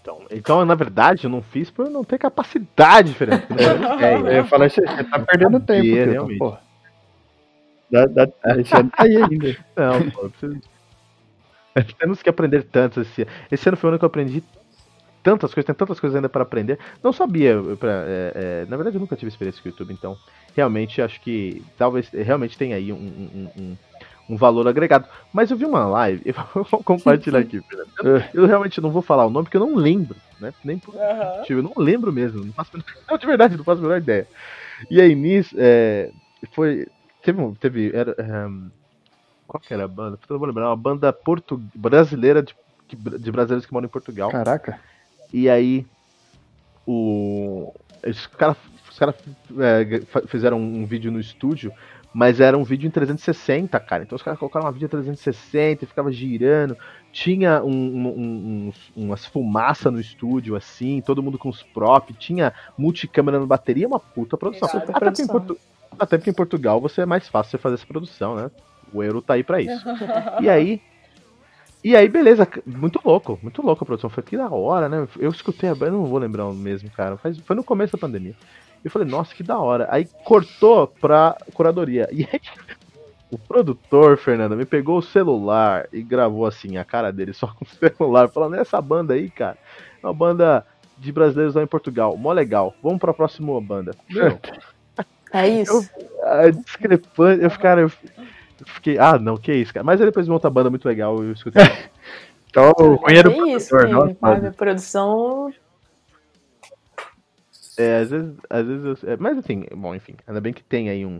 Então, 0.00 0.22
então, 0.30 0.64
na 0.64 0.74
verdade, 0.74 1.24
eu 1.24 1.30
não 1.30 1.42
fiz 1.42 1.70
por 1.70 1.88
não 1.88 2.04
ter 2.04 2.18
capacidade, 2.18 3.14
Fernando. 3.14 3.44
ideia. 3.50 4.16
Eu 4.16 4.32
ia 4.32 4.44
falar, 4.44 4.70
você 4.70 4.82
tá 4.82 5.18
perdendo 5.18 5.60
tempo, 5.60 5.82
Kilton, 5.82 6.10
realmente. 6.10 6.38
pô. 6.38 6.56
Dá, 7.90 8.06
dá, 8.06 8.26
tá 8.26 8.54
aí 8.98 9.16
ainda. 9.16 9.56
Não, 9.76 10.10
pô, 10.10 10.22
eu 10.22 10.30
preciso... 10.30 10.71
Temos 11.98 12.22
que 12.22 12.28
aprender 12.28 12.62
tanto 12.64 13.00
esse 13.00 13.26
Esse 13.50 13.68
ano 13.68 13.76
foi 13.76 13.88
o 13.88 13.90
ano 13.92 13.98
que 13.98 14.04
eu 14.04 14.08
aprendi 14.08 14.42
tantas 15.22 15.54
coisas, 15.54 15.66
tem 15.66 15.74
tantas 15.74 16.00
coisas 16.00 16.16
ainda 16.16 16.28
para 16.28 16.42
aprender. 16.42 16.78
Não 17.02 17.12
sabia, 17.12 17.56
pra, 17.78 17.90
é, 18.06 18.32
é, 18.64 18.66
na 18.68 18.76
verdade 18.76 18.96
eu 18.96 19.00
nunca 19.00 19.16
tive 19.16 19.28
experiência 19.28 19.62
com 19.62 19.68
o 19.68 19.72
YouTube, 19.72 19.92
então 19.92 20.16
realmente 20.56 21.00
acho 21.00 21.20
que 21.20 21.62
talvez 21.78 22.08
realmente 22.10 22.58
tenha 22.58 22.76
aí 22.76 22.92
um, 22.92 22.96
um, 22.96 23.50
um, 23.56 23.76
um 24.30 24.36
valor 24.36 24.66
agregado. 24.66 25.06
Mas 25.32 25.50
eu 25.50 25.56
vi 25.56 25.64
uma 25.64 25.86
live, 25.86 26.22
eu 26.56 26.64
vou 26.64 26.82
compartilhar 26.82 27.38
aqui, 27.40 27.60
Fernando. 27.62 27.90
Eu, 28.34 28.42
eu 28.42 28.46
realmente 28.46 28.80
não 28.80 28.90
vou 28.90 29.02
falar 29.02 29.26
o 29.26 29.30
nome 29.30 29.44
porque 29.44 29.56
eu 29.56 29.66
não 29.66 29.76
lembro, 29.76 30.16
né? 30.40 30.52
Nem 30.64 30.78
por 30.78 30.94
motivo, 30.94 31.60
eu 31.60 31.62
não 31.62 31.72
lembro 31.76 32.12
mesmo. 32.12 32.44
Não, 32.44 32.52
faço, 32.52 32.70
não, 33.08 33.16
de 33.18 33.26
verdade, 33.26 33.56
não 33.56 33.64
faço 33.64 33.80
a 33.80 33.82
menor 33.82 33.98
ideia. 33.98 34.26
E 34.90 35.00
aí 35.00 35.14
nisso, 35.14 35.54
é, 35.58 36.10
foi. 36.52 36.86
Teve. 37.22 37.40
um- 37.40 37.54
teve 37.54 37.92
era, 37.94 38.14
ehm, 38.18 38.68
qual 39.52 39.60
que 39.60 39.74
era 39.74 39.84
a 39.84 39.88
banda? 39.88 40.16
Eu 40.22 40.32
não 40.32 40.38
vou 40.38 40.48
lembrar. 40.48 40.68
Uma 40.70 40.76
banda 40.76 41.12
portu, 41.12 41.60
brasileira 41.74 42.42
de, 42.42 42.54
de 43.18 43.30
brasileiros 43.30 43.66
que 43.66 43.72
moram 43.72 43.84
em 43.84 43.90
Portugal. 43.90 44.30
Caraca. 44.30 44.80
E 45.30 45.46
aí, 45.50 45.84
o. 46.86 47.72
Os 48.06 48.26
caras 48.26 48.56
os 48.90 48.98
cara, 48.98 49.14
é, 49.60 50.02
fizeram 50.26 50.58
um 50.58 50.84
vídeo 50.84 51.10
no 51.12 51.20
estúdio, 51.20 51.72
mas 52.12 52.40
era 52.40 52.56
um 52.58 52.64
vídeo 52.64 52.86
em 52.86 52.90
360, 52.90 53.78
cara. 53.80 54.02
Então 54.02 54.16
os 54.16 54.22
caras 54.22 54.38
colocaram 54.38 54.66
uma 54.66 54.72
vídeo 54.72 54.86
em 54.86 54.88
360 54.88 55.84
e 55.84 55.86
ficava 55.86 56.10
girando. 56.10 56.76
Tinha 57.12 57.62
um- 57.62 57.70
um- 57.70 58.68
uns- 58.68 58.92
umas 58.96 59.24
fumaças 59.26 59.92
no 59.92 60.00
estúdio, 60.00 60.56
assim, 60.56 61.00
todo 61.00 61.22
mundo 61.22 61.38
com 61.38 61.48
os 61.48 61.62
props. 61.62 62.16
Tinha 62.18 62.52
multicâmera 62.76 63.38
na 63.38 63.46
bateria, 63.46 63.86
uma 63.86 64.00
puta 64.00 64.36
produção. 64.36 64.68
Até 64.68 64.92
porque, 64.92 65.22
em 65.22 65.26
Portu- 65.26 65.58
até 65.98 66.16
porque 66.18 66.30
em 66.30 66.34
Portugal 66.34 66.80
você 66.80 67.02
é 67.02 67.06
mais 67.06 67.28
fácil 67.28 67.50
você 67.52 67.58
fazer 67.58 67.74
essa 67.74 67.86
produção, 67.86 68.34
né? 68.36 68.50
O 68.92 69.02
euro 69.02 69.20
tá 69.22 69.34
aí 69.34 69.42
pra 69.44 69.60
isso. 69.60 69.82
E 70.40 70.48
aí, 70.48 70.80
e 71.84 71.96
aí, 71.96 72.08
beleza, 72.08 72.46
muito 72.64 73.00
louco, 73.04 73.38
muito 73.42 73.60
louco 73.60 73.82
a 73.82 73.86
produção. 73.86 74.08
Foi 74.10 74.22
que 74.22 74.36
da 74.36 74.48
hora, 74.48 74.88
né? 74.88 75.06
Eu 75.18 75.30
escutei 75.30 75.68
a 75.68 75.74
banda, 75.74 75.86
eu 75.86 75.92
não 75.98 76.04
vou 76.06 76.18
lembrar 76.18 76.44
mesmo, 76.52 76.88
cara. 76.90 77.16
Faz- 77.16 77.38
foi 77.38 77.56
no 77.56 77.64
começo 77.64 77.92
da 77.92 77.98
pandemia. 77.98 78.34
Eu 78.84 78.90
falei, 78.90 79.06
nossa, 79.08 79.34
que 79.34 79.42
da 79.42 79.58
hora. 79.58 79.86
Aí 79.90 80.06
cortou 80.24 80.86
pra 80.86 81.36
curadoria. 81.54 82.08
E 82.12 82.22
aí, 82.32 82.40
o 83.30 83.38
produtor, 83.38 84.16
Fernando, 84.16 84.56
me 84.56 84.64
pegou 84.64 84.98
o 84.98 85.02
celular 85.02 85.88
e 85.92 86.02
gravou 86.02 86.46
assim 86.46 86.76
a 86.76 86.84
cara 86.84 87.12
dele 87.12 87.32
só 87.32 87.48
com 87.54 87.64
o 87.64 87.68
celular, 87.68 88.28
falando: 88.28 88.54
essa 88.54 88.80
banda 88.80 89.14
aí, 89.14 89.28
cara, 89.30 89.56
é 90.02 90.06
uma 90.06 90.14
banda 90.14 90.64
de 90.98 91.10
brasileiros 91.10 91.54
lá 91.56 91.62
em 91.62 91.66
Portugal, 91.66 92.16
mó 92.16 92.32
legal. 92.32 92.74
Vamos 92.82 93.00
pra 93.00 93.12
próxima 93.12 93.60
banda. 93.60 93.92
Meu, 94.08 94.38
É 95.32 95.48
isso. 95.48 95.90
a 96.22 96.48
discrepância. 96.50 97.42
Eu, 97.42 97.50
cara, 97.50 97.80
eu 97.80 97.90
eu 98.18 98.24
fiquei, 98.66 98.98
ah, 98.98 99.18
não, 99.18 99.36
que 99.36 99.52
isso, 99.52 99.72
cara. 99.72 99.84
Mas 99.84 100.00
aí 100.00 100.06
depois 100.06 100.26
uma 100.28 100.34
outra 100.36 100.50
banda 100.50 100.70
muito 100.70 100.86
legal, 100.86 101.22
eu 101.22 101.32
escutei. 101.32 101.62
Então, 102.52 102.70
o 102.78 102.96
ruim 102.96 103.14
é 103.14 103.20
é 103.20 103.56
isso, 103.56 103.70
produtor, 103.70 103.88
nossa, 104.20 104.48
a 104.48 104.52
produção. 104.52 105.50
É, 107.78 108.00
às 108.00 108.10
vezes, 108.10 108.34
às 108.50 108.66
vezes 108.66 108.84
eu- 109.02 109.10
é, 109.10 109.16
mas 109.16 109.38
assim, 109.38 109.64
bom, 109.74 109.94
enfim, 109.94 110.16
ainda 110.26 110.38
bem 110.38 110.52
que 110.52 110.62
tem 110.62 110.90
aí 110.90 111.06
um, 111.06 111.18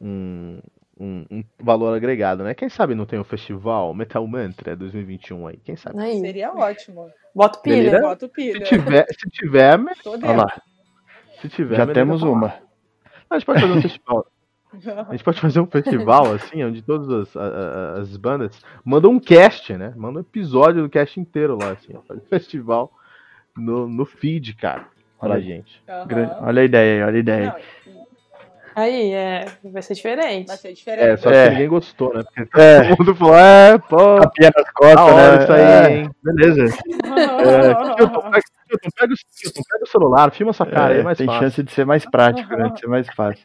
um, 0.00 0.60
um, 1.00 1.26
um 1.28 1.44
valor 1.58 1.92
agregado, 1.96 2.44
né? 2.44 2.54
Quem 2.54 2.68
sabe 2.68 2.94
não 2.94 3.06
tem 3.06 3.18
um 3.18 3.24
festival 3.24 3.92
Metal 3.92 4.24
Mantra 4.24 4.76
2021 4.76 5.48
aí, 5.48 5.56
quem 5.64 5.74
sabe? 5.76 6.00
Aí, 6.00 6.20
Seria 6.20 6.52
ótimo. 6.54 7.10
bota 7.34 7.58
pilha. 7.58 8.00
Bota 8.00 8.26
o 8.26 8.28
Se 8.28 8.34
pilha. 8.34 8.64
tiver, 8.64 9.06
se 9.10 9.28
tiver, 9.30 9.80
Olha 10.06 10.36
lá, 10.36 10.62
se 11.40 11.48
tiver, 11.48 11.74
já 11.74 11.86
temos 11.88 12.20
falar. 12.20 12.32
uma. 12.32 12.54
A 13.28 13.34
gente 13.36 13.46
pode 13.46 13.60
fazer 13.60 13.72
um 13.72 13.82
festival. 13.82 14.26
A 15.08 15.12
gente 15.12 15.24
pode 15.24 15.40
fazer 15.40 15.60
um 15.60 15.66
festival, 15.66 16.32
assim, 16.34 16.62
onde 16.64 16.82
todas 16.82 17.08
as, 17.10 17.36
a- 17.36 17.40
a- 17.96 18.00
as 18.00 18.16
bandas 18.16 18.60
mandam 18.84 19.12
um 19.12 19.20
cast, 19.20 19.72
né? 19.76 19.92
Manda 19.96 20.18
um 20.18 20.22
episódio 20.22 20.82
do 20.82 20.88
cast 20.90 21.18
inteiro 21.18 21.56
lá, 21.60 21.70
assim, 21.72 21.94
ó. 21.96 22.00
Fazer 22.02 22.20
um 22.20 22.24
festival 22.28 22.92
no, 23.56 23.88
no 23.88 24.04
feed, 24.04 24.54
cara, 24.54 24.84
pra 25.18 25.30
Olha, 25.30 25.40
gente. 25.40 25.82
Grande- 26.06 26.32
olha 26.40 26.62
a 26.62 26.64
ideia 26.64 26.94
aí, 27.04 27.08
olha 27.08 27.16
a 27.16 27.20
ideia 27.20 27.54
aí. 27.56 27.62
Aí, 28.76 29.10
é, 29.12 29.44
vai 29.64 29.82
ser 29.82 29.94
diferente. 29.94 30.46
vai 30.46 30.56
ser 30.56 30.68
É, 30.68 30.72
diferente. 30.72 31.20
só 31.20 31.30
É. 31.32 31.44
que 31.46 31.50
ninguém 31.50 31.68
gostou, 31.68 32.14
né? 32.14 32.22
Porque 32.22 32.60
É. 32.60 32.80
todo 32.90 32.98
mundo 32.98 33.14
falou, 33.16 33.34
é, 33.34 33.76
pô, 33.78 34.20
Tapinha 34.20 34.52
nas 34.56 34.70
costas, 34.70 35.00
hora 35.00 35.36
né? 35.36 35.42
isso 35.42 35.52
aí, 35.52 35.60
É, 35.60 35.96
hein? 35.98 36.10
Beleza. 36.22 36.64
É, 37.18 37.94
Kilton, 37.96 38.20
pega, 38.30 38.42
Kilton, 38.68 38.88
pega, 38.96 39.12
o, 39.12 39.16
Kilton, 39.40 39.62
pega 39.68 39.84
o 39.84 39.86
celular, 39.88 40.30
filma 40.30 40.52
sua 40.52 40.66
cara 40.66 40.92
aí, 40.92 40.98
é 40.98 41.00
É, 41.00 41.02
mais 41.02 41.18
tem 41.18 41.26
fácil. 41.26 41.40
chance 41.42 41.62
de 41.64 41.72
ser 41.72 41.84
mais 41.84 42.04
prático, 42.04 42.54
né? 42.56 42.68
De 42.70 42.78
ser 42.80 42.86
mais 42.86 43.08
fácil. 43.16 43.44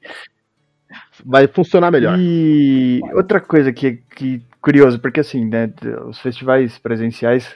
Vai 1.25 1.47
funcionar 1.47 1.91
melhor. 1.91 2.17
E 2.17 3.01
outra 3.13 3.39
coisa 3.39 3.71
que, 3.71 3.99
que 4.15 4.41
curioso, 4.61 4.99
porque 4.99 5.19
assim, 5.19 5.45
né, 5.45 5.71
os 6.07 6.19
festivais 6.19 6.77
presenciais, 6.77 7.55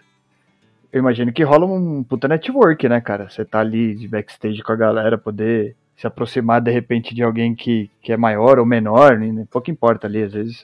eu 0.92 1.00
imagino 1.00 1.32
que 1.32 1.44
rola 1.44 1.66
um 1.66 2.04
puta 2.04 2.28
network, 2.28 2.88
né, 2.88 3.00
cara? 3.02 3.30
Você 3.30 3.46
tá 3.46 3.60
ali 3.60 3.96
de 3.96 4.08
backstage 4.08 4.62
com 4.62 4.72
a 4.72 4.76
galera, 4.76 5.18
poder 5.18 5.76
se 5.96 6.06
aproximar 6.06 6.62
de 6.62 6.72
repente 6.72 7.16
de 7.16 7.24
alguém 7.24 7.56
que, 7.56 7.90
que 8.02 8.12
é 8.12 8.18
maior 8.18 8.60
ou 8.60 8.66
menor, 8.66 9.18
né, 9.18 9.46
pouco 9.50 9.72
importa 9.72 10.06
ali, 10.06 10.22
às 10.22 10.34
vezes, 10.34 10.64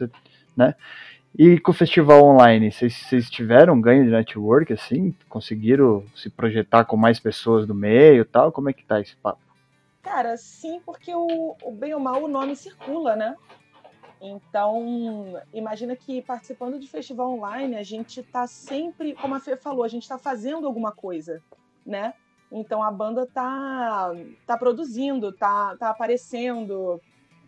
né? 0.55 0.75
E 1.37 1.59
com 1.59 1.71
o 1.71 1.73
festival 1.73 2.23
online, 2.23 2.71
vocês, 2.71 3.27
tiveram 3.29 3.81
ganho 3.81 4.05
de 4.05 4.11
network, 4.11 4.71
assim? 4.71 5.15
Conseguiram 5.27 6.03
se 6.15 6.29
projetar 6.29 6.85
com 6.85 6.95
mais 6.95 7.19
pessoas 7.19 7.65
do 7.65 7.73
meio 7.73 8.23
tal? 8.23 8.51
Como 8.51 8.69
é 8.69 8.73
que 8.73 8.85
tá 8.85 9.01
esse 9.01 9.15
papo? 9.15 9.39
Cara, 10.03 10.37
sim, 10.37 10.81
porque 10.85 11.15
o, 11.15 11.55
o 11.63 11.71
bem 11.71 11.93
ou 11.93 11.99
mal 11.99 12.21
o 12.21 12.27
nome 12.27 12.55
circula, 12.55 13.15
né? 13.15 13.35
Então, 14.21 15.41
imagina 15.53 15.95
que 15.95 16.21
participando 16.21 16.79
de 16.79 16.87
festival 16.87 17.31
online, 17.31 17.75
a 17.75 17.83
gente 17.83 18.19
está 18.19 18.45
sempre, 18.45 19.15
como 19.15 19.33
a 19.33 19.39
Fê 19.39 19.57
falou, 19.57 19.83
a 19.83 19.87
gente 19.87 20.03
está 20.03 20.19
fazendo 20.19 20.67
alguma 20.67 20.91
coisa, 20.91 21.41
né? 21.85 22.13
Então 22.51 22.83
a 22.83 22.91
banda 22.91 23.25
tá, 23.25 24.11
tá 24.45 24.57
produzindo, 24.57 25.33
tá, 25.33 25.75
tá 25.77 25.89
aparecendo, 25.89 27.01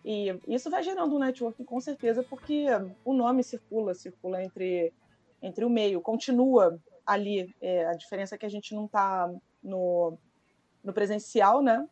e 0.04 0.38
isso 0.46 0.70
vai 0.70 0.82
gerando 0.82 1.16
um 1.16 1.18
networking 1.18 1.64
com 1.64 1.80
certeza, 1.80 2.22
porque 2.22 2.66
o 3.04 3.12
nome 3.12 3.42
circula, 3.42 3.92
circula 3.92 4.42
entre, 4.42 4.92
entre 5.42 5.64
o 5.64 5.70
meio, 5.70 6.00
continua 6.00 6.78
ali. 7.04 7.52
É, 7.60 7.86
a 7.86 7.94
diferença 7.94 8.34
é 8.34 8.38
que 8.38 8.46
a 8.46 8.48
gente 8.48 8.72
não 8.72 8.86
está 8.86 9.28
no, 9.60 10.16
no 10.82 10.92
presencial, 10.92 11.60
né? 11.60 11.84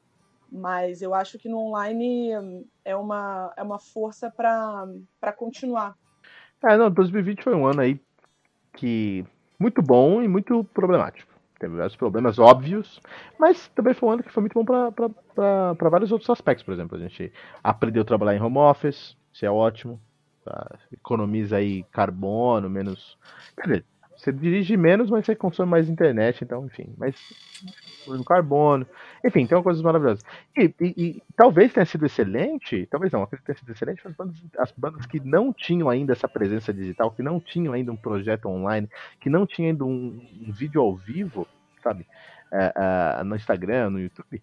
Mas 0.55 1.03
eu 1.03 1.13
acho 1.13 1.37
que 1.37 1.49
no 1.49 1.59
online 1.59 2.31
é 2.85 2.95
uma, 2.95 3.53
é 3.57 3.63
uma 3.63 3.81
força 3.81 4.31
para 4.31 5.33
continuar. 5.33 5.97
É, 6.63 6.77
não, 6.77 6.91
2020 6.91 7.43
foi 7.43 7.55
um 7.55 7.67
ano 7.67 7.81
aí 7.81 8.01
que 8.73 9.27
muito 9.59 9.83
bom 9.83 10.23
e 10.23 10.29
muito 10.29 10.63
problemático 10.73 11.35
teve 11.65 11.77
vários 11.77 11.97
problemas 11.97 12.39
óbvios, 12.39 13.01
mas 13.39 13.69
também 13.69 13.95
foi 13.95 14.09
um 14.09 14.13
ano 14.13 14.23
que 14.23 14.33
foi 14.33 14.43
muito 14.43 14.63
bom 14.63 14.65
para 15.35 15.91
vários 15.91 16.13
outros 16.13 16.29
aspectos. 16.29 16.65
Por 16.65 16.73
exemplo, 16.75 16.97
a 16.97 17.01
gente 17.01 17.33
aprendeu 17.63 18.03
a 18.03 18.05
trabalhar 18.05 18.37
em 18.37 18.43
home 18.43 18.59
office, 18.59 19.17
isso 19.33 19.47
é 19.47 19.51
ótimo, 19.51 20.01
tá? 20.45 20.79
economiza 20.93 21.57
aí 21.57 21.83
carbono, 21.85 22.69
menos. 22.69 23.19
Quer 23.57 23.63
dizer, 23.63 23.85
você 24.25 24.33
dirige 24.33 24.77
menos, 24.77 25.11
mas 25.11 25.27
você 25.27 25.37
consome 25.37 25.71
mais 25.71 25.89
internet, 25.89 26.43
então, 26.43 26.65
enfim. 26.65 26.95
Mas 26.97 27.15
no 28.07 28.25
carbono. 28.25 28.87
Enfim, 29.25 29.47
tem 29.47 29.63
coisas 29.63 29.83
maravilhosas. 29.83 30.25
E, 30.57 30.75
e, 30.81 30.95
e, 30.97 31.23
talvez 31.37 31.73
tenha 31.73 31.85
sido 31.85 32.07
excelente, 32.07 32.87
talvez 32.91 33.13
não, 33.13 33.23
acredito 33.23 33.45
que 33.45 33.47
tenha 33.47 33.59
sido 33.59 33.73
excelente 33.73 34.07
as 34.07 34.15
bandas, 34.15 34.37
as 34.59 34.73
bandas 34.73 35.07
que 35.07 35.21
não 35.21 35.53
tinham 35.53 35.89
ainda 35.89 36.13
essa 36.13 36.29
presença 36.29 36.73
digital, 36.73 37.11
que 37.11 37.23
não 37.23 37.39
tinham 37.39 37.73
ainda 37.73 37.93
um 37.93 37.97
projeto 37.97 38.47
online, 38.47 38.89
que 39.21 39.29
não 39.29 39.47
tinham 39.47 39.71
ainda 39.71 39.85
um, 39.85 40.21
um 40.47 40.53
vídeo 40.53 40.81
ao 40.81 40.95
vivo, 40.95 41.47
sabe? 41.83 42.07
É, 42.53 42.73
é, 43.21 43.25
no 43.25 43.37
Instagram, 43.37 43.91
no 43.91 44.01
YouTube, 44.01 44.43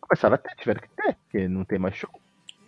começaram 0.00 0.34
a 0.34 0.38
ter, 0.38 0.54
tiveram 0.56 0.80
que 0.80 0.88
ter, 0.88 1.16
porque 1.24 1.48
não 1.48 1.64
tem 1.64 1.78
mais 1.78 1.94
show. 1.94 2.10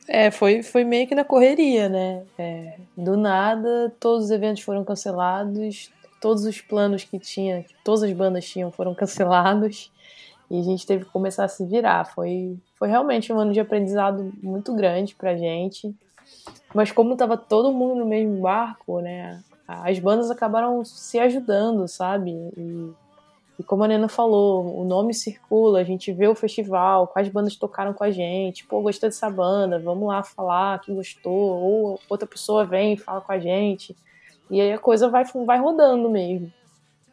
É, 0.09 0.31
foi, 0.31 0.63
foi 0.63 0.85
meio 0.85 1.09
que 1.09 1.15
na 1.15 1.25
correria, 1.25 1.89
né? 1.89 2.25
É, 2.39 2.79
do 2.97 3.17
nada, 3.17 3.93
todos 3.99 4.27
os 4.27 4.31
eventos 4.31 4.63
foram 4.63 4.85
cancelados, 4.85 5.91
todos 6.27 6.45
os 6.45 6.61
planos 6.61 7.05
que 7.05 7.21
tinha, 7.21 7.63
que 7.63 7.73
todas 7.85 8.03
as 8.03 8.13
bandas 8.13 8.45
tinham, 8.45 8.73
foram 8.73 8.93
cancelados. 8.97 9.93
E 10.51 10.59
a 10.59 10.63
gente 10.65 10.85
teve 10.85 11.05
que 11.05 11.11
começar 11.13 11.45
a 11.45 11.49
se 11.49 11.65
virar. 11.65 12.05
Foi, 12.05 12.57
foi 12.75 12.89
realmente 12.89 13.33
um 13.33 13.39
ano 13.39 13.53
de 13.53 13.61
aprendizado 13.61 14.33
muito 14.43 14.75
grande 14.75 15.15
pra 15.15 15.37
gente. 15.37 15.95
Mas 16.75 16.91
como 16.91 17.13
estava 17.13 17.37
todo 17.37 17.73
mundo 17.73 18.01
no 18.01 18.07
mesmo 18.07 18.41
barco, 18.41 19.01
né? 19.01 19.41
As 19.69 20.01
bandas 20.01 20.29
acabaram 20.29 20.85
se 20.85 21.17
ajudando, 21.21 21.87
sabe? 21.87 22.33
E, 22.57 22.91
e 23.61 23.63
como 23.63 23.85
a 23.85 23.89
Nena 23.89 24.09
falou, 24.09 24.81
o 24.81 24.85
nome 24.85 25.15
circula, 25.15 25.79
a 25.79 25.85
gente 25.85 26.13
vê 26.13 26.27
o 26.27 26.35
festival, 26.35 27.07
quais 27.07 27.29
bandas 27.29 27.55
tocaram 27.55 27.93
com 27.93 28.03
a 28.03 28.11
gente, 28.11 28.67
pô, 28.67 28.81
gostei 28.81 29.09
dessa 29.09 29.31
banda, 29.31 29.79
vamos 29.79 30.09
lá 30.09 30.25
falar 30.25 30.81
que 30.81 30.93
gostou, 30.93 31.33
ou 31.33 32.01
outra 32.09 32.27
pessoa 32.27 32.65
vem 32.65 32.95
e 32.95 32.97
fala 32.97 33.21
com 33.21 33.31
a 33.31 33.39
gente. 33.39 33.97
E 34.51 34.61
aí 34.61 34.73
a 34.73 34.79
coisa 34.79 35.09
vai, 35.09 35.25
vai 35.45 35.59
rodando 35.59 36.09
mesmo. 36.09 36.53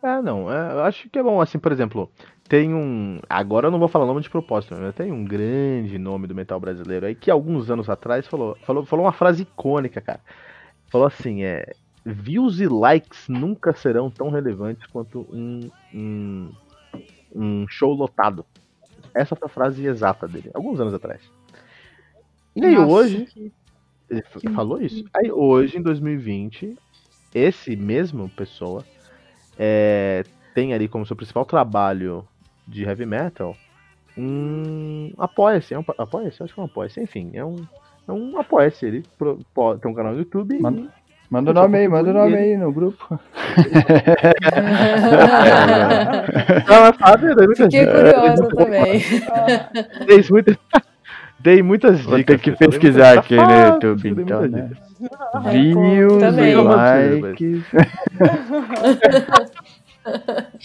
É, 0.04 0.22
não, 0.22 0.52
é, 0.52 0.74
eu 0.74 0.82
acho 0.82 1.10
que 1.10 1.18
é 1.18 1.24
bom, 1.24 1.40
assim, 1.40 1.58
por 1.58 1.72
exemplo, 1.72 2.12
tem 2.50 2.74
um. 2.74 3.20
Agora 3.30 3.68
eu 3.68 3.72
não 3.72 3.80
vou 3.80 3.88
falar 3.88 4.06
nome 4.06 4.22
de 4.22 4.30
propósito, 4.30 4.76
mas 4.78 4.94
tem 4.94 5.12
um 5.12 5.24
grande 5.24 5.98
nome 5.98 6.28
do 6.28 6.36
metal 6.36 6.60
brasileiro 6.60 7.06
aí 7.06 7.16
que 7.16 7.32
alguns 7.32 7.72
anos 7.72 7.90
atrás 7.90 8.28
falou, 8.28 8.58
falou, 8.64 8.86
falou 8.86 9.06
uma 9.06 9.14
frase 9.14 9.44
icônica, 9.44 10.02
cara. 10.02 10.20
Falou 10.88 11.08
assim: 11.08 11.44
é. 11.44 11.74
Views 12.06 12.60
e 12.60 12.68
likes 12.68 13.30
nunca 13.30 13.74
serão 13.74 14.12
tão 14.12 14.30
relevantes 14.30 14.86
quanto 14.88 15.26
um, 15.32 15.72
um, 15.94 16.52
um 17.34 17.66
show 17.70 17.94
lotado. 17.94 18.46
Essa 19.16 19.38
foi 19.38 19.46
a 19.46 19.50
frase 19.50 19.86
exata 19.86 20.28
dele, 20.28 20.52
alguns 20.54 20.82
anos 20.82 20.94
atrás. 20.94 21.22
E 22.54 22.66
aí 22.66 22.76
Nossa, 22.76 22.92
hoje. 22.92 23.26
Que... 23.26 23.52
Ele 24.10 24.54
falou 24.54 24.82
isso. 24.82 25.06
Aí 25.16 25.32
hoje, 25.32 25.78
em 25.78 25.82
2020, 25.82 26.78
esse 27.34 27.76
mesmo 27.76 28.30
pessoa 28.30 28.84
é, 29.58 30.24
tem 30.54 30.74
ali 30.74 30.88
como 30.88 31.06
seu 31.06 31.16
principal 31.16 31.46
trabalho 31.46 32.28
de 32.68 32.84
heavy 32.84 33.06
metal 33.06 33.56
um 34.18 35.12
apoia-se, 35.18 35.74
é 35.74 35.80
um 35.80 35.84
apoia-se, 35.98 36.44
acho 36.44 36.54
que 36.54 36.60
é 36.60 36.64
um 36.64 36.68
apoia-se, 36.68 37.02
enfim, 37.02 37.32
é 37.34 37.44
um 37.44 37.66
é 38.08 38.12
um 38.12 38.38
apoia-se, 38.38 38.86
ele 38.86 39.04
pro, 39.18 39.40
tem 39.82 39.90
um 39.90 39.96
canal 39.96 40.14
no 40.14 40.20
YouTube 40.20 40.60
manda, 40.60 40.82
e, 40.82 40.90
manda 41.30 41.52
o 41.52 41.54
nome 41.54 41.78
aí, 41.78 41.88
manda 41.88 42.10
o 42.10 42.14
nome 42.14 42.36
aí 42.36 42.58
no 42.58 42.72
grupo. 42.72 43.08
Não, 46.68 46.86
é 46.86 46.94
fácil, 46.94 47.36
né? 47.36 47.48
Fiquei 47.56 47.86
curiosa 47.88 48.48
também. 48.50 49.02
Dei 50.06 50.24
muitas, 50.30 50.58
dei 51.44 51.62
muitas 51.62 51.98
dicas. 51.98 52.12
Vou 52.12 52.24
ter 52.24 52.40
que 52.40 52.52
pesquisar 52.54 53.20
aqui 53.20 53.36
no 53.36 53.52
YouTube, 53.52 54.10
então, 54.10 54.48
né? 54.48 54.72
Views, 55.52 56.24
likes. 56.64 57.64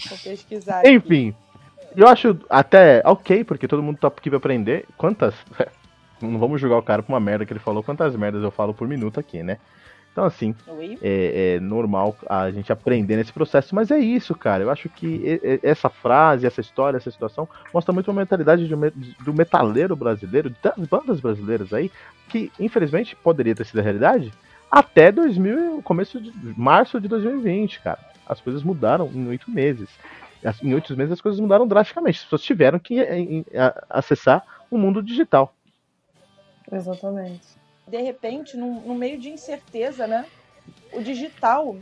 Vou 0.09 0.17
pesquisar. 0.23 0.85
Enfim, 0.85 1.35
eu 1.95 2.07
acho 2.07 2.37
até 2.49 3.01
ok, 3.05 3.43
porque 3.43 3.67
todo 3.67 3.83
mundo 3.83 3.97
tá 3.97 4.07
aqui 4.07 4.29
pra 4.29 4.37
aprender. 4.37 4.85
Quantas. 4.97 5.35
Não 6.21 6.37
vamos 6.37 6.59
julgar 6.59 6.77
o 6.77 6.83
cara 6.83 7.01
por 7.01 7.13
uma 7.13 7.19
merda 7.19 7.45
que 7.45 7.53
ele 7.53 7.61
falou, 7.61 7.81
quantas 7.81 8.13
merdas 8.13 8.43
eu 8.43 8.51
falo 8.51 8.73
por 8.73 8.85
minuto 8.87 9.19
aqui, 9.19 9.41
né? 9.41 9.57
Então, 10.19 10.27
assim, 10.27 10.53
é, 11.01 11.55
é, 11.55 11.59
normal 11.61 12.13
a 12.27 12.51
gente 12.51 12.73
aprender 12.73 13.15
nesse 13.15 13.31
processo, 13.31 13.73
mas 13.73 13.89
é 13.89 13.97
isso, 13.97 14.35
cara. 14.35 14.61
Eu 14.61 14.69
acho 14.69 14.89
que 14.89 15.39
essa 15.63 15.87
frase, 15.87 16.45
essa 16.45 16.59
história, 16.59 16.97
essa 16.97 17.09
situação 17.09 17.47
mostra 17.73 17.93
muito 17.93 18.11
a 18.11 18.13
mentalidade 18.13 18.67
do 18.67 19.33
metaleiro 19.33 19.95
brasileiro, 19.95 20.53
das 20.61 20.87
bandas 20.89 21.21
brasileiras 21.21 21.71
aí, 21.71 21.89
que 22.27 22.51
infelizmente 22.59 23.15
poderia 23.15 23.55
ter 23.55 23.65
sido 23.65 23.79
a 23.79 23.81
realidade 23.81 24.33
até 24.69 25.09
2000, 25.09 25.81
começo 25.83 26.19
de 26.19 26.33
março 26.59 26.99
de 26.99 27.07
2020, 27.07 27.79
cara. 27.79 27.99
As 28.27 28.41
coisas 28.41 28.61
mudaram 28.61 29.09
em 29.13 29.25
oito 29.29 29.49
meses. 29.49 29.87
Em 30.61 30.73
oito 30.73 30.97
meses 30.97 31.13
as 31.13 31.21
coisas 31.21 31.39
mudaram 31.39 31.65
drasticamente. 31.65 32.17
As 32.17 32.23
pessoas 32.25 32.41
tiveram 32.41 32.77
que 32.77 33.45
acessar 33.89 34.43
o 34.69 34.77
mundo 34.77 35.01
digital. 35.01 35.55
Exatamente. 36.69 37.58
De 37.89 38.01
repente, 38.01 38.55
no, 38.55 38.81
no 38.81 38.93
meio 38.93 39.19
de 39.19 39.29
incerteza, 39.29 40.05
né? 40.05 40.25
O 40.93 41.01
digital 41.01 41.75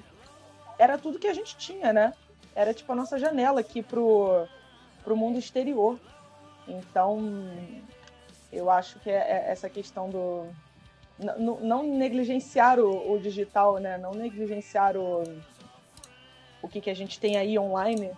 era 0.80 0.98
tudo 0.98 1.20
que 1.20 1.28
a 1.28 1.34
gente 1.34 1.58
tinha, 1.58 1.92
né? 1.92 2.14
Era 2.56 2.74
tipo 2.74 2.92
a 2.92 2.96
nossa 2.96 3.20
janela 3.20 3.60
aqui 3.60 3.84
pro, 3.84 4.48
pro 5.04 5.18
mundo 5.18 5.38
exterior. 5.38 6.00
Então, 6.66 7.20
eu 8.52 8.70
acho 8.70 9.00
que 9.00 9.10
é, 9.10 9.16
é 9.16 9.52
essa 9.52 9.70
questão 9.70 10.10
do, 10.10 10.48
não 11.20 11.84
negligenciar 11.84 12.80
o, 12.80 13.14
o, 13.14 13.20
digital, 13.20 13.78
né? 13.78 13.98
Não 13.98 14.14
negligenciar 14.14 14.96
o, 14.96 15.24
o 16.62 16.68
que, 16.70 16.80
que 16.80 16.90
a 16.90 16.96
gente 16.96 17.20
tem 17.20 17.38
aí 17.38 17.60
online 17.60 18.12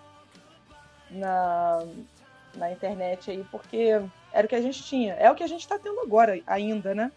na, 1.10 1.84
na 2.56 2.72
internet 2.72 3.32
aí, 3.32 3.44
porque 3.50 4.00
era 4.32 4.46
o 4.46 4.50
que 4.50 4.56
a 4.56 4.62
gente 4.62 4.84
tinha. 4.84 5.14
É 5.16 5.32
o 5.32 5.36
que 5.36 5.44
a 5.44 5.48
gente 5.48 5.62
está 5.62 5.80
tendo 5.80 6.00
agora 6.02 6.40
ainda, 6.46 6.94
né? 6.94 7.12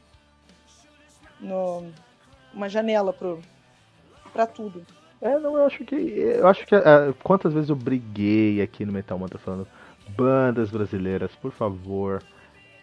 No, 1.43 1.85
uma 2.55 2.69
janela 2.69 3.15
para 4.33 4.47
tudo. 4.47 4.83
É, 5.21 5.39
não, 5.39 5.59
eu 5.59 5.67
acho 5.67 5.85
que. 5.85 5.95
Eu 5.95 6.49
acho 6.49 6.65
que. 6.65 6.75
Uh, 6.75 7.15
quantas 7.23 7.53
vezes 7.53 7.69
eu 7.69 7.77
briguei 7.77 8.63
aqui 8.63 8.87
no 8.87 8.93
Metal 8.93 9.19
Mantra 9.19 9.39
falando 9.39 9.69
bandas 10.17 10.71
brasileiras, 10.71 11.31
por 11.37 11.53
favor 11.53 12.23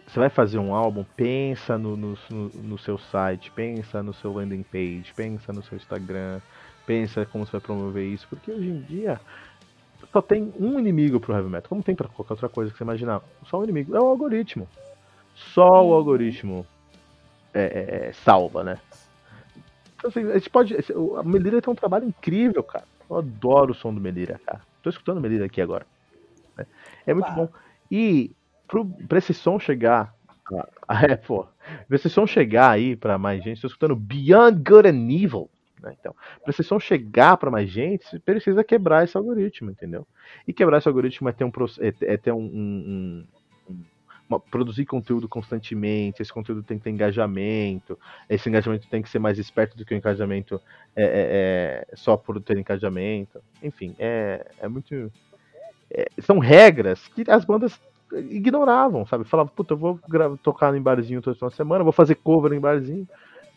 você 0.09 0.19
vai 0.19 0.29
fazer 0.29 0.57
um 0.57 0.73
álbum, 0.73 1.05
pensa 1.15 1.77
no, 1.77 1.95
no, 1.95 2.17
no, 2.31 2.77
seu 2.79 2.97
site, 2.97 3.51
pensa 3.51 4.01
no 4.01 4.11
seu 4.11 4.33
landing 4.33 4.63
page, 4.63 5.13
pensa 5.15 5.53
no 5.53 5.61
seu 5.61 5.77
Instagram, 5.77 6.41
pensa 6.83 7.27
como 7.27 7.45
você 7.45 7.51
vai 7.51 7.61
promover 7.61 8.07
isso, 8.07 8.25
porque 8.27 8.51
hoje 8.51 8.69
em 8.69 8.81
dia 8.81 9.21
só 10.11 10.19
tem 10.19 10.51
um 10.59 10.79
inimigo 10.79 11.19
pro 11.19 11.35
heavy 11.35 11.47
metal, 11.47 11.69
como 11.69 11.83
tem 11.83 11.93
para 11.93 12.07
qualquer 12.07 12.33
outra 12.33 12.49
coisa 12.49 12.71
que 12.71 12.77
você 12.79 12.83
imaginar. 12.83 13.21
Só 13.45 13.59
um 13.59 13.63
inimigo, 13.63 13.95
é 13.95 14.01
o 14.01 14.05
algoritmo. 14.05 14.67
Só 15.35 15.85
o 15.85 15.93
algoritmo 15.93 16.65
é, 17.53 17.61
é, 17.61 18.07
é, 18.07 18.13
salva, 18.13 18.63
né? 18.63 18.79
Então, 19.97 20.09
assim, 20.09 20.29
a 20.29 20.33
gente 20.33 20.49
pode. 20.49 20.75
A 21.17 21.23
Melira 21.23 21.61
tem 21.61 21.71
um 21.71 21.75
trabalho 21.75 22.05
incrível, 22.07 22.63
cara. 22.63 22.85
Eu 23.09 23.17
adoro 23.17 23.71
o 23.71 23.75
som 23.75 23.93
do 23.93 23.99
Melira, 23.99 24.39
cara. 24.45 24.61
Tô 24.81 24.89
escutando 24.89 25.17
o 25.17 25.21
Melira 25.21 25.45
aqui 25.45 25.61
agora. 25.61 25.85
né? 26.57 26.65
É 27.05 27.13
muito 27.13 27.29
bom. 27.31 27.49
E 27.91 28.31
pro, 28.67 28.85
pra 28.85 29.17
esse 29.17 29.33
som 29.33 29.59
chegar. 29.59 30.13
ah, 30.87 31.05
É, 31.09 31.15
pô. 31.15 31.45
Pra 31.87 31.95
esse 31.95 32.09
som 32.09 32.25
chegar 32.25 32.71
aí 32.71 32.95
pra 32.95 33.17
mais 33.17 33.43
gente, 33.43 33.61
tô 33.61 33.67
escutando 33.67 33.95
Beyond 33.95 34.57
Good 34.63 34.87
and 34.87 35.11
Evil. 35.11 35.49
Né? 35.81 35.95
Então, 35.99 36.15
pra 36.43 36.49
esse 36.49 36.63
som 36.63 36.79
chegar 36.79 37.37
pra 37.37 37.51
mais 37.51 37.69
gente, 37.69 38.05
você 38.07 38.19
precisa 38.19 38.63
quebrar 38.63 39.03
esse 39.03 39.15
algoritmo, 39.17 39.69
entendeu? 39.71 40.05
E 40.47 40.53
quebrar 40.53 40.77
esse 40.79 40.87
algoritmo 40.87 41.29
é 41.29 41.31
ter 41.31 41.43
um, 41.43 41.51
é, 41.79 42.13
é 42.13 42.17
ter 42.17 42.31
um, 42.31 42.37
um- 42.39 42.43
um- 42.45 43.25
produzir 44.51 44.85
conteúdo 44.85 45.27
constantemente, 45.27 46.21
esse 46.21 46.31
conteúdo 46.31 46.61
tem 46.61 46.77
que 46.77 46.83
ter 46.83 46.89
engajamento, 46.91 47.97
esse 48.29 48.47
engajamento 48.47 48.87
tem 48.87 49.01
que 49.01 49.09
ser 49.09 49.19
mais 49.19 49.39
esperto 49.39 49.75
do 49.75 49.83
que 49.83 49.93
o 49.93 49.97
engajamento 49.97 50.61
é, 50.95 51.03
é- 51.03 51.85
é 51.91 51.95
só 51.95 52.15
por 52.15 52.39
ter 52.41 52.57
engajamento. 52.57 53.41
Enfim, 53.63 53.95
é, 53.97 54.45
é 54.59 54.67
muito. 54.67 55.11
é, 55.91 56.05
são 56.21 56.37
regras 56.39 57.07
que 57.09 57.23
as 57.29 57.43
bandas 57.45 57.79
ignoravam, 58.29 59.05
sabe? 59.05 59.23
Falavam, 59.23 59.51
puta, 59.55 59.73
eu 59.73 59.77
vou 59.77 59.99
tocar 60.43 60.75
em 60.75 60.81
barzinho 60.81 61.21
toda 61.21 61.37
uma 61.41 61.51
semana, 61.51 61.83
vou 61.83 61.93
fazer 61.93 62.15
cover 62.15 62.53
em 62.53 62.59
barzinho 62.59 63.07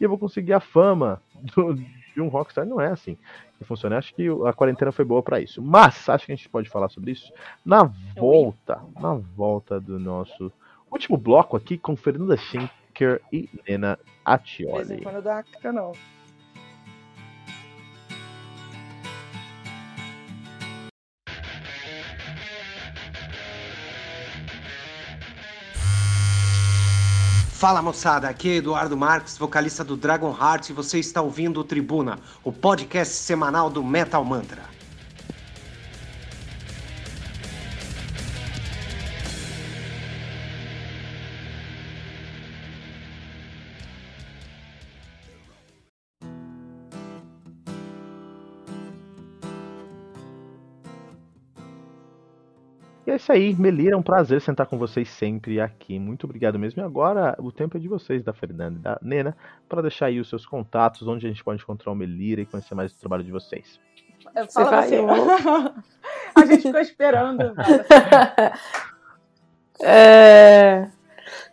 e 0.00 0.04
eu 0.04 0.08
vou 0.08 0.18
conseguir 0.18 0.52
a 0.52 0.60
fama 0.60 1.20
do- 1.54 1.74
de 1.74 2.20
um 2.20 2.28
rockstar. 2.28 2.66
Não 2.66 2.80
é 2.80 2.88
assim 2.88 3.16
que 3.58 3.64
funciona. 3.64 3.96
Acho 3.98 4.14
que 4.14 4.26
a 4.46 4.52
quarentena 4.52 4.92
foi 4.92 5.04
boa 5.04 5.22
pra 5.22 5.40
isso. 5.40 5.62
Mas 5.62 6.08
acho 6.08 6.26
que 6.26 6.32
a 6.32 6.36
gente 6.36 6.48
pode 6.48 6.68
falar 6.68 6.88
sobre 6.90 7.12
isso 7.12 7.32
na 7.64 7.84
volta, 8.16 8.80
na 9.00 9.14
volta 9.14 9.80
do 9.80 9.98
nosso 9.98 10.52
último 10.92 11.16
bloco 11.16 11.56
aqui 11.56 11.78
com 11.78 11.96
Fernanda 11.96 12.36
Schenker 12.36 13.20
e 13.32 13.48
Nena 13.66 13.98
De 13.98 14.66
vez 14.66 14.90
em 14.90 14.94
Atioli. 14.94 15.02
quando 15.02 15.22
não. 15.72 15.92
Fala 27.62 27.80
moçada, 27.80 28.28
aqui 28.28 28.50
é 28.50 28.56
Eduardo 28.56 28.96
Marques, 28.96 29.38
vocalista 29.38 29.84
do 29.84 29.96
Dragon 29.96 30.36
Heart, 30.36 30.70
e 30.70 30.72
você 30.72 30.98
está 30.98 31.22
ouvindo 31.22 31.60
o 31.60 31.64
Tribuna, 31.64 32.18
o 32.42 32.52
podcast 32.52 33.14
semanal 33.14 33.70
do 33.70 33.84
Metal 33.84 34.24
Mantra. 34.24 34.81
Isso 53.22 53.32
aí, 53.32 53.54
Melira, 53.54 53.94
é 53.94 53.96
um 53.96 54.02
prazer 54.02 54.40
sentar 54.40 54.66
com 54.66 54.76
vocês 54.78 55.08
sempre 55.08 55.60
aqui. 55.60 55.98
Muito 55.98 56.24
obrigado 56.24 56.58
mesmo. 56.58 56.82
E 56.82 56.84
agora 56.84 57.34
o 57.38 57.50
tempo 57.52 57.76
é 57.76 57.80
de 57.80 57.88
vocês, 57.88 58.22
da 58.22 58.32
Fernanda 58.32 58.78
e 58.78 58.82
da 58.82 58.98
Nena, 59.02 59.36
para 59.68 59.82
deixar 59.82 60.06
aí 60.06 60.18
os 60.20 60.28
seus 60.28 60.44
contatos, 60.44 61.06
onde 61.06 61.26
a 61.26 61.28
gente 61.28 61.42
pode 61.44 61.62
encontrar 61.62 61.92
o 61.92 61.94
Melira 61.94 62.40
e 62.40 62.46
conhecer 62.46 62.74
mais 62.74 62.92
do 62.92 62.98
trabalho 62.98 63.24
de 63.24 63.30
vocês. 63.32 63.78
Eu 64.36 64.44
Você 64.46 64.64
vai, 64.64 64.78
assim. 64.84 64.94
eu- 64.96 65.06
a 66.34 66.46
gente 66.46 66.62
ficou 66.62 66.80
esperando. 66.80 67.54
É, 69.84 70.88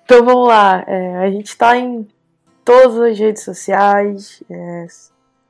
Então 0.04 0.24
vamos 0.24 0.48
lá. 0.48 0.84
É, 0.88 1.18
a 1.18 1.32
gente 1.32 1.48
está 1.48 1.76
em 1.78 2.08
todas 2.64 3.00
as 3.00 3.18
redes 3.18 3.44
sociais. 3.44 4.44
é, 4.50 4.86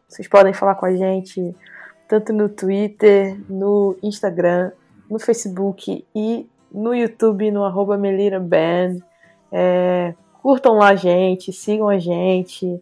Vocês 0.07 0.27
podem 0.27 0.53
falar 0.53 0.75
com 0.75 0.85
a 0.85 0.95
gente 0.95 1.55
tanto 2.07 2.31
no 2.33 2.47
Twitter, 2.49 3.39
no 3.49 3.97
Instagram, 4.01 4.71
no 5.09 5.19
Facebook 5.19 6.05
e 6.15 6.45
no 6.71 6.93
YouTube, 6.93 7.51
no 7.51 7.63
arroba 7.63 7.97
Melira 7.97 8.39
Band. 8.39 8.97
É, 9.51 10.13
curtam 10.41 10.75
lá 10.77 10.89
a 10.89 10.95
gente, 10.95 11.51
sigam 11.51 11.89
a 11.89 11.97
gente 11.97 12.81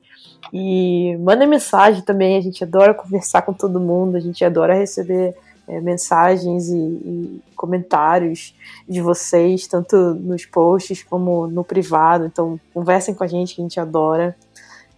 e 0.52 1.18
mandem 1.20 1.48
mensagem 1.48 2.02
também. 2.02 2.38
A 2.38 2.42
gente 2.42 2.64
adora 2.64 2.94
conversar 2.94 3.42
com 3.44 3.54
todo 3.54 3.80
mundo, 3.80 4.18
a 4.18 4.20
gente 4.20 4.44
adora 4.44 4.74
receber 4.74 5.36
é, 5.68 5.82
mensagens 5.82 6.70
e, 6.70 6.78
e 6.78 7.42
comentários 7.56 8.56
de 8.88 9.02
vocês, 9.02 9.68
tanto 9.68 9.96
nos 9.96 10.46
posts 10.46 11.04
como 11.04 11.48
no 11.48 11.64
privado. 11.64 12.26
Então, 12.26 12.60
conversem 12.74 13.14
com 13.14 13.24
a 13.24 13.28
gente, 13.28 13.56
que 13.56 13.62
a 13.62 13.64
gente 13.64 13.80
adora. 13.80 14.36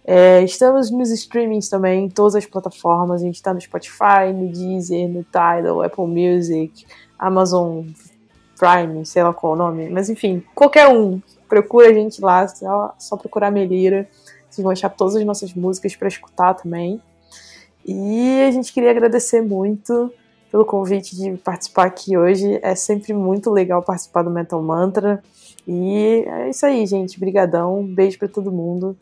É, 0.04 0.42
estamos 0.42 0.90
nos 0.90 1.10
streamings 1.10 1.68
também, 1.68 2.06
em 2.06 2.08
todas 2.08 2.34
as 2.34 2.46
plataformas. 2.46 3.22
A 3.22 3.24
gente 3.24 3.36
está 3.36 3.52
no 3.52 3.60
Spotify, 3.60 4.32
no 4.34 4.48
Deezer, 4.48 5.08
no 5.08 5.24
Tidal, 5.24 5.82
Apple 5.82 6.06
Music, 6.06 6.86
Amazon 7.20 7.84
Prime, 8.58 9.04
sei 9.04 9.22
lá 9.22 9.32
qual 9.32 9.52
é 9.52 9.56
o 9.56 9.58
nome. 9.58 9.90
Mas 9.90 10.08
enfim, 10.08 10.42
qualquer 10.54 10.88
um. 10.88 11.20
Procura 11.48 11.90
a 11.90 11.92
gente 11.92 12.20
lá, 12.20 12.48
só, 12.48 12.94
só 12.98 13.16
procurar 13.16 13.50
Melira. 13.50 14.08
Vocês 14.48 14.62
vão 14.62 14.72
achar 14.72 14.88
todas 14.88 15.16
as 15.16 15.24
nossas 15.24 15.52
músicas 15.52 15.94
para 15.94 16.08
escutar 16.08 16.54
também. 16.54 17.00
E 17.86 18.42
a 18.42 18.50
gente 18.50 18.72
queria 18.72 18.90
agradecer 18.90 19.42
muito 19.42 20.12
pelo 20.50 20.64
convite 20.64 21.16
de 21.16 21.36
participar 21.38 21.86
aqui 21.86 22.16
hoje. 22.16 22.58
É 22.62 22.74
sempre 22.74 23.12
muito 23.12 23.50
legal 23.50 23.82
participar 23.82 24.22
do 24.22 24.30
Metal 24.30 24.60
Mantra. 24.62 25.22
E 25.66 26.24
é 26.26 26.50
isso 26.50 26.64
aí, 26.64 26.86
gente. 26.86 27.20
Brigadão. 27.20 27.84
Beijo 27.84 28.18
pra 28.18 28.28
todo 28.28 28.50
mundo. 28.50 28.96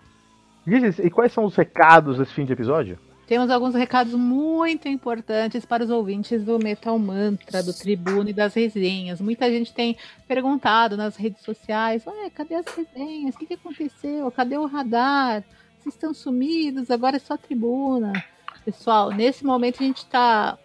E 0.66 1.10
quais 1.10 1.32
são 1.32 1.44
os 1.44 1.56
recados 1.56 2.18
desse 2.18 2.32
fim 2.32 2.44
de 2.44 2.52
episódio? 2.52 2.98
Temos 3.30 3.48
alguns 3.48 3.76
recados 3.76 4.12
muito 4.12 4.88
importantes 4.88 5.64
para 5.64 5.84
os 5.84 5.90
ouvintes 5.90 6.42
do 6.42 6.58
Metal 6.58 6.98
Mantra, 6.98 7.62
do 7.62 7.72
Tribuno 7.72 8.28
e 8.28 8.32
das 8.32 8.54
resenhas. 8.54 9.20
Muita 9.20 9.48
gente 9.48 9.72
tem 9.72 9.96
perguntado 10.26 10.96
nas 10.96 11.14
redes 11.14 11.40
sociais: 11.44 12.04
Ué, 12.04 12.28
cadê 12.30 12.56
as 12.56 12.66
resenhas? 12.66 13.36
O 13.36 13.38
que, 13.38 13.46
que 13.46 13.54
aconteceu? 13.54 14.28
Cadê 14.32 14.58
o 14.58 14.66
radar? 14.66 15.44
Vocês 15.78 15.94
estão 15.94 16.12
sumidos? 16.12 16.90
Agora 16.90 17.18
é 17.18 17.18
só 17.20 17.36
tribuna. 17.36 18.12
Pessoal, 18.64 19.12
nesse 19.12 19.44
momento 19.44 19.80
a 19.80 19.86
gente 19.86 19.98
está 19.98 20.58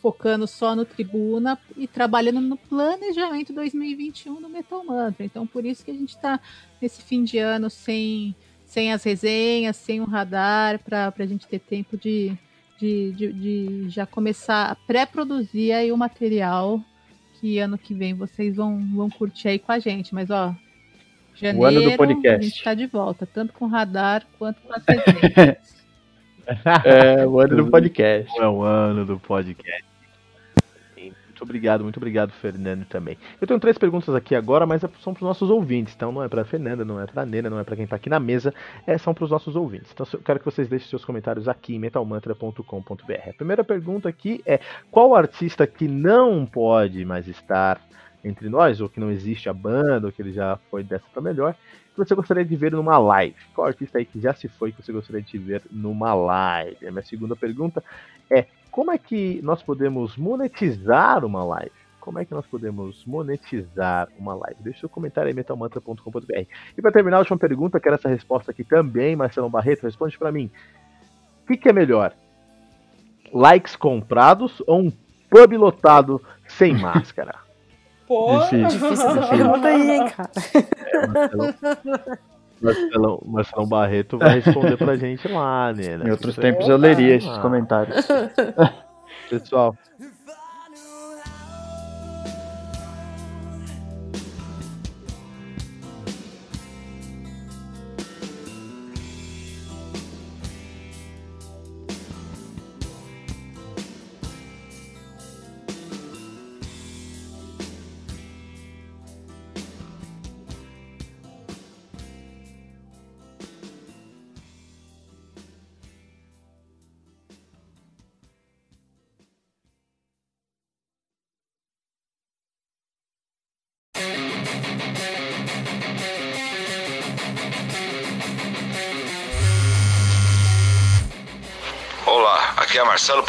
focando 0.00 0.48
só 0.48 0.74
no 0.74 0.84
Tribuna 0.84 1.56
e 1.76 1.86
trabalhando 1.86 2.40
no 2.40 2.56
planejamento 2.56 3.52
2021 3.52 4.42
do 4.42 4.48
Metal 4.48 4.84
Mantra. 4.84 5.24
Então, 5.24 5.46
por 5.46 5.64
isso 5.64 5.84
que 5.84 5.92
a 5.92 5.94
gente 5.94 6.10
está 6.10 6.40
nesse 6.82 7.02
fim 7.02 7.22
de 7.22 7.38
ano 7.38 7.70
sem 7.70 8.34
sem 8.74 8.92
as 8.92 9.04
resenhas, 9.04 9.76
sem 9.76 10.00
o 10.00 10.04
radar, 10.04 10.80
para 10.80 11.14
a 11.16 11.26
gente 11.26 11.46
ter 11.46 11.60
tempo 11.60 11.96
de, 11.96 12.36
de, 12.76 13.12
de, 13.12 13.32
de 13.32 13.88
já 13.88 14.04
começar 14.04 14.72
a 14.72 14.74
pré-produzir 14.74 15.70
aí 15.70 15.92
o 15.92 15.96
material 15.96 16.80
que 17.40 17.60
ano 17.60 17.78
que 17.78 17.94
vem 17.94 18.14
vocês 18.14 18.56
vão, 18.56 18.84
vão 18.92 19.08
curtir 19.08 19.46
aí 19.46 19.58
com 19.60 19.70
a 19.70 19.78
gente. 19.78 20.12
Mas, 20.12 20.28
ó, 20.28 20.52
janeiro 21.36 21.60
O 21.60 21.64
ano 21.64 21.82
do 21.88 21.96
podcast. 21.96 22.40
a 22.40 22.42
gente 22.42 22.56
está 22.56 22.74
de 22.74 22.86
volta, 22.86 23.24
tanto 23.24 23.52
com 23.52 23.66
o 23.66 23.68
radar 23.68 24.26
quanto 24.36 24.60
com 24.60 24.74
as 24.74 24.82
resenhas. 24.84 25.84
É, 26.84 27.26
o 27.26 27.40
ano 27.40 27.56
do 27.56 27.70
podcast. 27.72 28.38
É 28.38 28.46
o 28.46 28.62
ano 28.62 29.06
do 29.06 29.18
podcast. 29.18 29.93
Obrigado, 31.44 31.84
muito 31.84 31.98
obrigado, 31.98 32.32
Fernando, 32.32 32.86
também. 32.86 33.18
Eu 33.38 33.46
tenho 33.46 33.60
três 33.60 33.76
perguntas 33.76 34.14
aqui 34.14 34.34
agora, 34.34 34.64
mas 34.64 34.80
são 34.80 35.12
para 35.12 35.20
os 35.20 35.28
nossos 35.28 35.50
ouvintes. 35.50 35.94
Então 35.94 36.10
não 36.10 36.22
é 36.22 36.28
para 36.28 36.44
Fernanda, 36.44 36.84
não 36.84 37.00
é 37.00 37.06
para 37.06 37.26
Nena, 37.26 37.50
não 37.50 37.58
é 37.58 37.64
para 37.64 37.76
quem 37.76 37.84
está 37.84 37.96
aqui 37.96 38.08
na 38.08 38.18
mesa, 38.18 38.52
é, 38.86 38.96
são 38.96 39.12
para 39.12 39.24
os 39.24 39.30
nossos 39.30 39.54
ouvintes. 39.54 39.90
Então 39.92 40.06
eu 40.12 40.20
quero 40.20 40.38
que 40.38 40.44
vocês 40.44 40.68
deixem 40.68 40.88
seus 40.88 41.04
comentários 41.04 41.46
aqui 41.46 41.74
em 41.74 41.78
metalmantra.com.br. 41.78 43.28
A 43.28 43.34
primeira 43.34 43.62
pergunta 43.62 44.08
aqui 44.08 44.42
é: 44.46 44.58
qual 44.90 45.14
artista 45.14 45.66
que 45.66 45.86
não 45.86 46.46
pode 46.46 47.04
mais 47.04 47.28
estar 47.28 47.80
entre 48.24 48.48
nós, 48.48 48.80
ou 48.80 48.88
que 48.88 48.98
não 48.98 49.10
existe 49.10 49.50
a 49.50 49.52
banda, 49.52 50.06
ou 50.06 50.12
que 50.12 50.22
ele 50.22 50.32
já 50.32 50.56
foi 50.70 50.82
dessa 50.82 51.04
para 51.12 51.20
melhor, 51.20 51.54
que 51.94 51.98
você 51.98 52.14
gostaria 52.14 52.44
de 52.44 52.56
ver 52.56 52.72
numa 52.72 52.96
live? 52.96 53.36
Qual 53.54 53.66
artista 53.66 53.98
aí 53.98 54.06
que 54.06 54.18
já 54.18 54.32
se 54.32 54.48
foi 54.48 54.72
que 54.72 54.82
você 54.82 54.92
gostaria 54.92 55.20
de 55.20 55.38
ver 55.38 55.62
numa 55.70 56.14
live? 56.14 56.86
A 56.86 56.90
minha 56.90 57.04
segunda 57.04 57.36
pergunta 57.36 57.84
é: 58.30 58.46
como 58.74 58.90
é 58.90 58.98
que 58.98 59.40
nós 59.40 59.62
podemos 59.62 60.16
monetizar 60.16 61.24
uma 61.24 61.44
live? 61.44 61.70
Como 62.00 62.18
é 62.18 62.24
que 62.24 62.34
nós 62.34 62.44
podemos 62.44 63.04
monetizar 63.06 64.08
uma 64.18 64.34
live? 64.34 64.56
Deixa 64.64 64.80
seu 64.80 64.88
comentário 64.88 65.28
aí, 65.28 65.34
metalmantra.com.br. 65.34 66.44
E 66.76 66.82
para 66.82 66.90
terminar, 66.90 67.18
a 67.18 67.20
última 67.20 67.38
pergunta, 67.38 67.78
quero 67.78 67.94
essa 67.94 68.08
resposta 68.08 68.50
aqui 68.50 68.64
também, 68.64 69.14
Marcelo 69.14 69.48
Barreto, 69.48 69.84
responde 69.84 70.18
para 70.18 70.32
mim. 70.32 70.50
O 71.44 71.46
que, 71.46 71.56
que 71.56 71.68
é 71.68 71.72
melhor? 71.72 72.16
Likes 73.32 73.76
comprados 73.76 74.60
ou 74.66 74.80
um 74.80 74.92
pub 75.30 75.52
lotado 75.52 76.20
sem 76.48 76.74
máscara? 76.76 77.36
Pô, 78.08 78.40
Difícil 78.40 78.92
essa 78.92 79.28
pergunta 79.28 79.68
aí, 79.68 79.90
hein, 79.92 80.08
cara. 80.08 80.30
É, 80.92 81.06
Marcelo, 81.06 82.18
Marcelão, 82.64 83.22
Marcelão 83.26 83.66
Barreto 83.66 84.18
vai 84.18 84.40
responder 84.40 84.76
pra 84.76 84.96
gente 84.96 85.28
lá, 85.28 85.72
né? 85.72 85.96
Em 86.04 86.10
outros 86.10 86.34
tempos 86.36 86.68
eu 86.68 86.76
leria 86.76 87.16
esses 87.16 87.38
comentários. 87.38 88.06
Pessoal, 89.28 89.76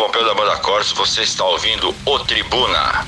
Pompeu 0.05 0.23
da 0.23 0.35
Banda 0.35 0.55
Cortes, 0.57 0.91
você 0.91 1.23
está 1.23 1.43
ouvindo 1.43 1.89
o 2.05 2.19
Tribuna. 2.19 3.07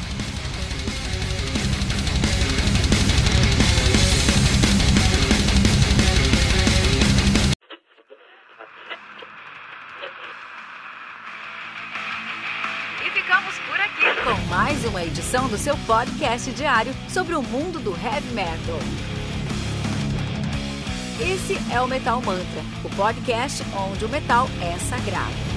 E 13.06 13.12
ficamos 13.12 13.60
por 13.60 13.80
aqui 13.80 14.22
com 14.24 14.48
mais 14.50 14.84
uma 14.86 15.04
edição 15.04 15.48
do 15.48 15.58
seu 15.60 15.78
podcast 15.86 16.52
diário 16.52 16.95
sobre 17.08 17.36
o 17.36 17.43
mundo 17.43 17.78
do 17.78 17.91
heavy 17.91 18.34
metal. 18.34 18.80
Esse 21.22 21.60
é 21.72 21.80
o 21.80 21.88
Metal 21.88 22.20
Mantra, 22.24 22.64
o 22.84 22.89
podcast 22.95 23.64
onde 23.76 24.04
o 24.04 24.10
metal 24.10 24.50
é 24.60 24.80
sagrado. 24.80 25.57